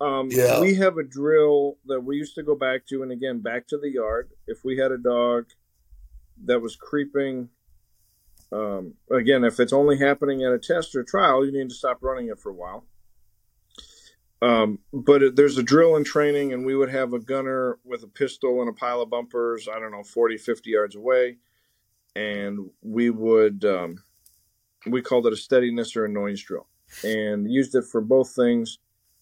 um, 0.00 0.28
yeah. 0.30 0.60
we 0.60 0.74
have 0.74 0.98
a 0.98 1.02
drill 1.02 1.78
that 1.86 2.00
we 2.00 2.16
used 2.16 2.34
to 2.34 2.42
go 2.42 2.54
back 2.54 2.86
to, 2.86 3.02
and 3.02 3.12
again, 3.12 3.40
back 3.40 3.66
to 3.68 3.78
the 3.78 3.90
yard. 3.90 4.30
If 4.46 4.64
we 4.64 4.78
had 4.78 4.92
a 4.92 4.98
dog 4.98 5.46
that 6.44 6.60
was 6.60 6.76
creeping, 6.76 7.48
um, 8.52 8.94
again, 9.10 9.44
if 9.44 9.58
it's 9.58 9.72
only 9.72 9.98
happening 9.98 10.42
at 10.42 10.52
a 10.52 10.58
test 10.58 10.94
or 10.94 11.02
trial, 11.02 11.44
you 11.44 11.52
need 11.52 11.68
to 11.70 11.74
stop 11.74 11.98
running 12.02 12.28
it 12.28 12.38
for 12.38 12.50
a 12.50 12.54
while. 12.54 12.84
Um, 14.42 14.80
but 14.92 15.22
it, 15.22 15.36
there's 15.36 15.56
a 15.56 15.62
drill 15.62 15.96
and 15.96 16.04
training, 16.04 16.52
and 16.52 16.66
we 16.66 16.76
would 16.76 16.90
have 16.90 17.14
a 17.14 17.18
gunner 17.18 17.78
with 17.84 18.02
a 18.02 18.08
pistol 18.08 18.60
and 18.60 18.68
a 18.68 18.72
pile 18.72 19.00
of 19.00 19.08
bumpers, 19.08 19.66
I 19.66 19.78
don't 19.78 19.92
know, 19.92 20.02
40, 20.02 20.36
50 20.36 20.70
yards 20.70 20.94
away. 20.94 21.38
And 22.16 22.70
we 22.82 23.10
would, 23.10 23.64
um, 23.64 24.02
we 24.86 25.02
called 25.02 25.26
it 25.26 25.32
a 25.32 25.36
steadiness 25.36 25.94
or 25.96 26.06
a 26.06 26.08
noise 26.08 26.42
drill 26.42 26.66
and 27.04 27.50
used 27.50 27.74
it 27.74 27.84
for 27.84 28.00
both 28.00 28.34
things. 28.34 28.78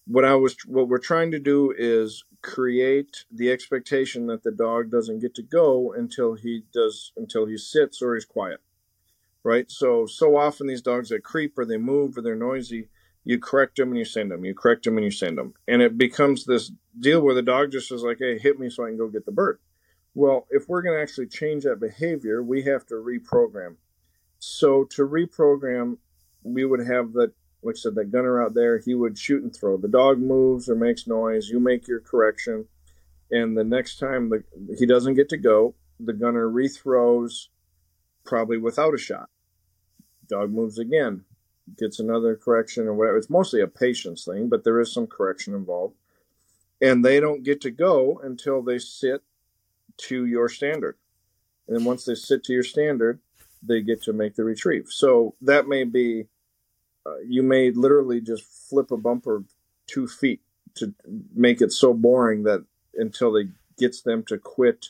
What 0.06 0.24
I 0.24 0.34
was, 0.34 0.56
what 0.66 0.88
we're 0.88 0.98
trying 0.98 1.32
to 1.32 1.40
do 1.40 1.74
is 1.76 2.24
create 2.42 3.24
the 3.32 3.50
expectation 3.50 4.26
that 4.26 4.42
the 4.44 4.52
dog 4.52 4.90
doesn't 4.90 5.20
get 5.20 5.34
to 5.34 5.42
go 5.42 5.92
until 5.92 6.34
he 6.34 6.62
does, 6.72 7.12
until 7.16 7.46
he 7.46 7.56
sits 7.56 8.00
or 8.00 8.14
he's 8.14 8.24
quiet. 8.24 8.60
Right. 9.42 9.70
So, 9.70 10.06
so 10.06 10.36
often 10.36 10.66
these 10.68 10.82
dogs 10.82 11.08
that 11.08 11.24
creep 11.24 11.58
or 11.58 11.64
they 11.64 11.78
move 11.78 12.16
or 12.16 12.22
they're 12.22 12.36
noisy, 12.36 12.88
you 13.24 13.38
correct 13.38 13.76
them 13.76 13.88
and 13.88 13.98
you 13.98 14.04
send 14.04 14.30
them. 14.30 14.44
You 14.44 14.54
correct 14.54 14.84
them 14.84 14.98
and 14.98 15.04
you 15.04 15.10
send 15.10 15.36
them. 15.36 15.54
And 15.66 15.82
it 15.82 15.98
becomes 15.98 16.44
this 16.44 16.70
deal 16.98 17.20
where 17.22 17.34
the 17.34 17.42
dog 17.42 17.72
just 17.72 17.90
is 17.90 18.02
like, 18.02 18.18
hey, 18.20 18.38
hit 18.38 18.60
me 18.60 18.70
so 18.70 18.84
I 18.84 18.88
can 18.88 18.98
go 18.98 19.08
get 19.08 19.26
the 19.26 19.32
bird. 19.32 19.58
Well, 20.14 20.46
if 20.50 20.68
we're 20.68 20.82
going 20.82 20.96
to 20.96 21.02
actually 21.02 21.26
change 21.26 21.64
that 21.64 21.80
behavior, 21.80 22.42
we 22.42 22.62
have 22.62 22.86
to 22.86 22.94
reprogram. 22.94 23.76
So 24.38 24.84
to 24.90 25.02
reprogram, 25.02 25.98
we 26.42 26.64
would 26.64 26.86
have 26.86 27.12
that, 27.14 27.32
like 27.62 27.76
I 27.76 27.78
said, 27.78 27.94
that 27.96 28.12
gunner 28.12 28.42
out 28.42 28.54
there, 28.54 28.78
he 28.78 28.94
would 28.94 29.18
shoot 29.18 29.42
and 29.42 29.54
throw. 29.54 29.76
The 29.76 29.88
dog 29.88 30.18
moves 30.18 30.68
or 30.68 30.76
makes 30.76 31.06
noise, 31.06 31.48
you 31.48 31.58
make 31.58 31.88
your 31.88 32.00
correction. 32.00 32.66
And 33.30 33.56
the 33.56 33.64
next 33.64 33.98
time 33.98 34.28
the, 34.28 34.44
he 34.78 34.86
doesn't 34.86 35.14
get 35.14 35.28
to 35.30 35.36
go, 35.36 35.74
the 35.98 36.12
gunner 36.12 36.48
rethrows, 36.48 37.48
probably 38.24 38.58
without 38.58 38.94
a 38.94 38.98
shot. 38.98 39.30
Dog 40.28 40.50
moves 40.52 40.78
again 40.78 41.24
gets 41.78 41.98
another 41.98 42.36
correction 42.36 42.86
or 42.86 42.94
whatever. 42.94 43.16
It's 43.16 43.30
mostly 43.30 43.60
a 43.60 43.66
patience 43.66 44.24
thing, 44.24 44.48
but 44.48 44.64
there 44.64 44.80
is 44.80 44.92
some 44.92 45.06
correction 45.06 45.54
involved. 45.54 45.94
And 46.80 47.04
they 47.04 47.20
don't 47.20 47.42
get 47.42 47.60
to 47.62 47.70
go 47.70 48.20
until 48.22 48.62
they 48.62 48.78
sit 48.78 49.22
to 49.96 50.26
your 50.26 50.48
standard. 50.48 50.96
And 51.66 51.76
then 51.76 51.84
once 51.84 52.04
they 52.04 52.14
sit 52.14 52.44
to 52.44 52.52
your 52.52 52.62
standard, 52.62 53.20
they 53.62 53.80
get 53.80 54.02
to 54.02 54.12
make 54.12 54.34
the 54.34 54.44
retrieve. 54.44 54.86
So 54.88 55.34
that 55.40 55.66
may 55.66 55.84
be, 55.84 56.26
uh, 57.06 57.18
you 57.26 57.42
may 57.42 57.70
literally 57.70 58.20
just 58.20 58.44
flip 58.68 58.90
a 58.90 58.96
bumper 58.96 59.44
two 59.86 60.06
feet 60.06 60.40
to 60.76 60.94
make 61.34 61.60
it 61.60 61.72
so 61.72 61.94
boring 61.94 62.42
that 62.44 62.64
until 62.94 63.32
they 63.32 63.48
gets 63.78 64.02
them 64.02 64.22
to 64.24 64.38
quit 64.38 64.86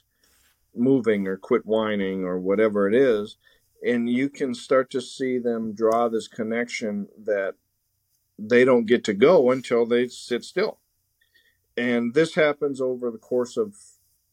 moving 0.75 1.27
or 1.27 1.37
quit 1.37 1.65
whining 1.65 2.25
or 2.25 2.39
whatever 2.39 2.89
it 2.89 2.95
is. 2.95 3.37
And 3.87 4.09
you 4.09 4.29
can 4.29 4.55
start 4.55 4.91
to 4.91 5.01
see 5.01 5.39
them 5.39 5.73
draw 5.75 6.09
this 6.09 6.29
connection 6.29 7.09
that 7.25 7.55
they 8.39 8.65
don't 8.65 8.87
get 8.87 9.05
to 9.05 9.15
go 9.15 9.51
until 9.51 9.87
they 9.87 10.09
sit 10.09 10.45
still. 10.45 10.79
And 11.77 12.15
this 12.15 12.35
happens 12.35 12.81
over 12.81 13.11
the 13.11 13.19
course 13.19 13.57
of 13.57 13.75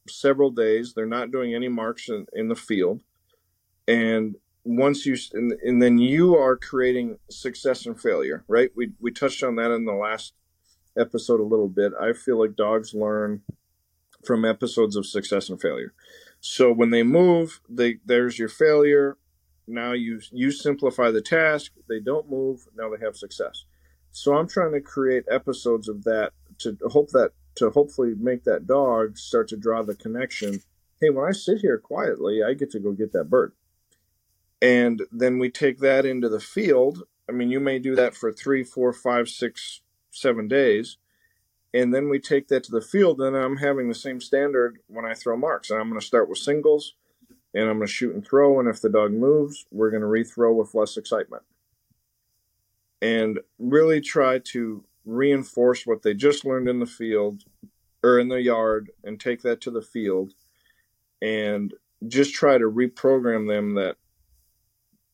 several 0.08 0.52
days. 0.52 0.94
They're 0.94 1.06
not 1.06 1.32
doing 1.32 1.54
any 1.54 1.68
marks 1.68 2.10
in, 2.10 2.26
in 2.34 2.48
the 2.50 2.56
field. 2.56 3.02
And 3.88 4.36
once 4.64 5.06
you, 5.06 5.18
and, 5.34 5.54
and 5.64 5.82
then 5.82 5.98
you 5.98 6.36
are 6.36 6.56
creating 6.56 7.18
success 7.30 7.86
and 7.86 8.00
failure, 8.00 8.44
right? 8.48 8.70
We, 8.76 8.92
we 9.00 9.12
touched 9.12 9.44
on 9.44 9.56
that 9.56 9.72
in 9.72 9.86
the 9.86 9.94
last 9.94 10.34
episode 10.98 11.40
a 11.40 11.44
little 11.44 11.68
bit. 11.68 11.94
I 12.00 12.14
feel 12.14 12.40
like 12.40 12.56
dogs 12.56 12.94
learn 12.94 13.42
from 14.26 14.46
episodes 14.46 14.96
of 14.96 15.06
success 15.06 15.50
and 15.50 15.60
failure. 15.60 15.94
So 16.40 16.72
when 16.72 16.90
they 16.90 17.04
move, 17.04 17.62
they 17.70 17.98
there's 18.06 18.40
your 18.40 18.50
failure. 18.50 19.18
Now 19.68 19.94
you 19.94 20.20
you 20.32 20.52
simplify 20.52 21.12
the 21.12 21.22
task. 21.22 21.72
They 21.88 22.00
don't 22.00 22.30
move. 22.30 22.68
Now 22.76 22.90
they 22.90 23.04
have 23.04 23.16
success. 23.16 23.66
So 24.12 24.36
I'm 24.36 24.48
trying 24.48 24.74
to 24.74 24.82
create 24.82 25.24
episodes 25.30 25.88
of 25.88 26.04
that 26.04 26.34
to 26.60 26.78
hope 26.88 27.10
that 27.12 27.32
to 27.56 27.70
hopefully 27.70 28.14
make 28.18 28.44
that 28.44 28.68
dog 28.68 29.18
start 29.18 29.48
to 29.50 29.58
draw 29.58 29.84
the 29.84 29.96
connection. 29.96 30.62
Hey, 31.00 31.10
when 31.10 31.28
I 31.28 31.32
sit 31.32 31.60
here 31.60 31.78
quietly, 31.78 32.42
I 32.44 32.54
get 32.54 32.72
to 32.72 32.80
go 32.80 32.92
get 32.92 33.12
that 33.14 33.30
bird. 33.30 33.54
And 34.62 35.02
then 35.12 35.40
we 35.40 35.50
take 35.50 35.80
that 35.80 36.06
into 36.06 36.30
the 36.30 36.40
field. 36.40 37.04
I 37.28 37.32
mean, 37.32 37.50
you 37.50 37.60
may 37.60 37.80
do 37.80 37.96
that 37.96 38.16
for 38.16 38.32
three, 38.32 38.64
four, 38.64 38.94
five, 38.94 39.28
six, 39.28 39.82
seven 40.12 40.48
days 40.48 40.98
and 41.74 41.94
then 41.94 42.10
we 42.10 42.20
take 42.20 42.48
that 42.50 42.64
to 42.66 42.72
the 42.72 42.82
field 42.82 43.22
and 43.22 43.36
i'm 43.36 43.58
having 43.58 43.88
the 43.88 43.96
same 43.96 44.20
standard 44.20 44.80
when 44.88 45.06
i 45.06 45.14
throw 45.14 45.38
marks 45.38 45.70
and 45.70 45.80
i'm 45.80 45.90
going 45.90 46.00
to 46.00 46.06
start 46.06 46.30
with 46.30 46.38
singles 46.38 46.96
and 47.54 47.70
i'm 47.70 47.78
going 47.78 47.88
to 47.88 47.94
shoot 47.94 48.14
and 48.14 48.26
throw 48.26 48.60
and 48.60 48.70
if 48.70 48.82
the 48.82 48.90
dog 48.90 49.12
moves 49.12 49.66
we're 49.72 49.92
going 49.92 50.02
to 50.02 50.08
rethrow 50.08 50.54
with 50.56 50.76
less 50.76 50.98
excitement 50.98 51.44
and 53.02 53.40
really 53.58 54.02
try 54.02 54.38
to 54.40 54.84
reinforce 55.06 55.86
what 55.86 56.02
they 56.04 56.14
just 56.14 56.46
learned 56.46 56.70
in 56.70 56.80
the 56.80 56.86
field 56.86 57.44
or 58.04 58.20
in 58.20 58.30
the 58.30 58.42
yard 58.42 58.92
and 59.04 59.20
take 59.20 59.42
that 59.42 59.62
to 59.62 59.72
the 59.72 59.82
field 59.82 60.34
and 61.22 61.74
just 62.08 62.34
try 62.34 62.58
to 62.58 62.66
reprogram 62.66 63.48
them 63.48 63.76
that 63.76 63.96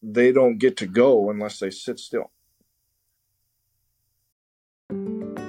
they 0.01 0.31
don't 0.31 0.57
get 0.57 0.77
to 0.77 0.85
go 0.85 1.29
unless 1.29 1.59
they 1.59 1.69
sit 1.69 1.99
still 1.99 2.31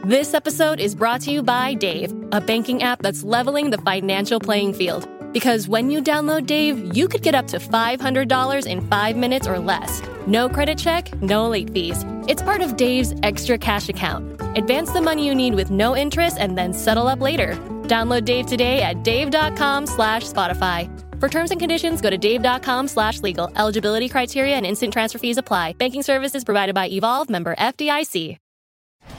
This 0.09 0.33
episode 0.33 0.81
is 0.81 0.95
brought 0.95 1.21
to 1.23 1.31
you 1.31 1.43
by 1.43 1.75
Dave, 1.75 2.15
a 2.33 2.41
banking 2.41 2.83
app 2.83 3.03
that's 3.03 3.23
leveling 3.23 3.69
the 3.69 3.77
financial 3.77 4.41
playing 4.41 4.73
field. 4.73 5.07
Because 5.33 5.69
when 5.69 5.91
you 5.91 6.03
download 6.03 6.47
Dave, 6.47 6.97
you 6.97 7.09
could 7.09 7.23
get 7.23 7.35
up 7.35 7.47
to 7.49 7.59
$500 7.59 8.67
in 8.67 8.81
five 8.89 9.17
minutes 9.17 9.47
or 9.47 9.59
less. 9.59 10.03
No 10.27 10.49
credit 10.49 10.79
check, 10.79 11.13
no 11.23 11.49
late 11.49 11.71
fees. 11.71 12.05
It's 12.29 12.43
part 12.43 12.61
of 12.61 12.77
Dave's 12.77 13.15
extra 13.23 13.59
cash 13.59 13.89
account. 13.89 14.41
Advance 14.57 14.93
the 14.93 15.01
money 15.01 15.27
you 15.27 15.35
need 15.35 15.55
with 15.55 15.71
no 15.71 15.97
interest 15.97 16.37
and 16.39 16.57
then 16.57 16.73
settle 16.73 17.09
up 17.09 17.21
later. 17.21 17.55
Download 17.85 18.25
Dave 18.25 18.47
today 18.47 18.83
at 18.83 19.03
dave.com 19.03 19.87
slash 19.87 20.25
Spotify. 20.25 20.89
For 21.21 21.29
terms 21.29 21.51
and 21.51 21.59
conditions, 21.59 22.01
go 22.01 22.11
to 22.11 22.19
dave.com 22.19 22.89
slash 22.89 23.23
legal. 23.23 23.51
Eligibility 23.57 24.09
criteria 24.09 24.57
and 24.57 24.65
instant 24.65 24.93
transfer 24.93 25.19
fees 25.19 25.37
apply. 25.39 25.73
Banking 25.75 26.03
services 26.03 26.45
provided 26.45 26.75
by 26.75 26.89
Evolve, 26.89 27.29
member 27.29 27.55
FDIC. 27.57 28.37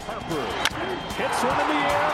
Harper 0.05 0.59
Hits 1.19 1.43
one 1.43 1.59
in 1.59 1.67
the 1.67 1.73
air. 1.73 2.08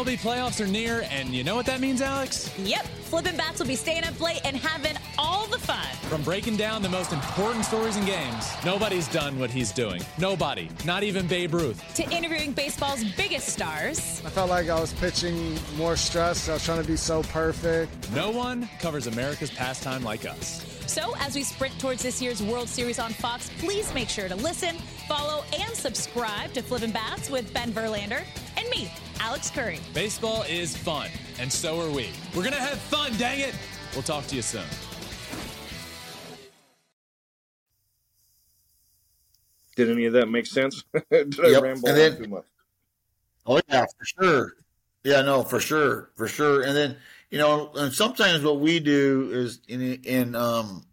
MLB 0.00 0.18
playoffs 0.18 0.64
are 0.64 0.66
near, 0.66 1.06
and 1.10 1.28
you 1.28 1.44
know 1.44 1.54
what 1.54 1.66
that 1.66 1.78
means, 1.78 2.00
Alex? 2.00 2.50
Yep. 2.60 2.86
Flippin' 2.86 3.36
Bats 3.36 3.58
will 3.58 3.66
be 3.66 3.76
staying 3.76 4.04
up 4.04 4.18
late 4.18 4.40
and 4.46 4.56
having 4.56 4.96
all 5.18 5.46
the 5.48 5.58
fun. 5.58 5.84
From 6.08 6.22
breaking 6.22 6.56
down 6.56 6.80
the 6.80 6.88
most 6.88 7.12
important 7.12 7.66
stories 7.66 7.98
in 7.98 8.06
games, 8.06 8.50
nobody's 8.64 9.08
done 9.08 9.38
what 9.38 9.50
he's 9.50 9.72
doing. 9.72 10.00
Nobody. 10.16 10.70
Not 10.86 11.02
even 11.02 11.26
Babe 11.26 11.52
Ruth. 11.52 11.84
To 11.96 12.10
interviewing 12.10 12.52
baseball's 12.52 13.04
biggest 13.12 13.48
stars. 13.48 14.22
I 14.24 14.30
felt 14.30 14.48
like 14.48 14.70
I 14.70 14.80
was 14.80 14.94
pitching 14.94 15.58
more 15.76 15.96
stress. 15.96 16.48
I 16.48 16.54
was 16.54 16.64
trying 16.64 16.80
to 16.80 16.88
be 16.88 16.96
so 16.96 17.22
perfect. 17.24 18.10
No 18.12 18.30
one 18.30 18.70
covers 18.78 19.06
America's 19.06 19.50
pastime 19.50 20.02
like 20.02 20.24
us. 20.24 20.79
So, 20.90 21.14
as 21.20 21.36
we 21.36 21.44
sprint 21.44 21.78
towards 21.78 22.02
this 22.02 22.20
year's 22.20 22.42
World 22.42 22.68
Series 22.68 22.98
on 22.98 23.12
Fox, 23.12 23.48
please 23.60 23.94
make 23.94 24.08
sure 24.08 24.28
to 24.28 24.34
listen, 24.34 24.74
follow, 25.06 25.44
and 25.56 25.72
subscribe 25.72 26.52
to 26.54 26.62
Flippin' 26.62 26.90
Bats 26.90 27.30
with 27.30 27.54
Ben 27.54 27.70
Verlander 27.70 28.24
and 28.56 28.68
me, 28.70 28.90
Alex 29.20 29.50
Curry. 29.50 29.78
Baseball 29.94 30.42
is 30.48 30.76
fun, 30.76 31.08
and 31.38 31.52
so 31.52 31.80
are 31.80 31.92
we. 31.92 32.08
We're 32.34 32.42
going 32.42 32.54
to 32.54 32.60
have 32.60 32.76
fun, 32.76 33.12
dang 33.18 33.38
it! 33.38 33.54
We'll 33.92 34.02
talk 34.02 34.26
to 34.26 34.34
you 34.34 34.42
soon. 34.42 34.64
Did 39.76 39.90
any 39.90 40.06
of 40.06 40.12
that 40.14 40.28
make 40.28 40.46
sense? 40.46 40.82
Did 41.12 41.38
yep. 41.38 41.58
I 41.58 41.60
ramble 41.60 41.88
and 41.88 41.98
then, 41.98 42.16
too 42.16 42.28
much? 42.28 42.44
Oh, 43.46 43.60
yeah, 43.68 43.86
for 43.96 44.04
sure. 44.04 44.54
Yeah, 45.04 45.22
no, 45.22 45.44
for 45.44 45.60
sure. 45.60 46.10
For 46.16 46.26
sure. 46.26 46.62
And 46.62 46.76
then 46.76 46.96
you 47.30 47.38
know, 47.38 47.70
and 47.76 47.92
sometimes 47.92 48.42
what 48.42 48.60
we 48.60 48.80
do 48.80 49.30
is 49.32 49.60
in 49.68 49.80
in 50.02 50.34
um 50.34 50.84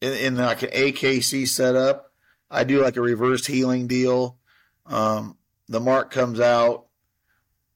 in, 0.00 0.12
in 0.12 0.36
like 0.36 0.62
an 0.62 0.70
AKC 0.70 1.46
setup, 1.46 2.12
I 2.50 2.64
do 2.64 2.82
like 2.82 2.96
a 2.96 3.02
reverse 3.02 3.46
heeling 3.46 3.86
deal. 3.86 4.38
Um, 4.86 5.36
the 5.68 5.80
mark 5.80 6.10
comes 6.10 6.40
out, 6.40 6.86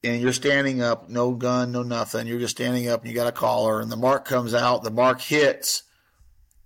and 0.02 0.22
you're 0.22 0.32
standing 0.32 0.82
up, 0.82 1.08
no 1.08 1.32
gun, 1.32 1.72
no 1.72 1.82
nothing. 1.82 2.26
You're 2.26 2.40
just 2.40 2.56
standing 2.56 2.88
up, 2.88 3.00
and 3.00 3.10
you 3.10 3.14
got 3.14 3.26
a 3.26 3.32
collar, 3.32 3.80
and 3.80 3.90
the 3.90 3.96
mark 3.96 4.24
comes 4.24 4.54
out. 4.54 4.82
The 4.82 4.90
mark 4.90 5.20
hits. 5.20 5.82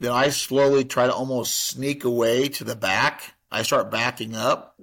Then 0.01 0.13
I 0.13 0.29
slowly 0.29 0.85
try 0.85 1.07
to 1.07 1.15
almost 1.15 1.55
sneak 1.55 2.05
away 2.05 2.49
to 2.51 2.65
the 2.65 2.77
back. 2.77 3.35
I 3.51 3.63
start 3.63 3.91
backing 3.91 4.37
up, 4.37 4.79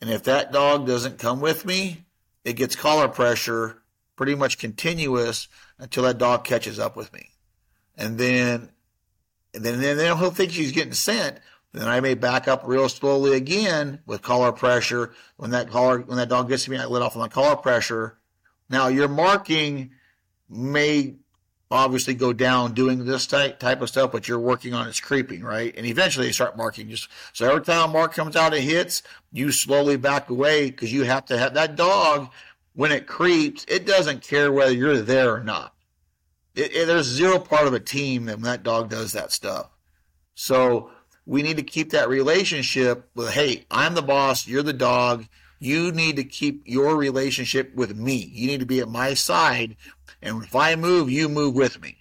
and 0.00 0.10
if 0.10 0.24
that 0.24 0.52
dog 0.52 0.86
doesn't 0.86 1.18
come 1.18 1.40
with 1.40 1.64
me, 1.64 2.04
it 2.44 2.54
gets 2.54 2.76
collar 2.76 3.08
pressure 3.08 3.81
pretty 4.22 4.36
much 4.36 4.56
continuous 4.56 5.48
until 5.80 6.04
that 6.04 6.16
dog 6.16 6.44
catches 6.44 6.78
up 6.78 6.94
with 6.94 7.12
me. 7.12 7.30
And 7.96 8.18
then, 8.18 8.68
and 9.52 9.64
then, 9.64 9.80
then 9.80 10.16
he'll 10.16 10.30
think 10.30 10.52
she's 10.52 10.70
getting 10.70 10.92
sent. 10.92 11.40
Then 11.72 11.88
I 11.88 11.98
may 11.98 12.14
back 12.14 12.46
up 12.46 12.62
real 12.64 12.88
slowly 12.88 13.36
again 13.36 13.98
with 14.06 14.22
collar 14.22 14.52
pressure. 14.52 15.12
When 15.38 15.50
that 15.50 15.70
collar, 15.70 15.98
when 15.98 16.18
that 16.18 16.28
dog 16.28 16.48
gets 16.48 16.66
to 16.66 16.70
me, 16.70 16.78
I 16.78 16.84
let 16.84 17.02
off 17.02 17.16
on 17.16 17.22
the 17.22 17.28
collar 17.30 17.56
pressure. 17.56 18.16
Now 18.70 18.86
your 18.86 19.08
marking 19.08 19.90
may 20.48 21.16
obviously 21.68 22.14
go 22.14 22.32
down 22.32 22.74
doing 22.74 23.04
this 23.04 23.26
type 23.26 23.58
type 23.58 23.82
of 23.82 23.88
stuff, 23.88 24.12
but 24.12 24.28
you're 24.28 24.38
working 24.38 24.72
on 24.72 24.86
its 24.86 25.00
creeping, 25.00 25.42
right? 25.42 25.74
And 25.76 25.84
eventually 25.84 26.26
they 26.26 26.32
start 26.32 26.56
marking. 26.56 26.88
Just 26.88 27.08
so 27.32 27.50
every 27.50 27.64
time 27.64 27.90
a 27.90 27.92
mark 27.92 28.14
comes 28.14 28.36
out, 28.36 28.54
it 28.54 28.60
hits, 28.60 29.02
you 29.32 29.50
slowly 29.50 29.96
back 29.96 30.30
away 30.30 30.70
because 30.70 30.92
you 30.92 31.02
have 31.02 31.24
to 31.24 31.36
have 31.36 31.54
that 31.54 31.74
dog 31.74 32.30
when 32.74 32.92
it 32.92 33.06
creeps, 33.06 33.64
it 33.68 33.86
doesn't 33.86 34.22
care 34.22 34.52
whether 34.52 34.72
you're 34.72 35.02
there 35.02 35.34
or 35.34 35.42
not. 35.42 35.74
It, 36.54 36.74
it, 36.74 36.86
there's 36.86 37.06
zero 37.06 37.38
part 37.38 37.66
of 37.66 37.74
a 37.74 37.80
team 37.80 38.26
that 38.26 38.36
when 38.36 38.44
that 38.44 38.62
dog 38.62 38.90
does 38.90 39.12
that 39.12 39.32
stuff. 39.32 39.68
So 40.34 40.90
we 41.26 41.42
need 41.42 41.56
to 41.58 41.62
keep 41.62 41.90
that 41.90 42.08
relationship 42.08 43.08
with, 43.14 43.30
hey, 43.30 43.66
I'm 43.70 43.94
the 43.94 44.02
boss, 44.02 44.46
you're 44.46 44.62
the 44.62 44.72
dog. 44.72 45.26
You 45.58 45.92
need 45.92 46.16
to 46.16 46.24
keep 46.24 46.62
your 46.66 46.96
relationship 46.96 47.74
with 47.74 47.96
me. 47.96 48.30
You 48.32 48.48
need 48.48 48.60
to 48.60 48.66
be 48.66 48.80
at 48.80 48.88
my 48.88 49.14
side. 49.14 49.76
And 50.20 50.42
if 50.42 50.56
I 50.56 50.74
move, 50.74 51.10
you 51.10 51.28
move 51.28 51.54
with 51.54 51.80
me. 51.80 51.98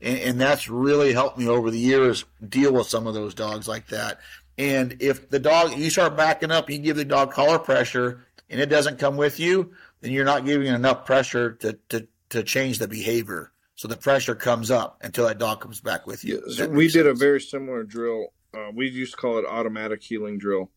And, 0.00 0.18
and 0.18 0.40
that's 0.40 0.68
really 0.68 1.12
helped 1.12 1.38
me 1.38 1.46
over 1.46 1.70
the 1.70 1.78
years 1.78 2.24
deal 2.46 2.72
with 2.72 2.88
some 2.88 3.06
of 3.06 3.14
those 3.14 3.34
dogs 3.34 3.68
like 3.68 3.86
that. 3.88 4.18
And 4.58 4.96
if 5.00 5.30
the 5.30 5.38
dog, 5.38 5.76
you 5.76 5.88
start 5.88 6.16
backing 6.16 6.50
up, 6.50 6.68
you 6.68 6.78
give 6.78 6.96
the 6.96 7.04
dog 7.04 7.32
collar 7.32 7.58
pressure 7.58 8.26
and 8.50 8.60
it 8.60 8.66
doesn't 8.66 8.98
come 8.98 9.16
with 9.16 9.38
you, 9.38 9.72
then 10.00 10.12
you're 10.12 10.24
not 10.24 10.44
giving 10.44 10.68
enough 10.68 11.04
pressure 11.04 11.52
to, 11.52 11.78
to, 11.90 12.06
to 12.30 12.42
change 12.42 12.78
the 12.78 12.88
behavior. 12.88 13.52
So 13.74 13.88
the 13.88 13.96
pressure 13.96 14.34
comes 14.34 14.70
up 14.70 14.98
until 15.02 15.26
that 15.26 15.38
dog 15.38 15.60
comes 15.60 15.80
back 15.80 16.06
with 16.06 16.24
you. 16.24 16.42
So 16.50 16.68
we 16.68 16.88
did 16.88 17.06
a 17.06 17.14
very 17.14 17.40
similar 17.40 17.82
drill. 17.82 18.26
Uh, 18.52 18.70
we 18.74 18.88
used 18.88 19.12
to 19.12 19.16
call 19.16 19.38
it 19.38 19.46
automatic 19.46 20.02
heeling 20.02 20.38
drill. 20.38 20.70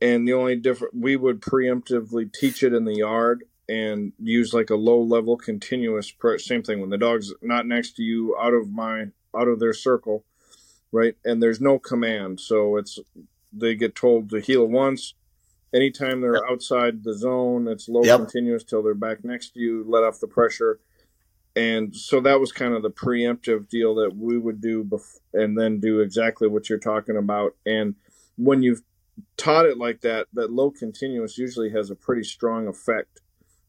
And 0.00 0.28
the 0.28 0.34
only 0.34 0.56
different, 0.56 0.94
we 0.94 1.16
would 1.16 1.40
preemptively 1.40 2.32
teach 2.32 2.62
it 2.62 2.72
in 2.72 2.84
the 2.84 2.96
yard 2.96 3.44
and 3.68 4.12
use 4.20 4.54
like 4.54 4.70
a 4.70 4.76
low 4.76 5.00
level 5.00 5.36
continuous, 5.36 6.10
pre- 6.10 6.38
same 6.38 6.62
thing 6.62 6.80
when 6.80 6.90
the 6.90 6.98
dog's 6.98 7.32
not 7.42 7.66
next 7.66 7.96
to 7.96 8.02
you, 8.02 8.36
out 8.38 8.54
of 8.54 8.70
my, 8.70 9.06
out 9.36 9.48
of 9.48 9.58
their 9.58 9.72
circle, 9.72 10.24
right? 10.92 11.16
And 11.24 11.42
there's 11.42 11.60
no 11.60 11.78
command. 11.78 12.38
So 12.38 12.76
it's, 12.76 12.98
they 13.52 13.74
get 13.74 13.96
told 13.96 14.30
to 14.30 14.40
heel 14.40 14.66
once, 14.66 15.14
anytime 15.74 16.20
they're 16.20 16.34
yep. 16.34 16.44
outside 16.50 17.04
the 17.04 17.14
zone, 17.14 17.68
it's 17.68 17.88
low 17.88 18.04
yep. 18.04 18.18
continuous 18.18 18.64
till 18.64 18.82
they're 18.82 18.94
back 18.94 19.24
next 19.24 19.54
to 19.54 19.60
you, 19.60 19.84
let 19.86 20.04
off 20.04 20.20
the 20.20 20.26
pressure. 20.26 20.80
And 21.54 21.96
so 21.96 22.20
that 22.20 22.38
was 22.38 22.52
kind 22.52 22.74
of 22.74 22.82
the 22.82 22.90
preemptive 22.90 23.68
deal 23.68 23.94
that 23.96 24.14
we 24.14 24.36
would 24.36 24.60
do 24.60 24.84
bef- 24.84 25.20
and 25.32 25.58
then 25.58 25.80
do 25.80 26.00
exactly 26.00 26.48
what 26.48 26.68
you're 26.68 26.78
talking 26.78 27.16
about. 27.16 27.56
And 27.64 27.94
when 28.36 28.62
you've 28.62 28.82
taught 29.38 29.64
it 29.64 29.78
like 29.78 30.02
that, 30.02 30.26
that 30.34 30.52
low 30.52 30.70
continuous 30.70 31.38
usually 31.38 31.70
has 31.70 31.90
a 31.90 31.94
pretty 31.94 32.24
strong 32.24 32.68
effect 32.68 33.22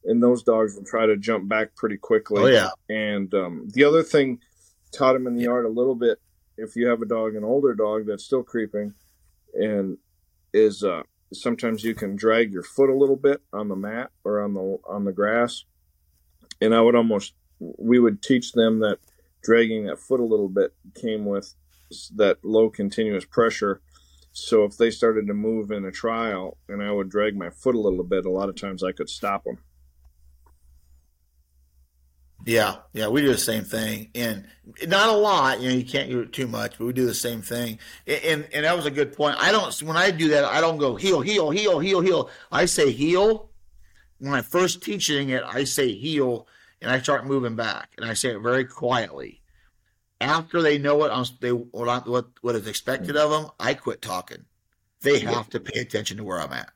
and 0.07 0.23
those 0.23 0.41
dogs 0.41 0.75
will 0.75 0.85
try 0.85 1.05
to 1.05 1.17
jump 1.17 1.47
back 1.47 1.75
pretty 1.75 1.97
quickly. 1.97 2.41
Oh, 2.41 2.47
yeah. 2.47 2.69
And 2.89 3.31
um, 3.33 3.67
the 3.73 3.83
other 3.83 4.01
thing 4.01 4.39
taught 4.91 5.15
him 5.15 5.27
in 5.27 5.35
the 5.35 5.43
yard 5.43 5.65
a 5.65 5.69
little 5.69 5.95
bit. 5.95 6.19
If 6.57 6.75
you 6.75 6.87
have 6.87 7.01
a 7.01 7.05
dog, 7.05 7.35
an 7.35 7.43
older 7.43 7.75
dog 7.75 8.07
that's 8.07 8.23
still 8.23 8.41
creeping, 8.41 8.93
and 9.53 9.97
is 10.53 10.83
uh, 10.83 11.03
sometimes 11.33 11.83
you 11.83 11.93
can 11.93 12.15
drag 12.15 12.51
your 12.51 12.63
foot 12.63 12.89
a 12.89 12.97
little 12.97 13.15
bit 13.15 13.41
on 13.53 13.67
the 13.67 13.75
mat 13.75 14.11
or 14.23 14.41
on 14.41 14.53
the 14.53 14.77
on 14.87 15.05
the 15.05 15.11
grass, 15.11 15.65
and 16.61 16.73
I 16.73 16.81
would 16.81 16.95
almost 16.95 17.33
we 17.59 17.99
would 17.99 18.21
teach 18.21 18.53
them 18.53 18.79
that 18.79 18.99
dragging 19.43 19.85
that 19.85 19.99
foot 19.99 20.19
a 20.19 20.25
little 20.25 20.49
bit 20.49 20.73
came 20.99 21.25
with 21.25 21.55
that 22.15 22.37
low 22.43 22.69
continuous 22.69 23.25
pressure. 23.25 23.81
So 24.33 24.65
if 24.65 24.77
they 24.77 24.91
started 24.91 25.25
to 25.27 25.33
move 25.33 25.71
in 25.71 25.85
a 25.85 25.91
trial 25.91 26.57
and 26.69 26.83
I 26.83 26.91
would 26.91 27.09
drag 27.09 27.35
my 27.35 27.49
foot 27.49 27.75
a 27.75 27.79
little 27.79 28.03
bit, 28.03 28.25
a 28.25 28.29
lot 28.29 28.49
of 28.49 28.55
times 28.55 28.83
I 28.83 28.91
could 28.91 29.09
stop 29.09 29.45
them. 29.45 29.57
Yeah, 32.47 32.77
yeah, 32.93 33.09
we 33.09 33.19
do 33.19 33.27
the 33.27 33.37
same 33.37 33.65
thing, 33.65 34.09
and 34.15 34.45
not 34.87 35.09
a 35.09 35.11
lot. 35.11 35.59
You 35.59 35.67
know, 35.67 35.75
you 35.75 35.83
can't 35.83 36.09
do 36.09 36.21
it 36.21 36.31
too 36.31 36.47
much, 36.47 36.77
but 36.77 36.85
we 36.85 36.93
do 36.93 37.05
the 37.05 37.13
same 37.13 37.41
thing. 37.41 37.77
And, 38.07 38.47
and 38.53 38.63
that 38.63 38.73
was 38.73 38.85
a 38.85 38.91
good 38.91 39.11
point. 39.11 39.35
I 39.37 39.51
don't 39.51 39.77
when 39.81 39.97
I 39.97 40.11
do 40.11 40.29
that, 40.29 40.45
I 40.45 40.61
don't 40.61 40.77
go 40.77 40.95
heel, 40.95 41.19
heel, 41.19 41.49
heel, 41.49 41.79
heel, 41.79 41.99
heel. 41.99 42.29
I 42.49 42.63
say 42.63 42.93
heel. 42.93 43.49
When 44.19 44.33
I 44.33 44.41
first 44.41 44.81
teaching 44.81 45.27
it, 45.31 45.43
I 45.45 45.65
say 45.65 45.91
heel, 45.91 46.47
and 46.81 46.89
I 46.89 47.01
start 47.01 47.25
moving 47.25 47.57
back, 47.57 47.89
and 47.97 48.09
I 48.09 48.13
say 48.13 48.29
it 48.29 48.39
very 48.39 48.63
quietly. 48.63 49.41
After 50.21 50.61
they 50.61 50.77
know 50.77 50.95
what 50.95 51.11
I'm, 51.11 51.25
they 51.41 51.51
what 51.51 52.07
what 52.07 52.27
what 52.39 52.55
is 52.55 52.65
expected 52.65 53.17
of 53.17 53.29
them, 53.29 53.51
I 53.59 53.73
quit 53.73 54.01
talking. 54.01 54.45
They 55.01 55.19
have 55.19 55.49
to 55.49 55.59
pay 55.59 55.81
attention 55.81 56.15
to 56.15 56.23
where 56.23 56.39
I'm 56.39 56.53
at. 56.53 56.71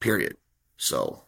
Period. 0.00 0.38
So 0.78 1.25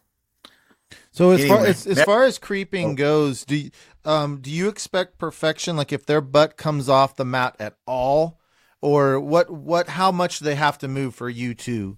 So 1.11 1.31
as 1.31 1.45
far 1.47 1.65
as, 1.65 1.87
as 1.87 1.97
that- 1.97 2.05
far 2.05 2.23
as 2.23 2.37
creeping 2.37 2.95
goes, 2.95 3.45
do 3.45 3.55
you, 3.55 3.71
um 4.05 4.39
do 4.41 4.49
you 4.49 4.67
expect 4.69 5.17
perfection? 5.17 5.75
Like 5.75 5.91
if 5.91 6.05
their 6.05 6.21
butt 6.21 6.57
comes 6.57 6.89
off 6.89 7.15
the 7.15 7.25
mat 7.25 7.55
at 7.59 7.75
all, 7.85 8.39
or 8.81 9.19
what 9.19 9.49
what 9.49 9.89
how 9.89 10.11
much 10.11 10.39
do 10.39 10.45
they 10.45 10.55
have 10.55 10.77
to 10.79 10.87
move 10.87 11.13
for 11.15 11.29
you 11.29 11.53
to 11.53 11.97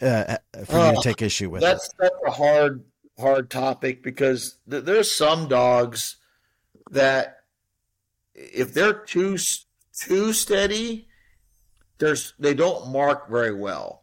uh, 0.00 0.36
for 0.66 0.76
you 0.76 0.92
to 0.92 0.98
Uh, 0.98 1.02
take 1.02 1.22
issue 1.22 1.48
with 1.48 1.60
that's 1.62 1.88
that's 1.98 2.14
a 2.26 2.30
hard 2.30 2.84
hard 3.18 3.50
topic 3.50 4.02
because 4.02 4.58
th- 4.68 4.84
there's 4.84 5.12
some 5.12 5.48
dogs 5.48 6.16
that 6.90 7.38
if 8.34 8.74
they're 8.74 8.92
too 8.92 9.38
too 9.98 10.32
steady, 10.32 11.08
there's 11.98 12.34
they 12.38 12.54
don't 12.54 12.90
mark 12.90 13.30
very 13.30 13.54
well, 13.54 14.02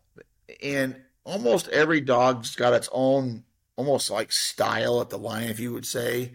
and 0.63 0.95
almost 1.29 1.67
every 1.69 2.01
dog's 2.01 2.55
got 2.55 2.73
its 2.73 2.89
own 2.91 3.43
almost 3.75 4.09
like 4.09 4.31
style 4.31 4.99
at 4.99 5.09
the 5.09 5.17
line, 5.17 5.47
if 5.49 5.59
you 5.59 5.71
would 5.71 5.85
say. 5.85 6.33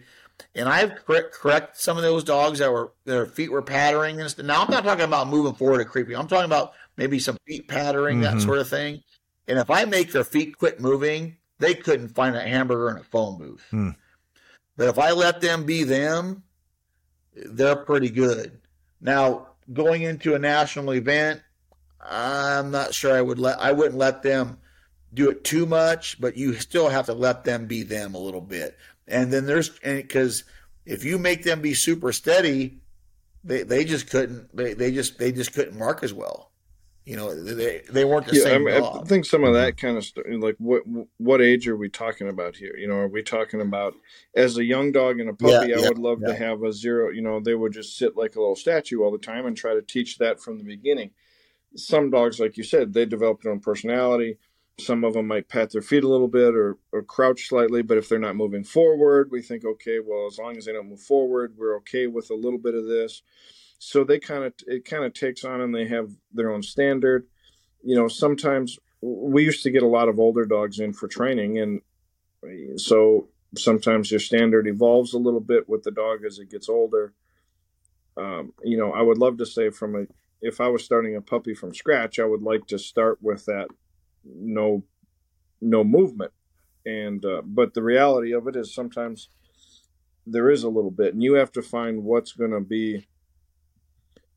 And 0.53 0.67
I've 0.67 1.05
correct, 1.05 1.33
correct 1.33 1.79
some 1.79 1.97
of 1.97 2.03
those 2.03 2.23
dogs 2.23 2.59
that 2.59 2.71
were 2.71 2.91
their 3.05 3.25
feet 3.25 3.51
were 3.51 3.61
pattering 3.61 4.19
and 4.19 4.29
stuff. 4.29 4.45
Now 4.45 4.63
I'm 4.63 4.71
not 4.71 4.83
talking 4.83 5.05
about 5.05 5.27
moving 5.27 5.53
forward 5.53 5.81
and 5.81 5.89
creeping. 5.89 6.15
I'm 6.15 6.27
talking 6.27 6.45
about 6.45 6.73
maybe 6.97 7.19
some 7.19 7.37
feet 7.45 7.67
pattering, 7.67 8.21
that 8.21 8.35
Mhm. 8.35 8.45
sort 8.45 8.59
of 8.59 8.69
thing. 8.69 9.03
And 9.47 9.59
if 9.59 9.69
I 9.69 9.85
make 9.85 10.11
their 10.11 10.23
feet 10.23 10.57
quit 10.57 10.79
moving, 10.79 11.37
they 11.59 11.75
couldn't 11.75 12.09
find 12.09 12.35
a 12.35 12.41
hamburger 12.41 12.89
in 12.89 12.97
a 12.97 13.03
phone 13.03 13.37
booth. 13.37 13.63
Hmm. 13.69 13.89
But 14.77 14.87
if 14.89 14.97
I 14.97 15.11
let 15.11 15.41
them 15.41 15.65
be 15.65 15.83
them, 15.83 16.43
they're 17.33 17.75
pretty 17.75 18.09
good. 18.09 18.59
Now, 18.99 19.49
going 19.71 20.01
into 20.01 20.35
a 20.35 20.39
national 20.39 20.93
event, 20.93 21.41
I'm 22.01 22.71
not 22.71 22.93
sure 22.93 23.15
I 23.15 23.21
would 23.21 23.39
let 23.39 23.59
I 23.59 23.71
wouldn't 23.71 23.97
let 23.97 24.23
them 24.23 24.57
do 25.15 25.29
it 25.29 25.43
too 25.43 25.65
much, 25.65 26.19
but 26.19 26.37
you 26.37 26.53
still 26.55 26.89
have 26.89 27.07
to 27.07 27.13
let 27.13 27.43
them 27.43 27.65
be 27.65 27.83
them 27.83 28.13
a 28.13 28.19
little 28.19 28.41
bit. 28.41 28.77
And 29.07 29.31
then 29.31 29.45
there's 29.45 29.69
because 29.69 30.43
if 30.85 31.03
you 31.03 31.17
make 31.17 31.43
them 31.43 31.61
be 31.61 31.73
super 31.73 32.11
steady, 32.11 32.81
they, 33.43 33.63
they 33.63 33.85
just 33.85 34.09
couldn't 34.09 34.55
they, 34.55 34.73
they 34.73 34.91
just 34.91 35.17
they 35.17 35.31
just 35.31 35.53
couldn't 35.53 35.77
mark 35.77 36.03
as 36.03 36.13
well. 36.13 36.51
You 37.05 37.17
know, 37.17 37.35
they 37.35 37.83
they 37.87 38.03
weren't 38.03 38.25
the 38.25 38.35
Yeah, 38.35 38.41
I, 38.41 38.45
same 38.45 38.65
mean, 38.65 38.83
I 38.83 39.03
think 39.03 39.25
some 39.25 39.43
of 39.43 39.53
that 39.53 39.75
mm-hmm. 39.75 39.85
kind 39.85 39.97
of 39.97 40.05
stuff, 40.05 40.25
like 40.27 40.55
what 40.57 40.81
what 41.17 41.39
age 41.39 41.67
are 41.67 41.77
we 41.77 41.87
talking 41.87 42.27
about 42.27 42.55
here? 42.55 42.75
You 42.75 42.87
know, 42.87 42.95
are 42.95 43.07
we 43.07 43.21
talking 43.21 43.59
mm-hmm. 43.59 43.69
about 43.69 43.93
as 44.35 44.57
a 44.57 44.63
young 44.63 44.91
dog 44.91 45.19
and 45.19 45.29
a 45.29 45.33
puppy? 45.33 45.69
Yeah, 45.69 45.77
I 45.77 45.81
yeah, 45.81 45.89
would 45.89 45.99
love 45.99 46.21
to 46.21 46.33
have 46.33 46.63
a 46.63 46.73
zero. 46.73 47.11
You 47.11 47.21
know, 47.21 47.39
they 47.39 47.53
would 47.53 47.73
just 47.73 47.95
sit 47.95 48.17
like 48.17 48.35
a 48.35 48.39
little 48.39 48.55
statue 48.55 49.03
all 49.03 49.11
the 49.11 49.19
time 49.19 49.45
and 49.45 49.55
try 49.55 49.75
to 49.75 49.83
teach 49.83 50.17
that 50.17 50.41
from 50.41 50.57
the 50.57 50.63
beginning. 50.63 51.11
Some 51.75 52.09
dogs, 52.09 52.39
like 52.39 52.57
you 52.57 52.63
said, 52.63 52.93
they 52.93 53.05
develop 53.05 53.43
their 53.43 53.51
own 53.51 53.59
personality. 53.59 54.39
Some 54.79 55.03
of 55.03 55.13
them 55.13 55.27
might 55.27 55.47
pat 55.47 55.71
their 55.71 55.81
feet 55.81 56.03
a 56.03 56.09
little 56.09 56.27
bit 56.27 56.55
or, 56.55 56.77
or 56.91 57.01
crouch 57.01 57.47
slightly, 57.47 57.81
but 57.81 57.97
if 57.97 58.09
they're 58.09 58.19
not 58.19 58.35
moving 58.35 58.63
forward, 58.63 59.29
we 59.31 59.41
think, 59.41 59.65
okay, 59.65 59.99
well, 60.05 60.27
as 60.27 60.37
long 60.37 60.57
as 60.57 60.65
they 60.65 60.73
don't 60.73 60.89
move 60.89 61.01
forward, 61.01 61.55
we're 61.57 61.77
okay 61.77 62.07
with 62.07 62.29
a 62.29 62.35
little 62.35 62.59
bit 62.59 62.75
of 62.75 62.85
this. 62.85 63.23
So 63.79 64.03
they 64.03 64.19
kind 64.19 64.43
of 64.43 64.53
it 64.67 64.85
kind 64.85 65.05
of 65.05 65.13
takes 65.13 65.45
on 65.45 65.61
and 65.61 65.73
they 65.73 65.87
have 65.87 66.09
their 66.33 66.51
own 66.51 66.63
standard 66.63 67.27
you 67.85 67.95
know, 67.95 68.07
sometimes 68.07 68.79
we 69.01 69.43
used 69.43 69.61
to 69.63 69.69
get 69.71 69.83
a 69.83 69.87
lot 69.87 70.09
of 70.09 70.19
older 70.19 70.45
dogs 70.45 70.79
in 70.79 70.91
for 70.91 71.07
training, 71.07 71.59
and 71.59 71.81
so 72.81 73.29
sometimes 73.55 74.09
your 74.09 74.19
standard 74.19 74.67
evolves 74.67 75.13
a 75.13 75.19
little 75.19 75.39
bit 75.39 75.69
with 75.69 75.83
the 75.83 75.91
dog 75.91 76.25
as 76.25 76.39
it 76.39 76.49
gets 76.49 76.67
older. 76.67 77.13
Um, 78.17 78.53
you 78.63 78.77
know, 78.77 78.91
I 78.91 79.03
would 79.03 79.19
love 79.19 79.37
to 79.37 79.45
say 79.45 79.69
from 79.69 79.95
a 79.95 80.05
if 80.41 80.59
I 80.59 80.67
was 80.67 80.83
starting 80.83 81.15
a 81.15 81.21
puppy 81.21 81.53
from 81.53 81.73
scratch, 81.73 82.19
I 82.19 82.25
would 82.25 82.41
like 82.41 82.65
to 82.67 82.79
start 82.79 83.19
with 83.21 83.45
that 83.45 83.67
no 84.25 84.83
no 85.61 85.83
movement, 85.83 86.31
and 86.85 87.23
uh, 87.25 87.41
but 87.43 87.73
the 87.73 87.83
reality 87.83 88.33
of 88.33 88.47
it 88.47 88.55
is 88.55 88.73
sometimes 88.73 89.29
there 90.25 90.49
is 90.49 90.63
a 90.63 90.69
little 90.69 90.91
bit, 90.91 91.13
and 91.13 91.23
you 91.23 91.33
have 91.33 91.51
to 91.53 91.61
find 91.61 92.03
what's 92.03 92.33
going 92.33 92.51
to 92.51 92.59
be 92.61 93.07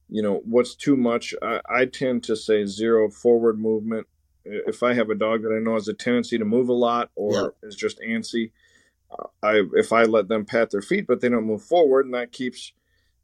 you 0.08 0.22
know 0.22 0.40
what's 0.44 0.74
too 0.74 0.96
much. 0.96 1.34
I, 1.42 1.60
I 1.68 1.84
tend 1.86 2.24
to 2.24 2.36
say 2.36 2.64
zero 2.66 3.10
forward 3.10 3.58
movement. 3.58 4.06
If 4.44 4.82
i 4.82 4.94
have 4.94 5.10
a 5.10 5.14
dog 5.14 5.42
that 5.42 5.54
i 5.54 5.58
know 5.62 5.74
has 5.74 5.88
a 5.88 5.92
tendency 5.94 6.38
to 6.38 6.44
move 6.44 6.70
a 6.70 6.72
lot 6.72 7.10
or 7.16 7.54
is 7.62 7.76
just 7.76 8.00
antsy 8.00 8.52
i 9.42 9.62
if 9.74 9.92
i 9.92 10.04
let 10.04 10.28
them 10.28 10.46
pat 10.46 10.70
their 10.70 10.80
feet 10.80 11.06
but 11.06 11.20
they 11.20 11.28
don't 11.28 11.44
move 11.44 11.62
forward 11.62 12.06
and 12.06 12.14
that 12.14 12.32
keeps 12.32 12.72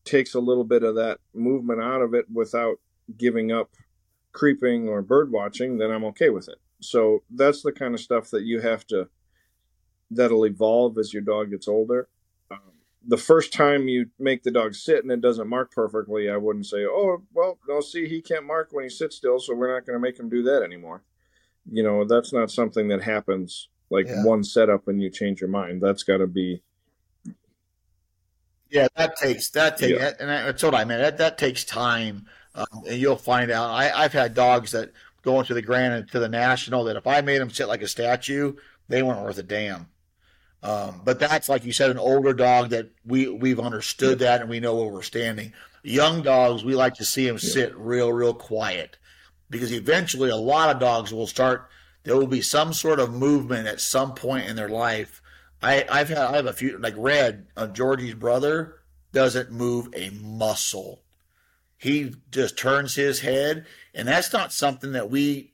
takes 0.04 0.34
a 0.34 0.40
little 0.40 0.64
bit 0.64 0.82
of 0.82 0.96
that 0.96 1.18
movement 1.32 1.80
out 1.82 2.02
of 2.02 2.12
it 2.14 2.26
without 2.30 2.76
giving 3.16 3.50
up 3.50 3.70
creeping 4.34 4.88
or 4.88 5.00
bird 5.00 5.32
watching 5.32 5.78
then 5.78 5.90
i'm 5.90 6.04
okay 6.04 6.28
with 6.28 6.48
it 6.48 6.58
so 6.80 7.22
that's 7.34 7.62
the 7.62 7.72
kind 7.72 7.94
of 7.94 8.00
stuff 8.00 8.28
that 8.30 8.42
you 8.42 8.60
have 8.60 8.86
to 8.86 9.08
that'll 10.10 10.44
evolve 10.44 10.98
as 10.98 11.12
your 11.14 11.22
dog 11.22 11.50
gets 11.50 11.66
older 11.68 12.08
um, 12.50 12.58
the 13.06 13.16
first 13.16 13.52
time 13.52 13.88
you 13.88 14.06
make 14.18 14.42
the 14.42 14.50
dog 14.50 14.74
sit 14.74 15.02
and 15.02 15.12
it 15.12 15.20
doesn't 15.20 15.48
mark 15.48 15.70
perfectly, 15.72 16.30
I 16.30 16.38
wouldn't 16.38 16.66
say, 16.66 16.86
"Oh, 16.86 17.22
well, 17.34 17.58
no, 17.68 17.80
see, 17.80 18.08
he 18.08 18.22
can't 18.22 18.46
mark 18.46 18.68
when 18.72 18.84
he 18.84 18.88
sits 18.88 19.16
still, 19.16 19.38
so 19.38 19.54
we're 19.54 19.74
not 19.74 19.84
going 19.84 19.94
to 19.96 20.00
make 20.00 20.18
him 20.18 20.30
do 20.30 20.42
that 20.44 20.62
anymore." 20.62 21.02
You 21.70 21.82
know, 21.82 22.04
that's 22.06 22.32
not 22.32 22.50
something 22.50 22.88
that 22.88 23.02
happens 23.02 23.68
like 23.90 24.06
Yeah. 24.06 24.24
one 24.24 24.42
setup 24.42 24.88
and 24.88 25.02
you 25.02 25.10
change 25.10 25.40
your 25.40 25.50
mind. 25.50 25.82
That's 25.82 26.02
got 26.02 26.18
to 26.18 26.26
be 26.26 26.62
Yeah, 28.70 28.88
that 28.96 29.16
takes 29.16 29.50
that 29.50 29.76
takes, 29.76 29.98
Yeah. 29.98 30.12
and 30.18 30.28
that's 30.30 30.62
what 30.62 30.74
I 30.74 30.84
meant. 30.84 31.02
That 31.02 31.18
that 31.18 31.38
takes 31.38 31.64
time, 31.64 32.26
um, 32.54 32.84
and 32.88 32.98
you'll 32.98 33.16
find 33.16 33.50
out. 33.50 33.70
I, 33.70 33.90
I've 33.90 34.12
had 34.12 34.34
dogs 34.34 34.72
that 34.72 34.92
go 35.22 35.40
into 35.40 35.54
the 35.54 35.62
grand 35.62 35.94
and 35.94 36.10
to 36.10 36.18
the 36.18 36.28
national 36.28 36.84
that 36.84 36.96
if 36.96 37.06
I 37.06 37.20
made 37.20 37.40
them 37.40 37.50
sit 37.50 37.68
like 37.68 37.82
a 37.82 37.88
statue, 37.88 38.54
they 38.88 39.02
weren't 39.02 39.22
worth 39.22 39.38
a 39.38 39.42
damn. 39.42 39.88
Um, 40.62 41.02
but 41.04 41.18
that's 41.18 41.48
like 41.48 41.64
you 41.64 41.72
said, 41.72 41.90
an 41.90 41.98
older 41.98 42.32
dog 42.32 42.70
that 42.70 42.90
we 43.04 43.28
we've 43.28 43.60
understood 43.60 44.20
that 44.20 44.40
and 44.40 44.48
we 44.48 44.60
know 44.60 44.74
where 44.76 44.88
we're 44.88 45.02
standing. 45.02 45.52
Young 45.82 46.22
dogs, 46.22 46.64
we 46.64 46.74
like 46.74 46.94
to 46.94 47.04
see 47.04 47.26
them 47.26 47.38
sit 47.38 47.76
real, 47.76 48.10
real 48.10 48.32
quiet 48.32 48.96
because 49.50 49.72
eventually 49.72 50.30
a 50.30 50.36
lot 50.36 50.74
of 50.74 50.80
dogs 50.80 51.12
will 51.12 51.26
start. 51.26 51.68
There 52.04 52.16
will 52.16 52.26
be 52.26 52.40
some 52.40 52.72
sort 52.72 52.98
of 52.98 53.12
movement 53.12 53.68
at 53.68 53.80
some 53.80 54.14
point 54.14 54.46
in 54.46 54.56
their 54.56 54.70
life. 54.70 55.20
I, 55.62 55.84
I've 55.90 56.08
had 56.08 56.18
I 56.18 56.36
have 56.36 56.46
a 56.46 56.52
few 56.52 56.78
like 56.78 56.94
Red, 56.96 57.46
uh, 57.56 57.66
Georgie's 57.66 58.14
brother, 58.14 58.80
doesn't 59.12 59.52
move 59.52 59.88
a 59.94 60.10
muscle. 60.10 61.03
He 61.78 62.14
just 62.30 62.56
turns 62.58 62.94
his 62.94 63.20
head, 63.20 63.66
and 63.94 64.08
that's 64.08 64.32
not 64.32 64.52
something 64.52 64.92
that 64.92 65.10
we 65.10 65.52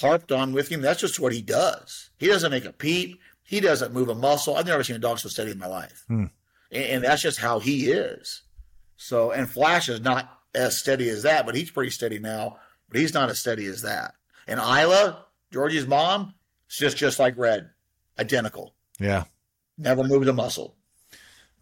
harped 0.00 0.32
on 0.32 0.52
with 0.52 0.68
him. 0.68 0.80
That's 0.80 1.00
just 1.00 1.20
what 1.20 1.32
he 1.32 1.42
does. 1.42 2.10
He 2.18 2.26
doesn't 2.26 2.50
make 2.50 2.64
a 2.64 2.72
peep. 2.72 3.20
He 3.44 3.60
doesn't 3.60 3.92
move 3.92 4.08
a 4.08 4.14
muscle. 4.14 4.56
I've 4.56 4.66
never 4.66 4.82
seen 4.82 4.96
a 4.96 5.00
dog 5.00 5.18
so 5.18 5.28
steady 5.28 5.50
in 5.52 5.58
my 5.58 5.66
life, 5.66 6.04
Hmm. 6.08 6.26
and, 6.70 6.84
and 6.84 7.04
that's 7.04 7.22
just 7.22 7.38
how 7.38 7.58
he 7.58 7.90
is. 7.90 8.42
So, 8.96 9.30
and 9.32 9.48
Flash 9.50 9.88
is 9.88 10.00
not 10.00 10.40
as 10.54 10.78
steady 10.78 11.08
as 11.08 11.22
that, 11.24 11.44
but 11.46 11.54
he's 11.54 11.70
pretty 11.70 11.90
steady 11.90 12.18
now. 12.18 12.58
But 12.88 13.00
he's 13.00 13.14
not 13.14 13.30
as 13.30 13.38
steady 13.40 13.66
as 13.66 13.82
that. 13.82 14.14
And 14.46 14.60
Isla, 14.60 15.24
Georgie's 15.50 15.86
mom, 15.86 16.34
is 16.70 16.76
just 16.76 16.96
just 16.96 17.18
like 17.18 17.36
Red, 17.38 17.70
identical. 18.18 18.74
Yeah. 19.00 19.24
Never 19.78 20.04
moved 20.04 20.28
a 20.28 20.32
muscle. 20.32 20.76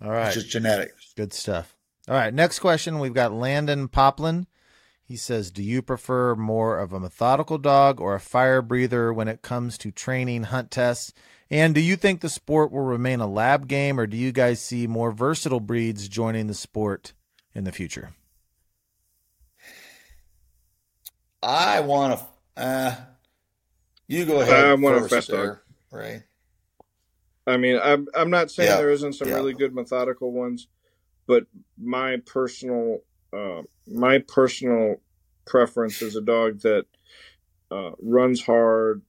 All 0.03 0.11
right. 0.11 0.27
It's 0.27 0.35
just 0.37 0.49
genetics. 0.51 1.13
Good 1.17 1.33
stuff. 1.33 1.75
All 2.09 2.15
right. 2.15 2.33
Next 2.35 2.59
question. 2.59 2.99
We've 2.99 3.15
got 3.15 3.33
Landon 3.33 3.89
Poplin. 3.89 4.47
He 5.03 5.17
says, 5.17 5.51
Do 5.51 5.63
you 5.63 5.83
prefer 5.83 6.35
more 6.35 6.79
of 6.79 6.93
a 6.93 7.01
methodical 7.01 7.59
dog 7.59 8.01
or 8.01 8.15
a 8.15 8.21
fire 8.21 8.63
breather 8.63 9.13
when 9.13 9.29
it 9.29 9.43
comes 9.43 9.77
to 9.79 9.91
training 9.91 10.45
hunt 10.45 10.71
tests? 10.71 11.13
And 11.51 11.75
do 11.75 11.81
you 11.81 11.97
think 11.97 12.21
the 12.21 12.29
sport 12.29 12.71
will 12.71 12.83
remain 12.85 13.19
a 13.19 13.27
lab 13.27 13.67
game, 13.67 13.99
or 13.99 14.07
do 14.07 14.17
you 14.17 14.31
guys 14.31 14.61
see 14.61 14.87
more 14.87 15.11
versatile 15.11 15.59
breeds 15.59 16.09
joining 16.09 16.47
the 16.47 16.55
sport 16.55 17.13
in 17.55 17.65
the 17.65 17.73
future? 17.73 18.11
I 21.43 21.81
want 21.81 22.19
to. 22.57 22.63
Uh, 22.63 22.95
you 24.07 24.25
go 24.27 24.41
ahead. 24.41 24.65
I 24.65 24.75
want 24.75 24.97
a 24.97 25.01
first 25.01 25.15
fast 25.15 25.29
dog. 25.31 25.39
there, 25.39 25.63
Ray. 25.91 26.23
I 27.47 27.57
mean, 27.57 27.81
I'm 27.83 28.07
I'm 28.15 28.31
not 28.31 28.51
saying 28.51 28.69
Yeah, 28.69 28.77
there 28.77 28.91
isn't 28.91 29.15
some 29.15 29.29
yeah. 29.29 29.35
really 29.35 29.55
good 29.55 29.75
methodical 29.75 30.31
ones, 30.33 30.69
but 31.31 31.45
my 31.79 32.17
personal 32.27 32.99
uh, 33.33 33.63
my 33.87 34.19
personal 34.19 34.97
preference 35.47 36.03
is 36.03 36.17
a 36.17 36.21
dog 36.21 36.59
that 36.63 36.87
uh, 37.71 37.93
runs 38.03 38.43
hard 38.43 39.03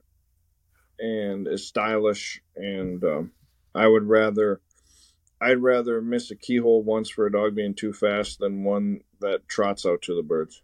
and 0.99 1.47
is 1.47 1.67
stylish, 1.67 2.39
and 2.55 3.03
um, 3.03 3.31
I 3.73 3.87
would 3.87 4.07
rather 4.07 4.61
I'd 5.41 5.63
rather 5.63 5.99
miss 5.99 6.29
a 6.29 6.35
keyhole 6.35 6.83
once 6.83 7.09
for 7.09 7.25
a 7.25 7.31
dog 7.31 7.55
being 7.55 7.73
too 7.73 7.91
fast 7.91 8.37
than 8.37 8.63
one 8.63 9.01
that 9.19 9.47
trots 9.47 9.83
out 9.83 10.03
to 10.03 10.15
the 10.15 10.21
birds. 10.21 10.61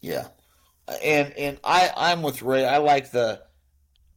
Yeah, 0.00 0.26
and 1.00 1.32
and 1.34 1.60
I 1.62 1.92
I'm 1.96 2.22
with 2.22 2.42
Ray. 2.42 2.64
I 2.64 2.78
like 2.78 3.12
the 3.12 3.40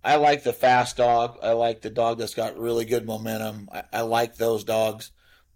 I 0.06 0.18
like 0.18 0.43
the 0.43 0.53
fast 0.53 0.97
dog. 0.97 1.39
I 1.41 1.53
like 1.53 1.82
the 1.82 1.89
dog 1.89 2.20
that's 2.20 2.36
got 2.36 2.60
really 2.60 2.86
good 2.86 3.08
momentum. 3.08 3.70
I, 3.74 3.84
I 3.91 4.01
like 4.01 4.36
those 4.36 4.64
dogs, 4.64 5.10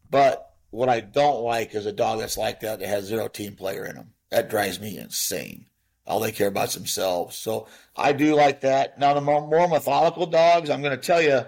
but 0.10 0.54
what 0.72 0.90
I 0.90 1.02
don't 1.02 1.44
like 1.44 1.76
is 1.76 1.86
a 1.86 1.92
dog 1.92 2.20
that's 2.20 2.38
like 2.38 2.62
that 2.62 2.80
that 2.80 2.88
has 2.88 3.06
zero 3.06 3.28
team 3.28 3.56
player 3.56 3.86
in 3.86 3.96
them. 3.96 4.14
That 4.32 4.50
drives 4.50 4.80
me 4.80 4.98
insane. 4.98 5.68
All 6.08 6.20
they 6.20 6.32
care 6.32 6.48
about 6.48 6.70
is 6.70 6.74
themselves. 6.74 7.38
So 7.38 7.68
I 7.96 8.12
do 8.12 8.34
like 8.34 8.62
that. 8.62 8.98
Now 8.98 9.14
the 9.14 9.22
more, 9.22 9.48
more 9.48 9.68
methodical 9.68 10.26
dogs, 10.26 10.72
I'm 10.72 10.82
going 10.82 11.00
to 11.00 11.06
tell 11.06 11.22
you, 11.22 11.42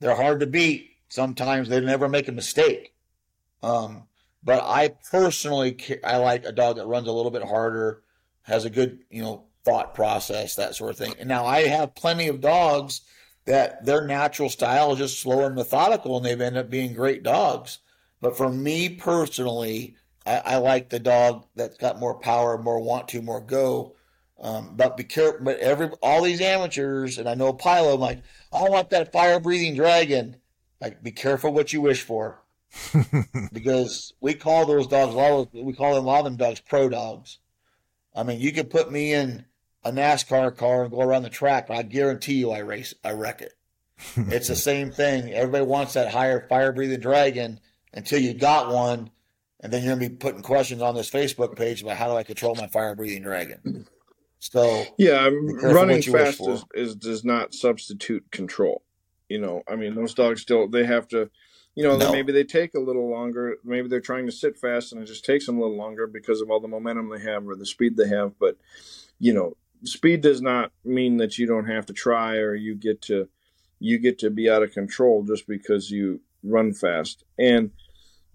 they're 0.00 0.14
hard 0.14 0.40
to 0.40 0.46
beat. 0.46 0.90
Sometimes 1.08 1.70
they 1.70 1.80
never 1.80 2.06
make 2.06 2.28
a 2.28 2.32
mistake. 2.32 2.94
Um, 3.62 4.04
but 4.44 4.62
I 4.62 4.90
personally, 5.10 5.78
I 6.04 6.18
like 6.18 6.44
a 6.44 6.52
dog 6.52 6.76
that 6.76 6.86
runs 6.86 7.08
a 7.08 7.12
little 7.12 7.30
bit 7.30 7.44
harder, 7.44 8.02
has 8.42 8.66
a 8.66 8.70
good, 8.70 9.00
you 9.10 9.22
know, 9.22 9.44
thought 9.64 9.94
process, 9.94 10.54
that 10.56 10.74
sort 10.74 10.90
of 10.90 10.96
thing. 10.96 11.14
And 11.18 11.28
now 11.28 11.44
I 11.44 11.66
have 11.66 11.94
plenty 11.94 12.28
of 12.28 12.40
dogs 12.40 13.02
that 13.46 13.84
their 13.84 14.06
natural 14.06 14.48
style 14.48 14.92
is 14.92 14.98
just 14.98 15.20
slow 15.20 15.44
and 15.44 15.54
methodical, 15.54 16.16
and 16.16 16.24
they've 16.24 16.40
ended 16.40 16.64
up 16.64 16.70
being 16.70 16.94
great 16.94 17.22
dogs. 17.22 17.78
But 18.20 18.36
for 18.36 18.50
me 18.50 18.88
personally, 18.88 19.96
I, 20.26 20.36
I 20.38 20.56
like 20.56 20.90
the 20.90 20.98
dog 20.98 21.46
that's 21.54 21.76
got 21.76 21.98
more 21.98 22.14
power, 22.14 22.58
more 22.58 22.80
want 22.80 23.08
to, 23.08 23.22
more 23.22 23.40
go. 23.40 23.96
Um, 24.40 24.74
but 24.76 24.96
be 24.96 25.04
careful. 25.04 25.44
But 25.44 25.58
every 25.58 25.90
all 26.02 26.22
these 26.22 26.40
amateurs, 26.40 27.18
and 27.18 27.28
I 27.28 27.34
know 27.34 27.52
Pilo, 27.52 27.94
I'm 27.94 28.00
like, 28.00 28.22
I 28.52 28.62
want 28.68 28.90
that 28.90 29.12
fire 29.12 29.40
breathing 29.40 29.74
dragon. 29.74 30.36
Like, 30.80 31.02
be 31.02 31.12
careful 31.12 31.52
what 31.52 31.74
you 31.74 31.82
wish 31.82 32.02
for, 32.02 32.40
because 33.52 34.14
we 34.20 34.32
call 34.32 34.64
those 34.64 34.86
dogs. 34.86 35.12
A 35.12 35.16
lot 35.16 35.32
of, 35.32 35.48
we 35.52 35.74
call 35.74 35.94
them 35.94 36.04
a 36.04 36.06
lot 36.06 36.20
of 36.20 36.24
them 36.24 36.36
dogs 36.36 36.60
pro 36.60 36.88
dogs. 36.88 37.38
I 38.14 38.22
mean, 38.22 38.40
you 38.40 38.52
could 38.52 38.70
put 38.70 38.90
me 38.90 39.12
in 39.12 39.44
a 39.84 39.90
NASCAR 39.92 40.56
car 40.56 40.82
and 40.82 40.90
go 40.90 41.00
around 41.00 41.22
the 41.22 41.30
track, 41.30 41.68
but 41.68 41.76
I 41.76 41.82
guarantee 41.82 42.34
you, 42.34 42.50
I 42.50 42.58
race, 42.58 42.94
I 43.04 43.12
wreck 43.12 43.40
it. 43.40 43.54
it's 44.16 44.48
the 44.48 44.56
same 44.56 44.90
thing. 44.90 45.32
Everybody 45.32 45.64
wants 45.64 45.94
that 45.94 46.10
higher 46.12 46.46
fire 46.48 46.72
breathing 46.72 47.00
dragon 47.00 47.60
until 47.92 48.20
you 48.20 48.34
got 48.34 48.72
one, 48.72 49.10
and 49.60 49.72
then 49.72 49.82
you're 49.82 49.94
gonna 49.94 50.08
be 50.08 50.14
putting 50.14 50.42
questions 50.42 50.80
on 50.82 50.94
this 50.94 51.10
Facebook 51.10 51.56
page 51.56 51.82
about 51.82 51.96
how 51.96 52.08
do 52.08 52.16
I 52.16 52.22
control 52.22 52.54
my 52.54 52.66
fire 52.66 52.94
breathing 52.94 53.22
dragon. 53.22 53.86
So 54.38 54.84
Yeah, 54.96 55.24
running 55.62 55.96
what 55.96 56.06
you 56.06 56.12
wish 56.14 56.36
fast 56.38 56.48
is, 56.48 56.64
is 56.74 56.94
does 56.94 57.24
not 57.24 57.54
substitute 57.54 58.30
control. 58.30 58.82
You 59.28 59.38
know, 59.38 59.62
I 59.68 59.76
mean, 59.76 59.94
those 59.94 60.14
dogs 60.14 60.40
still 60.40 60.66
they 60.66 60.84
have 60.84 61.06
to, 61.08 61.30
you 61.74 61.84
know, 61.84 61.96
No. 61.98 62.10
maybe 62.10 62.32
they 62.32 62.44
take 62.44 62.74
a 62.74 62.80
little 62.80 63.10
longer. 63.10 63.56
Maybe 63.64 63.88
they're 63.88 64.00
trying 64.00 64.26
to 64.26 64.32
sit 64.32 64.56
fast, 64.58 64.92
and 64.92 65.02
it 65.02 65.06
just 65.06 65.24
takes 65.26 65.46
them 65.46 65.58
a 65.58 65.60
little 65.60 65.76
longer 65.76 66.06
because 66.06 66.40
of 66.40 66.50
all 66.50 66.58
the 66.60 66.68
momentum 66.68 67.10
they 67.10 67.20
have 67.20 67.46
or 67.46 67.54
the 67.54 67.66
speed 67.66 67.96
they 67.96 68.08
have. 68.08 68.38
But 68.38 68.56
you 69.18 69.34
know, 69.34 69.56
speed 69.84 70.20
does 70.20 70.42
not 70.42 70.72
mean 70.84 71.16
that 71.18 71.38
you 71.38 71.46
don't 71.46 71.66
have 71.66 71.86
to 71.86 71.92
try 71.92 72.36
or 72.36 72.54
you 72.54 72.74
get 72.74 73.02
to 73.02 73.28
you 73.78 73.98
get 73.98 74.18
to 74.18 74.30
be 74.30 74.48
out 74.48 74.62
of 74.62 74.72
control 74.72 75.22
just 75.22 75.46
because 75.46 75.90
you 75.90 76.20
run 76.42 76.72
fast. 76.72 77.24
And 77.38 77.70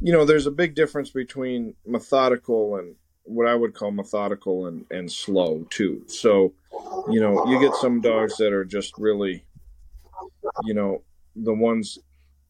you 0.02 0.12
know, 0.12 0.26
there's 0.26 0.48
a 0.48 0.52
big 0.52 0.76
difference 0.76 1.10
between 1.10 1.74
methodical 1.86 2.76
and 2.78 2.96
what 3.24 3.48
I 3.48 3.56
would 3.56 3.74
call 3.74 3.92
methodical 3.92 4.68
and, 4.68 4.86
and 4.92 5.12
slow 5.12 5.66
too. 5.70 6.04
So, 6.08 6.54
you 7.10 7.20
know, 7.20 7.46
you 7.48 7.60
get 7.60 7.74
some 7.76 8.02
dogs 8.02 8.38
that 8.38 8.54
are 8.54 8.66
just 8.66 8.98
really, 8.98 9.46
you 10.64 10.74
know, 10.74 11.02
the 11.36 11.54
ones 11.54 11.98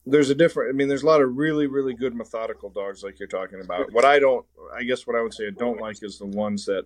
there's 0.08 0.30
a 0.30 0.36
different 0.36 0.70
I 0.70 0.74
mean, 0.74 0.88
there's 0.88 1.04
a 1.04 1.08
lot 1.08 1.22
of 1.22 1.36
really, 1.36 1.68
really 1.68 1.93
good 1.93 2.16
methodical 2.16 2.70
dogs 2.70 3.04
like 3.04 3.20
you're 3.20 3.28
talking 3.28 3.62
about. 3.62 3.91
What 3.91 4.06
I 4.06 4.20
don't 4.20 4.46
I 4.74 4.84
guess 4.84 5.06
what 5.06 5.16
I 5.16 5.22
would 5.22 5.34
say 5.34 5.48
I 5.48 5.52
don't 5.52 5.82
like 5.82 6.02
is 6.02 6.18
the 6.18 6.26
ones 6.26 6.66
that 6.66 6.86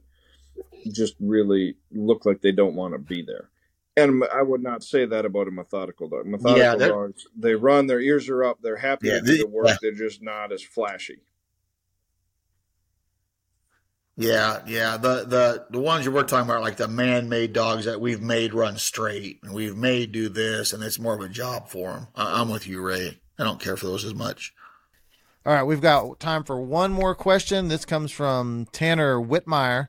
just 0.92 1.16
really 1.20 1.76
look 1.92 2.26
like 2.26 2.42
they 2.42 2.52
don't 2.52 2.76
want 2.76 2.94
to 2.94 3.00
be 3.00 3.22
there. 3.22 3.50
And 3.98 4.24
I 4.34 4.42
would 4.42 4.64
not 4.64 4.84
say 4.84 5.06
that 5.06 5.26
about 5.26 5.48
a 5.48 5.52
methodical 5.52 6.08
dog. 6.08 6.26
Methodical 6.26 6.58
Yeah, 6.58 6.76
they're- 6.76 6.90
dogs, 6.90 7.28
they 7.36 7.56
run, 7.56 7.88
their 7.88 8.00
ears 8.00 8.30
are 8.30 8.44
up, 8.46 8.60
they're 8.62 8.78
happy 8.78 9.08
Yeah, 9.08 9.20
to 9.20 9.26
do 9.26 9.38
the 9.38 9.48
work, 9.48 9.68
yeah. 9.68 9.76
they're 9.82 9.92
just 9.92 10.22
not 10.22 10.52
as 10.54 10.62
flashy. 10.64 11.20
Yeah, 14.16 14.62
yeah. 14.68 14.98
The 14.98 15.24
the 15.26 15.66
the 15.70 15.80
ones 15.80 16.04
you 16.06 16.12
were 16.12 16.24
talking 16.24 16.46
about, 16.46 16.58
are 16.58 16.62
like 16.62 16.76
the 16.76 16.90
man-made 16.90 17.54
dogs 17.54 17.86
that 17.86 18.02
we've 18.02 18.22
made 18.22 18.54
run 18.54 18.78
straight, 18.78 19.40
and 19.44 19.54
we've 19.54 19.78
made 19.78 20.12
do 20.12 20.28
this, 20.28 20.74
and 20.74 20.84
it's 20.84 21.00
more 21.00 21.14
of 21.14 21.22
a 21.22 21.30
job 21.30 21.70
for 21.70 21.94
them. 21.94 22.08
I, 22.16 22.42
I'm 22.42 22.50
with 22.50 22.68
you, 22.68 22.82
Ray. 22.82 23.22
I 23.38 23.44
don't 23.46 23.62
care 23.62 23.78
for 23.78 23.86
those 23.86 24.04
as 24.04 24.14
much. 24.14 24.54
All 25.46 25.54
right, 25.54 25.64
we've 25.64 25.80
got 25.80 26.20
time 26.20 26.44
for 26.44 26.60
one 26.60 26.92
more 26.92 27.16
question. 27.16 27.70
This 27.70 27.86
comes 27.86 28.12
from 28.12 28.68
Tanner 28.74 29.16
Whitmire. 29.22 29.88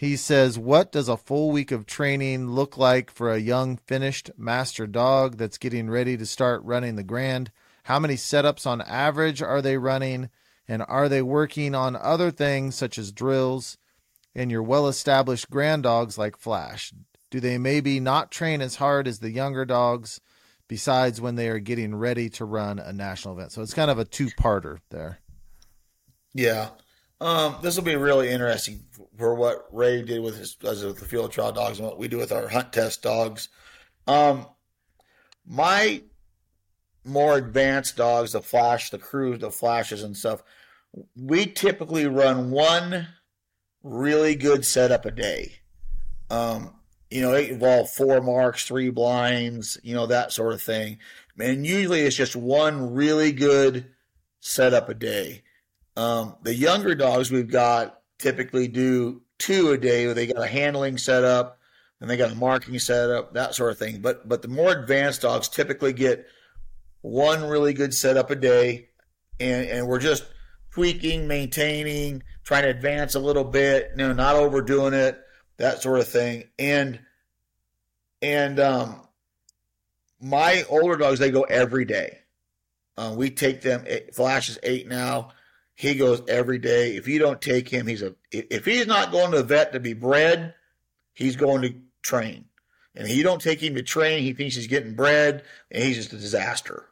He 0.00 0.16
says, 0.16 0.58
What 0.58 0.92
does 0.92 1.10
a 1.10 1.18
full 1.18 1.50
week 1.50 1.70
of 1.70 1.84
training 1.84 2.48
look 2.48 2.78
like 2.78 3.10
for 3.10 3.30
a 3.30 3.38
young 3.38 3.76
finished 3.76 4.30
master 4.34 4.86
dog 4.86 5.36
that's 5.36 5.58
getting 5.58 5.90
ready 5.90 6.16
to 6.16 6.24
start 6.24 6.64
running 6.64 6.96
the 6.96 7.02
grand? 7.02 7.50
How 7.82 7.98
many 7.98 8.14
setups 8.14 8.66
on 8.66 8.80
average 8.80 9.42
are 9.42 9.60
they 9.60 9.76
running? 9.76 10.30
And 10.66 10.82
are 10.88 11.10
they 11.10 11.20
working 11.20 11.74
on 11.74 11.96
other 11.96 12.30
things 12.30 12.76
such 12.76 12.96
as 12.96 13.12
drills 13.12 13.76
and 14.34 14.50
your 14.50 14.62
well 14.62 14.88
established 14.88 15.50
grand 15.50 15.82
dogs 15.82 16.16
like 16.16 16.38
Flash? 16.38 16.94
Do 17.30 17.38
they 17.38 17.58
maybe 17.58 18.00
not 18.00 18.30
train 18.30 18.62
as 18.62 18.76
hard 18.76 19.06
as 19.06 19.18
the 19.18 19.30
younger 19.30 19.66
dogs 19.66 20.18
besides 20.66 21.20
when 21.20 21.34
they 21.34 21.50
are 21.50 21.58
getting 21.58 21.94
ready 21.94 22.30
to 22.30 22.46
run 22.46 22.78
a 22.78 22.94
national 22.94 23.34
event? 23.34 23.52
So 23.52 23.60
it's 23.60 23.74
kind 23.74 23.90
of 23.90 23.98
a 23.98 24.06
two 24.06 24.28
parter 24.28 24.78
there. 24.88 25.18
Yeah. 26.32 26.70
Um, 27.20 27.56
this 27.62 27.76
will 27.76 27.84
be 27.84 27.96
really 27.96 28.30
interesting 28.30 28.80
for 29.18 29.34
what 29.34 29.66
Ray 29.72 30.02
did 30.02 30.22
with 30.22 30.38
his 30.38 30.56
with 30.62 30.98
the 30.98 31.04
field 31.04 31.32
trial 31.32 31.52
dogs 31.52 31.78
and 31.78 31.86
what 31.86 31.98
we 31.98 32.08
do 32.08 32.16
with 32.16 32.32
our 32.32 32.48
hunt 32.48 32.72
test 32.72 33.02
dogs. 33.02 33.48
Um, 34.06 34.46
my 35.46 36.02
more 37.04 37.36
advanced 37.36 37.96
dogs, 37.96 38.32
the 38.32 38.40
flash, 38.40 38.90
the 38.90 38.98
crews, 38.98 39.40
the 39.40 39.50
flashes 39.50 40.02
and 40.02 40.16
stuff, 40.16 40.42
we 41.14 41.46
typically 41.46 42.06
run 42.06 42.50
one 42.50 43.08
really 43.82 44.34
good 44.34 44.64
setup 44.64 45.04
a 45.04 45.10
day. 45.10 45.56
Um, 46.30 46.74
you 47.10 47.22
know, 47.22 47.32
it 47.32 47.50
involves 47.50 47.94
four 47.94 48.20
marks, 48.20 48.66
three 48.66 48.90
blinds, 48.90 49.78
you 49.82 49.94
know, 49.94 50.06
that 50.06 50.32
sort 50.32 50.52
of 50.52 50.62
thing. 50.62 50.98
And 51.38 51.66
usually 51.66 52.02
it's 52.02 52.16
just 52.16 52.36
one 52.36 52.94
really 52.94 53.32
good 53.32 53.90
setup 54.40 54.88
a 54.88 54.94
day. 54.94 55.42
Um, 56.00 56.36
the 56.42 56.54
younger 56.54 56.94
dogs 56.94 57.30
we've 57.30 57.50
got 57.50 58.00
typically 58.18 58.68
do 58.68 59.20
two 59.36 59.72
a 59.72 59.76
day 59.76 60.06
where 60.06 60.14
they 60.14 60.26
got 60.26 60.42
a 60.42 60.46
handling 60.46 60.96
setup 60.96 61.58
and 62.00 62.08
they 62.08 62.16
got 62.16 62.32
a 62.32 62.34
marking 62.36 62.78
setup, 62.78 63.34
that 63.34 63.54
sort 63.54 63.70
of 63.70 63.78
thing. 63.78 64.00
But 64.00 64.26
but 64.26 64.40
the 64.40 64.48
more 64.48 64.72
advanced 64.72 65.20
dogs 65.20 65.46
typically 65.46 65.92
get 65.92 66.26
one 67.02 67.44
really 67.44 67.74
good 67.74 67.92
setup 67.92 68.30
a 68.30 68.34
day 68.34 68.88
and, 69.40 69.68
and 69.68 69.88
we're 69.88 69.98
just 69.98 70.24
tweaking, 70.70 71.28
maintaining, 71.28 72.22
trying 72.44 72.62
to 72.62 72.70
advance 72.70 73.14
a 73.14 73.20
little 73.20 73.44
bit, 73.44 73.90
you 73.90 73.98
know, 73.98 74.14
not 74.14 74.36
overdoing 74.36 74.94
it, 74.94 75.20
that 75.58 75.82
sort 75.82 76.00
of 76.00 76.08
thing. 76.08 76.44
And 76.58 76.98
and 78.22 78.58
um 78.58 79.02
my 80.18 80.64
older 80.70 80.96
dogs 80.96 81.18
they 81.18 81.30
go 81.30 81.42
every 81.42 81.84
day. 81.84 82.20
Uh, 82.96 83.12
we 83.14 83.28
take 83.28 83.60
them. 83.60 83.84
Flash 84.14 84.48
is 84.48 84.58
eight 84.62 84.88
now. 84.88 85.32
He 85.80 85.94
goes 85.94 86.20
every 86.28 86.58
day. 86.58 86.94
If 86.96 87.08
you 87.08 87.18
don't 87.18 87.40
take 87.40 87.66
him, 87.66 87.86
he's 87.86 88.02
a. 88.02 88.14
If 88.30 88.66
he's 88.66 88.86
not 88.86 89.10
going 89.10 89.30
to 89.30 89.38
the 89.38 89.44
vet 89.44 89.72
to 89.72 89.80
be 89.80 89.94
bred, 89.94 90.52
he's 91.14 91.36
going 91.36 91.62
to 91.62 91.74
train. 92.02 92.44
And 92.94 93.08
if 93.08 93.16
you 93.16 93.22
don't 93.22 93.40
take 93.40 93.62
him 93.62 93.76
to 93.76 93.82
train, 93.82 94.22
he 94.22 94.34
thinks 94.34 94.56
he's 94.56 94.66
getting 94.66 94.94
bred, 94.94 95.42
and 95.70 95.82
he's 95.82 95.96
just 95.96 96.12
a 96.12 96.18
disaster. 96.18 96.84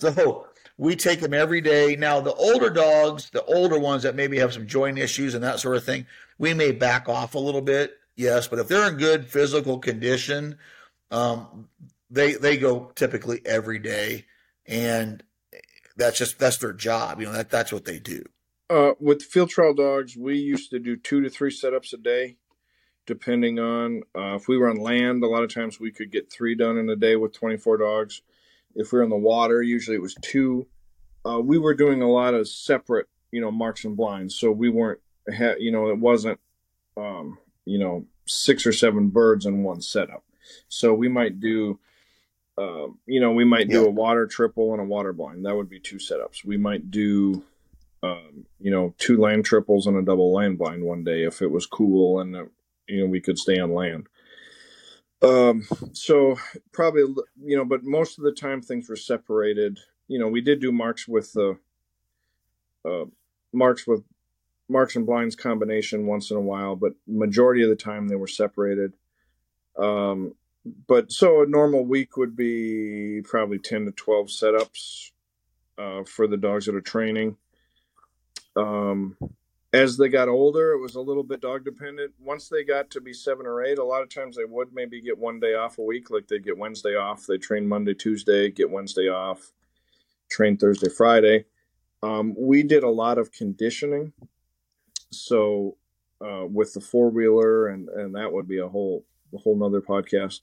So 0.00 0.48
we 0.76 0.96
take 0.96 1.20
them 1.20 1.32
every 1.32 1.60
day. 1.60 1.94
Now, 1.94 2.20
the 2.20 2.34
older 2.34 2.68
dogs, 2.68 3.30
the 3.30 3.44
older 3.44 3.78
ones 3.78 4.02
that 4.02 4.16
maybe 4.16 4.40
have 4.40 4.52
some 4.52 4.66
joint 4.66 4.98
issues 4.98 5.34
and 5.34 5.44
that 5.44 5.60
sort 5.60 5.76
of 5.76 5.84
thing, 5.84 6.04
we 6.36 6.52
may 6.52 6.72
back 6.72 7.08
off 7.08 7.36
a 7.36 7.38
little 7.38 7.62
bit, 7.62 7.96
yes. 8.16 8.48
But 8.48 8.58
if 8.58 8.66
they're 8.66 8.90
in 8.90 8.96
good 8.96 9.28
physical 9.28 9.78
condition, 9.78 10.58
um, 11.12 11.68
they 12.10 12.32
they 12.32 12.56
go 12.56 12.90
typically 12.96 13.40
every 13.44 13.78
day, 13.78 14.26
and 14.66 15.22
that's 15.96 16.18
just 16.18 16.40
that's 16.40 16.56
their 16.56 16.72
job. 16.72 17.20
You 17.20 17.26
know 17.26 17.32
that 17.34 17.50
that's 17.50 17.72
what 17.72 17.84
they 17.84 18.00
do. 18.00 18.24
Uh, 18.72 18.94
with 19.00 19.22
field 19.22 19.50
trial 19.50 19.74
dogs, 19.74 20.16
we 20.16 20.38
used 20.38 20.70
to 20.70 20.78
do 20.78 20.96
two 20.96 21.20
to 21.20 21.28
three 21.28 21.50
setups 21.50 21.92
a 21.92 21.98
day, 21.98 22.38
depending 23.04 23.58
on 23.58 24.02
uh, 24.16 24.34
if 24.36 24.48
we 24.48 24.56
were 24.56 24.70
on 24.70 24.78
land. 24.78 25.22
A 25.22 25.26
lot 25.26 25.42
of 25.42 25.52
times 25.52 25.78
we 25.78 25.92
could 25.92 26.10
get 26.10 26.32
three 26.32 26.54
done 26.54 26.78
in 26.78 26.88
a 26.88 26.96
day 26.96 27.16
with 27.16 27.34
24 27.34 27.76
dogs. 27.76 28.22
If 28.74 28.90
we 28.90 28.96
were 28.96 29.04
in 29.04 29.10
the 29.10 29.16
water, 29.16 29.60
usually 29.62 29.98
it 29.98 30.00
was 30.00 30.16
two. 30.22 30.66
Uh, 31.22 31.38
we 31.38 31.58
were 31.58 31.74
doing 31.74 32.00
a 32.00 32.10
lot 32.10 32.32
of 32.32 32.48
separate, 32.48 33.08
you 33.30 33.42
know, 33.42 33.50
marks 33.50 33.84
and 33.84 33.94
blinds, 33.94 34.34
so 34.36 34.50
we 34.50 34.70
weren't, 34.70 35.00
ha- 35.28 35.56
you 35.58 35.70
know, 35.70 35.88
it 35.88 35.98
wasn't, 35.98 36.40
um, 36.96 37.36
you 37.66 37.78
know, 37.78 38.06
six 38.24 38.64
or 38.64 38.72
seven 38.72 39.08
birds 39.08 39.44
in 39.44 39.62
one 39.62 39.82
setup. 39.82 40.24
So 40.70 40.94
we 40.94 41.10
might 41.10 41.40
do 41.40 41.78
um, 42.58 42.98
you 43.06 43.20
know, 43.20 43.32
we 43.32 43.44
might 43.44 43.68
do 43.68 43.82
yeah. 43.82 43.86
a 43.86 43.90
water 43.90 44.26
triple 44.26 44.72
and 44.72 44.80
a 44.80 44.84
water 44.84 45.12
blind. 45.12 45.44
That 45.46 45.56
would 45.56 45.70
be 45.70 45.80
two 45.80 45.96
setups. 45.96 46.44
We 46.44 46.56
might 46.56 46.90
do, 46.90 47.44
um, 48.02 48.46
you 48.58 48.70
know, 48.70 48.94
two 48.98 49.18
land 49.18 49.44
triples 49.44 49.86
and 49.86 49.96
a 49.96 50.02
double 50.02 50.32
land 50.32 50.58
blind 50.58 50.82
one 50.82 51.04
day 51.04 51.24
if 51.24 51.40
it 51.40 51.50
was 51.50 51.66
cool 51.66 52.20
and 52.20 52.36
uh, 52.36 52.44
you 52.88 53.00
know 53.00 53.06
we 53.06 53.20
could 53.20 53.38
stay 53.38 53.58
on 53.58 53.72
land. 53.72 54.08
Um, 55.22 55.62
so 55.92 56.36
probably 56.72 57.02
you 57.44 57.56
know, 57.56 57.64
but 57.64 57.84
most 57.84 58.18
of 58.18 58.24
the 58.24 58.32
time 58.32 58.60
things 58.60 58.88
were 58.88 58.96
separated. 58.96 59.78
You 60.08 60.18
know, 60.18 60.28
we 60.28 60.40
did 60.40 60.60
do 60.60 60.72
marks 60.72 61.06
with 61.06 61.32
the 61.32 61.58
uh, 62.84 63.04
marks 63.52 63.86
with 63.86 64.02
marks 64.68 64.96
and 64.96 65.06
blinds 65.06 65.36
combination 65.36 66.06
once 66.06 66.30
in 66.30 66.36
a 66.36 66.40
while, 66.40 66.74
but 66.74 66.94
majority 67.06 67.62
of 67.62 67.68
the 67.68 67.76
time 67.76 68.08
they 68.08 68.16
were 68.16 68.26
separated. 68.26 68.94
Um, 69.78 70.34
but 70.86 71.12
so 71.12 71.42
a 71.42 71.46
normal 71.46 71.84
week 71.84 72.16
would 72.16 72.36
be 72.36 73.20
probably 73.24 73.58
10 73.58 73.86
to 73.86 73.92
12 73.92 74.28
setups 74.28 75.10
uh, 75.78 76.04
for 76.04 76.26
the 76.26 76.36
dogs 76.36 76.66
that 76.66 76.74
are 76.74 76.80
training 76.80 77.36
um, 78.56 79.16
as 79.72 79.96
they 79.96 80.08
got 80.08 80.28
older 80.28 80.72
it 80.72 80.80
was 80.80 80.94
a 80.94 81.00
little 81.00 81.22
bit 81.22 81.40
dog 81.40 81.64
dependent. 81.64 82.12
Once 82.20 82.48
they 82.48 82.64
got 82.64 82.90
to 82.90 83.00
be 83.00 83.12
seven 83.12 83.46
or 83.46 83.62
eight 83.64 83.78
a 83.78 83.84
lot 83.84 84.02
of 84.02 84.08
times 84.08 84.36
they 84.36 84.44
would 84.44 84.72
maybe 84.72 85.00
get 85.00 85.18
one 85.18 85.40
day 85.40 85.54
off 85.54 85.78
a 85.78 85.82
week 85.82 86.10
like 86.10 86.28
they'd 86.28 86.44
get 86.44 86.58
wednesday 86.58 86.94
off 86.94 87.26
they 87.26 87.38
train 87.38 87.66
monday 87.66 87.94
tuesday 87.94 88.50
get 88.50 88.70
wednesday 88.70 89.08
off 89.08 89.52
train 90.30 90.56
thursday 90.56 90.88
friday. 90.88 91.44
Um, 92.02 92.34
we 92.36 92.62
did 92.62 92.82
a 92.82 92.90
lot 92.90 93.18
of 93.18 93.30
conditioning. 93.30 94.12
So 95.10 95.76
uh, 96.20 96.46
with 96.46 96.74
the 96.74 96.80
four 96.80 97.10
wheeler 97.10 97.68
and 97.68 97.88
and 97.88 98.14
that 98.14 98.32
would 98.32 98.48
be 98.48 98.58
a 98.58 98.68
whole 98.68 99.04
a 99.34 99.38
whole 99.38 99.56
nother 99.56 99.80
podcast. 99.80 100.40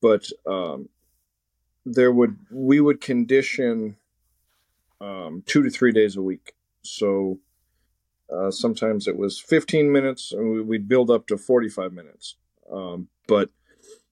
But 0.00 0.28
um, 0.46 0.88
there 1.86 2.12
would 2.12 2.36
we 2.50 2.80
would 2.80 3.00
condition 3.00 3.96
um, 5.00 5.42
two 5.46 5.62
to 5.62 5.70
three 5.70 5.92
days 5.92 6.16
a 6.16 6.22
week. 6.22 6.54
So 6.90 7.38
uh, 8.32 8.50
sometimes 8.50 9.08
it 9.08 9.16
was 9.16 9.40
15 9.40 9.90
minutes, 9.90 10.32
and 10.32 10.66
we'd 10.66 10.88
build 10.88 11.10
up 11.10 11.26
to 11.28 11.38
45 11.38 11.92
minutes. 11.92 12.36
Um, 12.70 13.08
but 13.26 13.50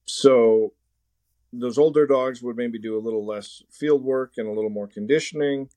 so 0.07 0.73
those 1.53 1.79
older 1.79 2.07
dogs 2.07 2.43
would 2.43 2.57
maybe 2.57 2.79
do 2.79 2.99
a 2.99 3.01
little 3.01 3.25
less 3.25 3.63
field 3.71 4.03
work 4.03 4.35
and 4.37 4.47
a 4.47 4.53
little 4.53 4.71
more 4.71 4.87
conditioning. 4.87 5.69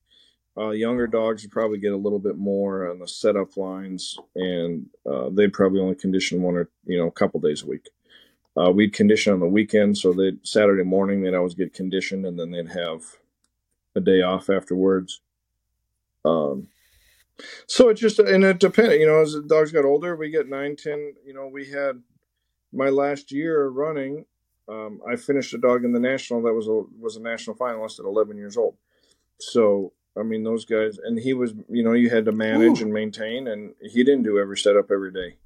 Uh, 0.56 0.70
younger 0.70 1.06
dogs 1.06 1.42
would 1.42 1.52
probably 1.52 1.78
get 1.78 1.92
a 1.92 1.96
little 1.96 2.18
bit 2.18 2.36
more 2.36 2.90
on 2.90 2.98
the 2.98 3.06
setup 3.06 3.56
lines, 3.56 4.18
and 4.34 4.86
uh, 5.10 5.30
they'd 5.30 5.52
probably 5.52 5.80
only 5.80 5.94
condition 5.94 6.42
one 6.42 6.56
or 6.56 6.68
you 6.84 6.98
know 6.98 7.06
a 7.06 7.12
couple 7.12 7.40
days 7.40 7.62
a 7.62 7.66
week. 7.66 7.88
Uh, 8.56 8.70
we'd 8.70 8.92
condition 8.92 9.32
on 9.32 9.40
the 9.40 9.46
weekend, 9.46 9.96
so 9.96 10.12
they 10.12 10.32
Saturday 10.42 10.82
morning 10.82 11.22
they'd 11.22 11.34
always 11.34 11.54
get 11.54 11.72
conditioned, 11.72 12.26
and 12.26 12.38
then 12.38 12.50
they'd 12.50 12.72
have 12.72 13.02
a 13.94 14.00
day 14.00 14.22
off 14.22 14.50
afterwards. 14.50 15.20
Um, 16.24 16.66
so 17.66 17.88
it 17.88 17.94
just 17.94 18.18
and 18.18 18.44
it 18.44 18.58
depended, 18.58 19.00
you 19.00 19.06
know, 19.06 19.20
as 19.20 19.32
the 19.32 19.42
dogs 19.42 19.72
got 19.72 19.84
older, 19.84 20.16
we 20.16 20.30
get 20.30 20.48
nine, 20.48 20.76
ten. 20.76 21.14
You 21.24 21.34
know, 21.34 21.46
we 21.46 21.66
had 21.66 22.02
my 22.72 22.88
last 22.88 23.32
year 23.32 23.68
running. 23.68 24.26
Um, 24.68 25.00
I 25.08 25.16
finished 25.16 25.52
a 25.54 25.58
dog 25.58 25.84
in 25.84 25.92
the 25.92 26.00
national 26.00 26.42
that 26.42 26.54
was 26.54 26.68
a 26.68 26.82
was 26.98 27.16
a 27.16 27.20
national 27.20 27.56
finalist 27.56 27.98
at 27.98 28.04
11 28.04 28.36
years 28.36 28.56
old. 28.56 28.76
So 29.38 29.92
I 30.18 30.22
mean, 30.22 30.42
those 30.42 30.64
guys, 30.64 30.98
and 30.98 31.18
he 31.18 31.32
was, 31.32 31.54
you 31.68 31.82
know, 31.82 31.92
you 31.92 32.10
had 32.10 32.24
to 32.24 32.32
manage 32.32 32.80
Ooh. 32.80 32.84
and 32.84 32.92
maintain, 32.92 33.46
and 33.46 33.74
he 33.80 34.02
didn't 34.02 34.24
do 34.24 34.38
every 34.38 34.58
setup 34.58 34.90
every 34.90 35.12
day. 35.12 35.36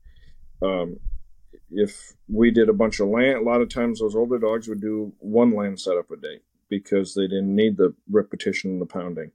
Um, 0.63 1.01
if 1.71 2.15
we 2.29 2.51
did 2.51 2.69
a 2.69 2.75
bunch 2.75 3.01
of 3.01 3.09
land, 3.09 3.39
a 3.39 3.43
lot 3.43 3.61
of 3.61 3.69
times 3.69 4.01
those 4.01 4.15
older 4.15 4.39
dogs 4.39 4.69
would 4.69 4.81
do 4.81 5.13
one 5.19 5.55
land 5.55 5.81
setup 5.81 6.11
a 6.11 6.17
day 6.17 6.41
because 6.69 7.15
they 7.15 7.27
didn't 7.27 7.55
need 7.55 7.77
the 7.77 7.95
repetition 8.11 8.73
and 8.73 8.81
the 8.81 8.87
pounding. 8.87 9.33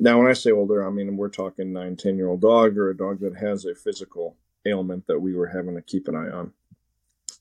Now, 0.00 0.18
when 0.18 0.28
I 0.28 0.32
say 0.32 0.50
older, 0.50 0.86
I 0.86 0.90
mean 0.90 1.16
we're 1.16 1.28
talking 1.28 1.72
nine, 1.72 1.96
ten 1.96 2.16
year 2.16 2.28
old 2.28 2.40
dog 2.40 2.76
or 2.78 2.90
a 2.90 2.96
dog 2.96 3.20
that 3.20 3.36
has 3.36 3.64
a 3.64 3.74
physical 3.74 4.36
ailment 4.66 5.06
that 5.06 5.20
we 5.20 5.34
were 5.34 5.48
having 5.48 5.76
to 5.76 5.82
keep 5.82 6.08
an 6.08 6.16
eye 6.16 6.30
on. 6.30 6.52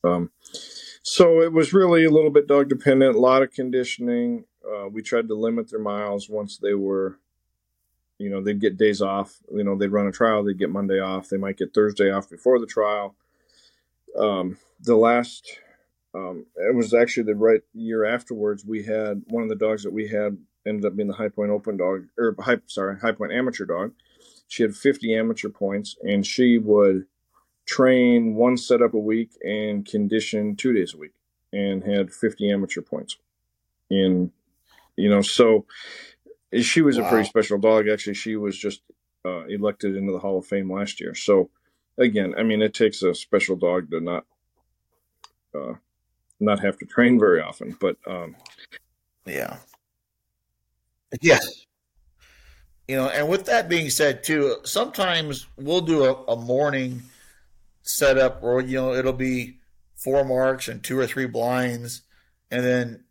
Um, 0.03 0.31
so 1.01 1.41
it 1.41 1.53
was 1.53 1.73
really 1.73 2.05
a 2.05 2.11
little 2.11 2.31
bit 2.31 2.47
dog 2.47 2.69
dependent, 2.69 3.15
a 3.15 3.19
lot 3.19 3.43
of 3.43 3.51
conditioning. 3.51 4.45
Uh, 4.63 4.89
we 4.89 5.01
tried 5.01 5.29
to 5.29 5.35
limit 5.35 5.71
their 5.71 5.79
miles 5.79 6.29
once 6.29 6.57
they 6.57 6.73
were, 6.73 7.17
you 8.19 8.29
know, 8.29 8.43
they'd 8.43 8.61
get 8.61 8.77
days 8.77 9.01
off. 9.01 9.39
You 9.51 9.63
know, 9.63 9.77
they'd 9.77 9.87
run 9.87 10.07
a 10.07 10.11
trial, 10.11 10.43
they'd 10.43 10.59
get 10.59 10.69
Monday 10.69 10.99
off, 10.99 11.29
they 11.29 11.37
might 11.37 11.57
get 11.57 11.73
Thursday 11.73 12.11
off 12.11 12.29
before 12.29 12.59
the 12.59 12.67
trial 12.67 13.15
um, 14.17 14.57
the 14.81 14.95
last 14.95 15.59
um, 16.15 16.45
it 16.55 16.75
was 16.75 16.93
actually 16.93 17.23
the 17.23 17.35
right 17.35 17.61
year 17.73 18.05
afterwards 18.05 18.65
we 18.65 18.83
had 18.83 19.21
one 19.27 19.43
of 19.43 19.49
the 19.49 19.55
dogs 19.55 19.83
that 19.83 19.93
we 19.93 20.07
had 20.07 20.37
ended 20.69 20.85
up 20.85 20.95
being 20.95 21.07
the 21.07 21.15
high 21.15 21.29
point 21.29 21.51
open 21.51 21.77
dog 21.77 22.05
or 22.17 22.35
high 22.39 22.57
sorry 22.67 22.97
high 22.99 23.11
point 23.11 23.33
amateur 23.33 23.65
dog. 23.65 23.91
She 24.47 24.63
had 24.63 24.75
50 24.75 25.15
amateur 25.15 25.49
points 25.49 25.95
and 26.01 26.25
she 26.25 26.57
would 26.57 27.05
train 27.65 28.35
one 28.35 28.57
setup 28.57 28.93
a 28.93 28.99
week 28.99 29.31
and 29.43 29.85
condition 29.85 30.55
two 30.55 30.73
days 30.73 30.93
a 30.93 30.97
week 30.97 31.13
and 31.53 31.83
had 31.83 32.11
50 32.11 32.51
amateur 32.51 32.81
points. 32.81 33.17
In 33.89 34.31
you 34.95 35.09
know 35.09 35.21
so 35.21 35.65
she 36.61 36.81
was 36.81 36.97
wow. 36.97 37.05
a 37.05 37.09
pretty 37.09 37.27
special 37.27 37.57
dog. 37.57 37.87
Actually 37.87 38.15
she 38.15 38.35
was 38.35 38.57
just 38.57 38.81
uh, 39.25 39.45
elected 39.45 39.95
into 39.95 40.11
the 40.11 40.19
hall 40.19 40.37
of 40.37 40.45
fame 40.45 40.71
last 40.71 41.01
year. 41.01 41.13
So 41.15 41.49
again, 41.99 42.33
I 42.37 42.43
mean, 42.43 42.61
it 42.61 42.73
takes 42.73 43.03
a 43.03 43.13
special 43.13 43.55
dog 43.55 43.91
to 43.91 43.99
not 43.99 44.25
uh, 45.53 45.73
not 46.39 46.59
have 46.59 46.77
to 46.79 46.85
train 46.85 47.19
very 47.19 47.41
often, 47.41 47.75
but 47.79 47.97
um, 48.07 48.35
yeah, 49.25 49.57
yes. 51.21 51.65
You 52.87 52.95
know, 52.95 53.07
and 53.09 53.29
with 53.29 53.45
that 53.45 53.69
being 53.69 53.89
said, 53.89 54.23
too, 54.23 54.57
sometimes 54.63 55.45
we'll 55.57 55.81
do 55.81 56.05
a, 56.05 56.13
a 56.25 56.35
morning 56.35 57.03
setup 57.83 58.41
where 58.41 58.61
you 58.61 58.77
know 58.77 58.93
it'll 58.93 59.13
be 59.13 59.57
four 59.95 60.23
marks 60.23 60.67
and 60.67 60.81
two 60.83 60.97
or 60.97 61.05
three 61.05 61.27
blinds, 61.27 62.01
and 62.49 62.63
then 62.63 63.03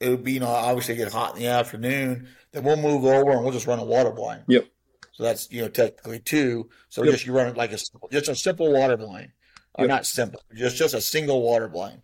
it 0.00 0.08
would 0.08 0.24
be 0.24 0.32
you 0.32 0.40
know 0.40 0.46
obviously 0.46 0.94
get 0.94 1.12
hot 1.12 1.34
in 1.34 1.42
the 1.42 1.48
afternoon. 1.48 2.28
Then 2.52 2.64
we'll 2.64 2.76
move 2.76 3.04
over 3.04 3.32
and 3.32 3.42
we'll 3.42 3.52
just 3.52 3.66
run 3.66 3.78
a 3.78 3.84
water 3.84 4.10
blind. 4.10 4.44
Yep. 4.46 4.66
So 5.12 5.22
that's 5.22 5.50
you 5.50 5.62
know 5.62 5.68
technically 5.68 6.20
two. 6.20 6.68
So 6.88 7.02
yep. 7.02 7.12
just 7.12 7.26
you 7.26 7.32
run 7.32 7.48
it 7.48 7.56
like 7.56 7.72
a 7.72 7.78
simple 7.78 8.08
just 8.10 8.28
a 8.28 8.36
simple 8.36 8.72
water 8.72 8.96
blind, 8.96 9.32
uh, 9.78 9.82
yep. 9.82 9.88
not 9.88 10.06
simple, 10.06 10.42
just 10.54 10.76
just 10.76 10.94
a 10.94 11.00
single 11.00 11.42
water 11.42 11.68
blind. 11.68 12.02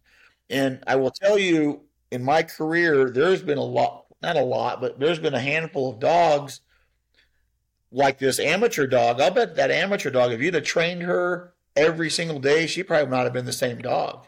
And 0.50 0.82
I 0.86 0.96
will 0.96 1.10
tell 1.10 1.38
you, 1.38 1.82
in 2.10 2.24
my 2.24 2.42
career, 2.42 3.10
there's 3.10 3.42
been 3.42 3.58
a 3.58 3.64
lot, 3.64 4.06
not 4.22 4.36
a 4.36 4.42
lot, 4.42 4.80
but 4.80 4.98
there's 4.98 5.18
been 5.18 5.34
a 5.34 5.40
handful 5.40 5.90
of 5.90 6.00
dogs 6.00 6.60
like 7.90 8.18
this 8.18 8.38
amateur 8.38 8.86
dog. 8.86 9.20
I'll 9.20 9.30
bet 9.30 9.56
that 9.56 9.70
amateur 9.70 10.10
dog, 10.10 10.32
if 10.32 10.40
you'd 10.40 10.54
have 10.54 10.64
trained 10.64 11.02
her 11.02 11.54
every 11.76 12.10
single 12.10 12.38
day, 12.38 12.66
she 12.66 12.82
probably 12.82 13.04
would 13.04 13.10
not 13.10 13.24
have 13.24 13.32
been 13.32 13.46
the 13.46 13.52
same 13.52 13.78
dog. 13.78 14.26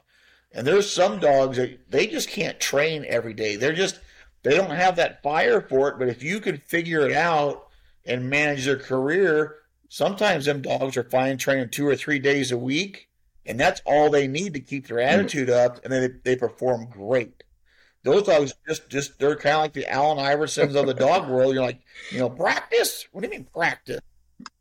And 0.52 0.66
there's 0.66 0.90
some 0.90 1.20
dogs 1.20 1.56
that 1.58 1.90
they 1.90 2.06
just 2.06 2.28
can't 2.28 2.58
train 2.58 3.04
every 3.06 3.34
day. 3.34 3.56
They're 3.56 3.72
just 3.72 4.00
they 4.42 4.56
don't 4.56 4.70
have 4.70 4.96
that 4.96 5.22
fire 5.22 5.60
for 5.60 5.88
it. 5.88 5.98
But 5.98 6.08
if 6.08 6.22
you 6.22 6.40
could 6.40 6.62
figure 6.62 7.06
it 7.08 7.12
out 7.12 7.68
and 8.04 8.30
manage 8.30 8.64
their 8.64 8.78
career, 8.78 9.56
sometimes 9.88 10.46
them 10.46 10.62
dogs 10.62 10.96
are 10.96 11.04
fine 11.04 11.36
training 11.36 11.70
two 11.70 11.86
or 11.86 11.96
three 11.96 12.18
days 12.18 12.50
a 12.50 12.58
week, 12.58 13.08
and 13.44 13.60
that's 13.60 13.82
all 13.84 14.10
they 14.10 14.26
need 14.26 14.54
to 14.54 14.60
keep 14.60 14.86
their 14.86 14.98
mm-hmm. 14.98 15.20
attitude 15.20 15.50
up, 15.50 15.84
and 15.84 15.92
then 15.92 16.02
they, 16.02 16.32
they, 16.32 16.36
perform 16.36 16.88
great. 16.90 17.42
Those 18.02 18.22
dogs 18.22 18.54
just 18.66 18.88
just 18.88 19.18
they're 19.18 19.36
kind 19.36 19.56
of 19.56 19.62
like 19.62 19.72
the 19.74 19.90
Allen 19.90 20.18
Iversons 20.18 20.74
of 20.74 20.86
the 20.86 20.94
dog 20.94 21.28
world. 21.28 21.54
You're 21.54 21.62
like, 21.62 21.80
you 22.10 22.18
know, 22.18 22.30
practice. 22.30 23.06
What 23.12 23.20
do 23.20 23.26
you 23.28 23.30
mean 23.30 23.46
practice? 23.52 24.00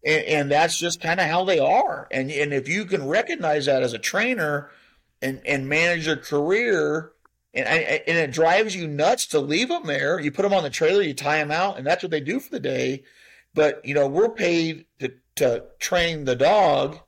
And, 0.06 0.26
and 0.26 0.52
that's 0.52 0.78
just 0.78 1.02
kind 1.02 1.20
of 1.20 1.28
how 1.28 1.46
they 1.46 1.60
are. 1.60 2.08
And 2.12 2.30
and 2.32 2.54
if 2.54 2.68
you 2.68 2.86
can 2.86 3.08
recognize 3.08 3.66
that 3.68 3.84
as 3.84 3.94
a 3.94 4.00
trainer 4.00 4.70
and 5.22 5.42
and 5.46 5.70
manage 5.70 6.08
your 6.08 6.18
career, 6.18 7.14
and 7.54 7.68
and 7.68 8.18
it 8.18 8.32
drives 8.32 8.76
you 8.76 8.88
nuts 8.88 9.26
to 9.28 9.40
leave 9.40 9.70
them 9.70 9.86
there. 9.86 10.20
You 10.20 10.32
put 10.32 10.44
them 10.44 10.54
on 10.54 10.64
the 10.64 10.70
trailer, 10.70 11.02
you 11.02 11.14
tie 11.14 11.38
them 11.38 11.52
out, 11.52 11.78
and 11.78 11.86
that's 11.86 12.04
what 12.04 12.12
they 12.12 12.20
do 12.20 12.40
for 12.40 12.52
the 12.52 12.60
day. 12.60 13.04
But 13.54 13.84
you 13.86 13.94
know, 13.94 14.08
we're 14.08 14.30
paid 14.30 14.86
to 15.00 15.14
to 15.36 15.64
train 15.80 16.26
the 16.26 16.36
dog, 16.36 17.00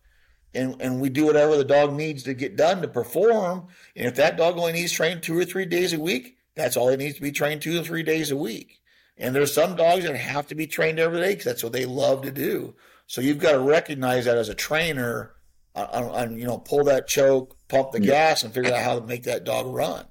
and 0.53 0.81
and 0.81 1.01
we 1.01 1.09
do 1.09 1.25
whatever 1.25 1.55
the 1.57 1.63
dog 1.63 1.93
needs 1.93 2.23
to 2.23 2.33
get 2.33 2.55
done 2.55 2.81
to 2.81 2.87
perform. 2.87 3.67
And 3.95 4.07
if 4.07 4.15
that 4.15 4.37
dog 4.37 4.57
only 4.57 4.73
needs 4.73 4.91
trained 4.91 5.23
two 5.23 5.37
or 5.37 5.45
three 5.45 5.65
days 5.65 5.93
a 5.93 5.99
week, 5.99 6.37
that's 6.55 6.77
all 6.77 6.89
it 6.89 6.97
needs 6.97 7.15
to 7.15 7.21
be 7.21 7.31
trained 7.31 7.61
two 7.61 7.79
or 7.79 7.83
three 7.83 8.03
days 8.03 8.31
a 8.31 8.37
week. 8.37 8.81
And 9.17 9.35
there's 9.35 9.53
some 9.53 9.75
dogs 9.75 10.03
that 10.03 10.15
have 10.15 10.47
to 10.47 10.55
be 10.55 10.67
trained 10.67 10.99
every 10.99 11.19
day 11.19 11.29
because 11.29 11.45
that's 11.45 11.63
what 11.63 11.73
they 11.73 11.85
love 11.85 12.23
to 12.23 12.31
do. 12.31 12.75
So 13.07 13.21
you've 13.21 13.39
got 13.39 13.51
to 13.51 13.59
recognize 13.59 14.25
that 14.25 14.37
as 14.37 14.49
a 14.49 14.55
trainer, 14.55 15.33
and 15.75 16.39
you 16.39 16.45
know, 16.45 16.57
pull 16.57 16.83
that 16.85 17.07
choke, 17.07 17.55
pump 17.67 17.91
the 17.91 18.01
yeah. 18.01 18.11
gas, 18.11 18.43
and 18.43 18.53
figure 18.53 18.73
out 18.73 18.81
how 18.81 18.99
to 18.99 19.05
make 19.05 19.23
that 19.23 19.43
dog 19.43 19.67
run. 19.67 20.05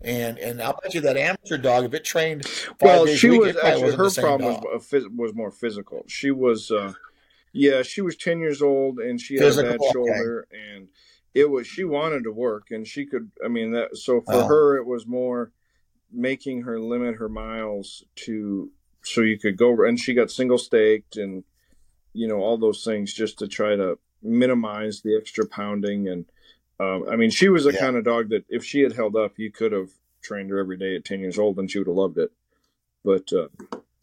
And 0.00 0.38
and 0.38 0.60
I'll 0.60 0.78
bet 0.82 0.94
you 0.94 1.00
that 1.02 1.16
amateur 1.16 1.56
dog, 1.56 1.84
if 1.84 1.94
it 1.94 2.04
trained 2.04 2.44
well, 2.80 3.06
she 3.06 3.30
week, 3.30 3.40
was 3.40 3.56
actually 3.56 3.96
her 3.96 4.10
problem 4.10 4.60
was, 4.62 4.92
was 5.16 5.34
more 5.34 5.50
physical. 5.50 6.04
She 6.06 6.30
was, 6.30 6.70
uh, 6.70 6.92
yeah, 7.54 7.82
she 7.82 8.00
was 8.00 8.16
ten 8.16 8.40
years 8.40 8.60
old 8.60 8.98
and 8.98 9.20
she 9.20 9.38
physical, 9.38 9.70
had 9.70 9.76
a 9.76 9.78
bad 9.78 9.92
shoulder, 9.92 10.46
okay. 10.50 10.74
and 10.74 10.88
it 11.34 11.48
was 11.50 11.66
she 11.66 11.84
wanted 11.84 12.24
to 12.24 12.32
work 12.32 12.68
and 12.70 12.86
she 12.86 13.06
could. 13.06 13.30
I 13.44 13.48
mean 13.48 13.72
that. 13.72 13.96
So 13.96 14.20
for 14.20 14.34
oh. 14.34 14.46
her, 14.46 14.76
it 14.76 14.86
was 14.86 15.06
more 15.06 15.52
making 16.12 16.62
her 16.62 16.78
limit 16.78 17.16
her 17.16 17.28
miles 17.28 18.04
to 18.14 18.70
so 19.02 19.20
you 19.20 19.38
could 19.38 19.56
go 19.56 19.84
and 19.84 19.98
she 19.98 20.14
got 20.14 20.30
single 20.30 20.58
staked 20.58 21.16
and 21.16 21.42
you 22.12 22.28
know 22.28 22.36
all 22.36 22.56
those 22.56 22.84
things 22.84 23.12
just 23.12 23.38
to 23.38 23.48
try 23.48 23.74
to 23.74 23.98
minimize 24.22 25.02
the 25.02 25.16
extra 25.16 25.44
pounding 25.46 26.08
and 26.08 26.24
um, 26.80 27.04
I 27.08 27.16
mean, 27.16 27.30
she 27.30 27.48
was 27.48 27.64
the 27.64 27.72
yeah. 27.72 27.80
kind 27.80 27.96
of 27.96 28.04
dog 28.04 28.30
that 28.30 28.44
if 28.48 28.64
she 28.64 28.80
had 28.80 28.92
held 28.92 29.16
up, 29.16 29.38
you 29.38 29.50
could 29.50 29.72
have 29.72 29.90
trained 30.22 30.50
her 30.50 30.58
every 30.58 30.76
day 30.76 30.96
at 30.96 31.04
10 31.04 31.20
years 31.20 31.38
old 31.38 31.58
and 31.58 31.70
she 31.70 31.78
would 31.78 31.86
have 31.86 31.96
loved 31.96 32.18
it. 32.18 32.32
But, 33.04 33.32
uh, 33.32 33.48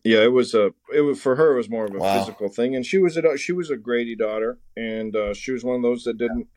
yeah, 0.03 0.23
it 0.23 0.31
was 0.31 0.53
a, 0.53 0.73
it 0.93 1.01
was 1.01 1.21
for 1.21 1.35
her, 1.35 1.53
it 1.53 1.57
was 1.57 1.69
more 1.69 1.85
of 1.85 1.93
a 1.93 1.97
wow. 1.97 2.19
physical 2.19 2.49
thing. 2.49 2.75
And 2.75 2.85
she 2.85 2.97
was 2.97 3.17
a, 3.17 3.37
she 3.37 3.51
was 3.51 3.69
a 3.69 3.77
Grady 3.77 4.15
daughter 4.15 4.59
and, 4.75 5.15
uh, 5.15 5.33
she 5.33 5.51
was 5.51 5.63
one 5.63 5.75
of 5.75 5.81
those 5.81 6.03
that 6.03 6.17
didn't, 6.17 6.47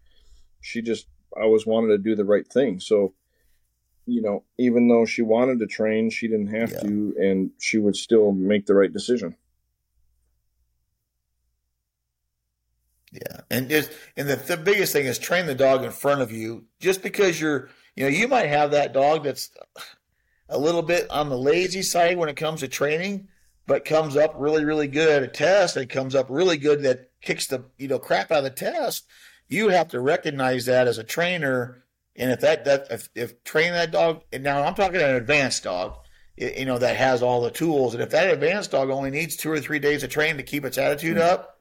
she 0.60 0.82
just 0.82 1.06
always 1.36 1.66
wanted 1.66 1.88
to 1.88 1.98
do 1.98 2.14
the 2.14 2.24
right 2.24 2.46
thing. 2.46 2.80
So, 2.80 3.14
you 4.06 4.20
know, 4.20 4.44
even 4.58 4.88
though 4.88 5.06
she 5.06 5.22
wanted 5.22 5.58
to 5.60 5.66
train, 5.66 6.10
she 6.10 6.28
didn't 6.28 6.54
have 6.54 6.72
yeah. 6.72 6.80
to, 6.80 7.14
and 7.18 7.50
she 7.58 7.78
would 7.78 7.96
still 7.96 8.32
make 8.32 8.66
the 8.66 8.74
right 8.74 8.92
decision. 8.92 9.36
Yeah, 13.12 13.42
and 13.48 13.68
just 13.70 13.92
and 14.16 14.28
the, 14.28 14.34
the 14.34 14.56
biggest 14.56 14.92
thing 14.92 15.06
is 15.06 15.20
train 15.20 15.46
the 15.46 15.54
dog 15.54 15.84
in 15.84 15.92
front 15.92 16.20
of 16.20 16.32
you. 16.32 16.64
Just 16.80 17.00
because 17.00 17.40
you're, 17.40 17.68
you 17.94 18.02
know, 18.02 18.08
you 18.08 18.26
might 18.26 18.48
have 18.48 18.72
that 18.72 18.92
dog 18.92 19.22
that's 19.22 19.50
a 20.48 20.58
little 20.58 20.82
bit 20.82 21.08
on 21.10 21.28
the 21.28 21.38
lazy 21.38 21.82
side 21.82 22.18
when 22.18 22.28
it 22.28 22.36
comes 22.36 22.58
to 22.60 22.68
training, 22.68 23.28
but 23.66 23.84
comes 23.84 24.16
up 24.16 24.34
really, 24.36 24.64
really 24.64 24.88
good 24.88 25.08
at 25.08 25.22
a 25.22 25.28
test 25.28 25.76
and 25.76 25.88
comes 25.88 26.14
up 26.14 26.26
really 26.28 26.56
good 26.56 26.82
that 26.82 27.10
kicks 27.20 27.46
the 27.46 27.64
you 27.78 27.88
know 27.88 27.98
crap 27.98 28.30
out 28.30 28.38
of 28.38 28.44
the 28.44 28.50
test. 28.50 29.06
You 29.48 29.68
have 29.68 29.88
to 29.88 30.00
recognize 30.00 30.66
that 30.66 30.88
as 30.88 30.98
a 30.98 31.04
trainer, 31.04 31.84
and 32.16 32.30
if 32.30 32.40
that 32.40 32.64
that 32.64 32.86
if, 32.90 33.08
if 33.14 33.44
training 33.44 33.72
that 33.72 33.90
dog, 33.90 34.22
and 34.32 34.42
now 34.42 34.62
I'm 34.62 34.74
talking 34.74 35.00
an 35.00 35.16
advanced 35.16 35.64
dog, 35.64 35.96
you 36.36 36.64
know 36.64 36.78
that 36.78 36.96
has 36.96 37.22
all 37.22 37.42
the 37.42 37.50
tools, 37.50 37.94
and 37.94 38.02
if 38.02 38.10
that 38.10 38.30
advanced 38.30 38.70
dog 38.70 38.90
only 38.90 39.10
needs 39.10 39.36
two 39.36 39.50
or 39.50 39.60
three 39.60 39.78
days 39.78 40.02
of 40.02 40.10
training 40.10 40.38
to 40.38 40.42
keep 40.42 40.64
its 40.64 40.78
attitude 40.78 41.16
mm-hmm. 41.16 41.32
up 41.32 41.54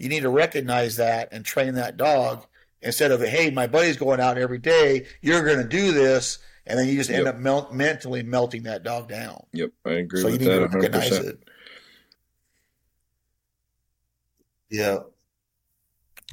you 0.00 0.08
need 0.08 0.20
to 0.20 0.30
recognize 0.30 0.96
that 0.96 1.28
and 1.30 1.44
train 1.44 1.74
that 1.74 1.96
dog 1.96 2.44
instead 2.82 3.12
of 3.12 3.20
hey 3.20 3.50
my 3.50 3.66
buddy's 3.66 3.98
going 3.98 4.18
out 4.18 4.38
every 4.38 4.58
day 4.58 5.06
you're 5.20 5.44
going 5.44 5.58
to 5.58 5.68
do 5.68 5.92
this 5.92 6.38
and 6.66 6.78
then 6.78 6.86
you 6.86 6.94
just 6.94 7.10
end 7.10 7.26
yep. 7.26 7.34
up 7.34 7.40
mel- 7.40 7.68
mentally 7.72 8.22
melting 8.22 8.64
that 8.64 8.82
dog 8.82 9.08
down. 9.08 9.44
Yep 9.52 9.70
i 9.84 9.90
agree 9.90 10.20
so 10.20 10.30
with 10.30 10.40
you 10.42 10.48
need 10.48 10.54
that 10.54 10.70
to 10.70 10.78
recognize 10.78 11.10
100%. 11.10 11.28
it 11.28 11.50
yeah. 14.70 14.98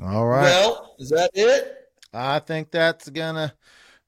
All 0.01 0.27
right. 0.27 0.43
Well 0.43 0.95
is 0.99 1.09
that 1.09 1.31
it? 1.33 1.89
I 2.13 2.39
think 2.39 2.71
that's 2.71 3.09
gonna 3.09 3.53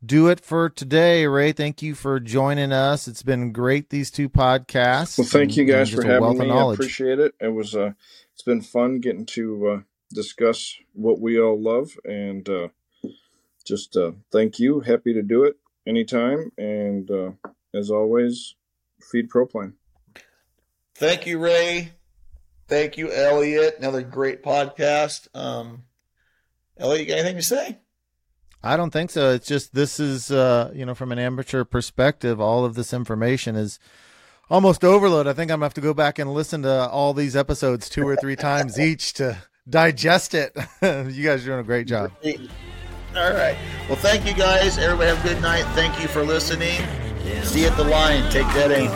do 0.06 0.28
it 0.28 0.40
for 0.40 0.70
today 0.70 1.26
ray. 1.26 1.52
Thank 1.52 1.82
you 1.82 1.96
for 1.96 2.20
joining 2.20 2.72
us. 2.72 3.08
It's 3.08 3.24
been 3.24 3.52
great 3.52 3.90
these 3.90 4.12
two 4.12 4.30
podcasts. 4.30 5.18
Well 5.18 5.28
thank 5.28 5.58
you 5.58 5.66
guys 5.66 5.90
for 5.90 6.06
having 6.06 6.38
me. 6.38 6.52
I 6.52 6.74
appreciate 6.74 7.20
it. 7.20 7.34
It 7.42 7.50
was 7.50 7.76
uh 7.76 7.94
it's 8.34 8.44
been 8.44 8.62
fun 8.62 9.00
getting 9.00 9.26
to 9.28 9.68
uh, 9.68 9.82
discuss 10.14 10.76
what 10.94 11.20
we 11.20 11.40
all 11.40 11.60
love 11.60 11.98
and 12.06 12.48
uh, 12.48 12.70
just 13.66 13.98
uh, 13.98 14.14
thank 14.32 14.60
you. 14.60 14.80
Happy 14.80 15.14
to 15.14 15.22
do 15.22 15.44
it 15.44 15.58
anytime. 15.88 16.52
And 16.58 17.10
uh, 17.10 17.32
as 17.74 17.92
always, 17.92 18.56
feed 19.12 19.30
Pro 19.30 19.46
Plan. 19.46 19.74
Thank 20.96 21.26
you, 21.26 21.40
Ray. 21.40 21.94
Thank 22.68 22.98
you, 22.98 23.12
Elliot. 23.12 23.76
Another 23.80 24.02
great 24.02 24.44
podcast. 24.44 25.28
Um, 25.34 25.84
Elliot, 26.78 27.02
you 27.02 27.08
got 27.08 27.20
anything 27.20 27.38
to 27.38 27.42
say? 27.42 27.78
I 28.62 28.76
don't 28.76 28.92
think 28.92 29.10
so. 29.10 29.32
It's 29.32 29.48
just 29.48 29.74
this 29.74 30.00
is, 30.00 30.32
uh, 30.32 30.72
you 30.76 30.86
know, 30.86 30.94
from 30.94 31.12
an 31.12 31.20
amateur 31.20 31.64
perspective, 31.64 32.42
all 32.42 32.66
of 32.66 32.76
this 32.76 32.94
information 32.94 33.56
is 33.56 33.80
almost 34.50 34.84
overload. 34.84 35.28
I 35.28 35.34
think 35.34 35.52
I'm 35.52 35.60
gonna 35.60 35.66
have 35.66 35.74
to 35.76 35.82
go 35.82 35.94
back 35.94 36.20
and 36.20 36.34
listen 36.34 36.64
to 36.64 36.90
all 36.90 37.14
these 37.14 37.36
episodes 37.36 37.90
two 37.90 38.08
or 38.08 38.16
three 38.18 38.36
times 38.36 38.80
each 38.80 39.14
to 39.14 39.38
digest 39.68 40.34
it. 40.34 40.56
you 40.82 41.24
guys 41.24 41.44
are 41.44 41.46
doing 41.46 41.60
a 41.60 41.64
great 41.64 41.88
job. 41.88 42.12
All 43.16 43.34
right. 43.34 43.58
Well, 43.88 43.98
thank 43.98 44.26
you 44.26 44.34
guys. 44.34 44.78
Everybody 44.78 45.10
have 45.10 45.26
a 45.26 45.28
good 45.28 45.42
night. 45.42 45.64
Thank 45.74 46.00
you 46.00 46.08
for 46.08 46.24
listening. 46.24 46.82
See 47.44 47.62
you 47.62 47.68
at 47.68 47.76
the 47.78 47.84
line. 47.84 48.30
Take 48.32 48.48
that 48.54 48.72
aim. 48.72 48.90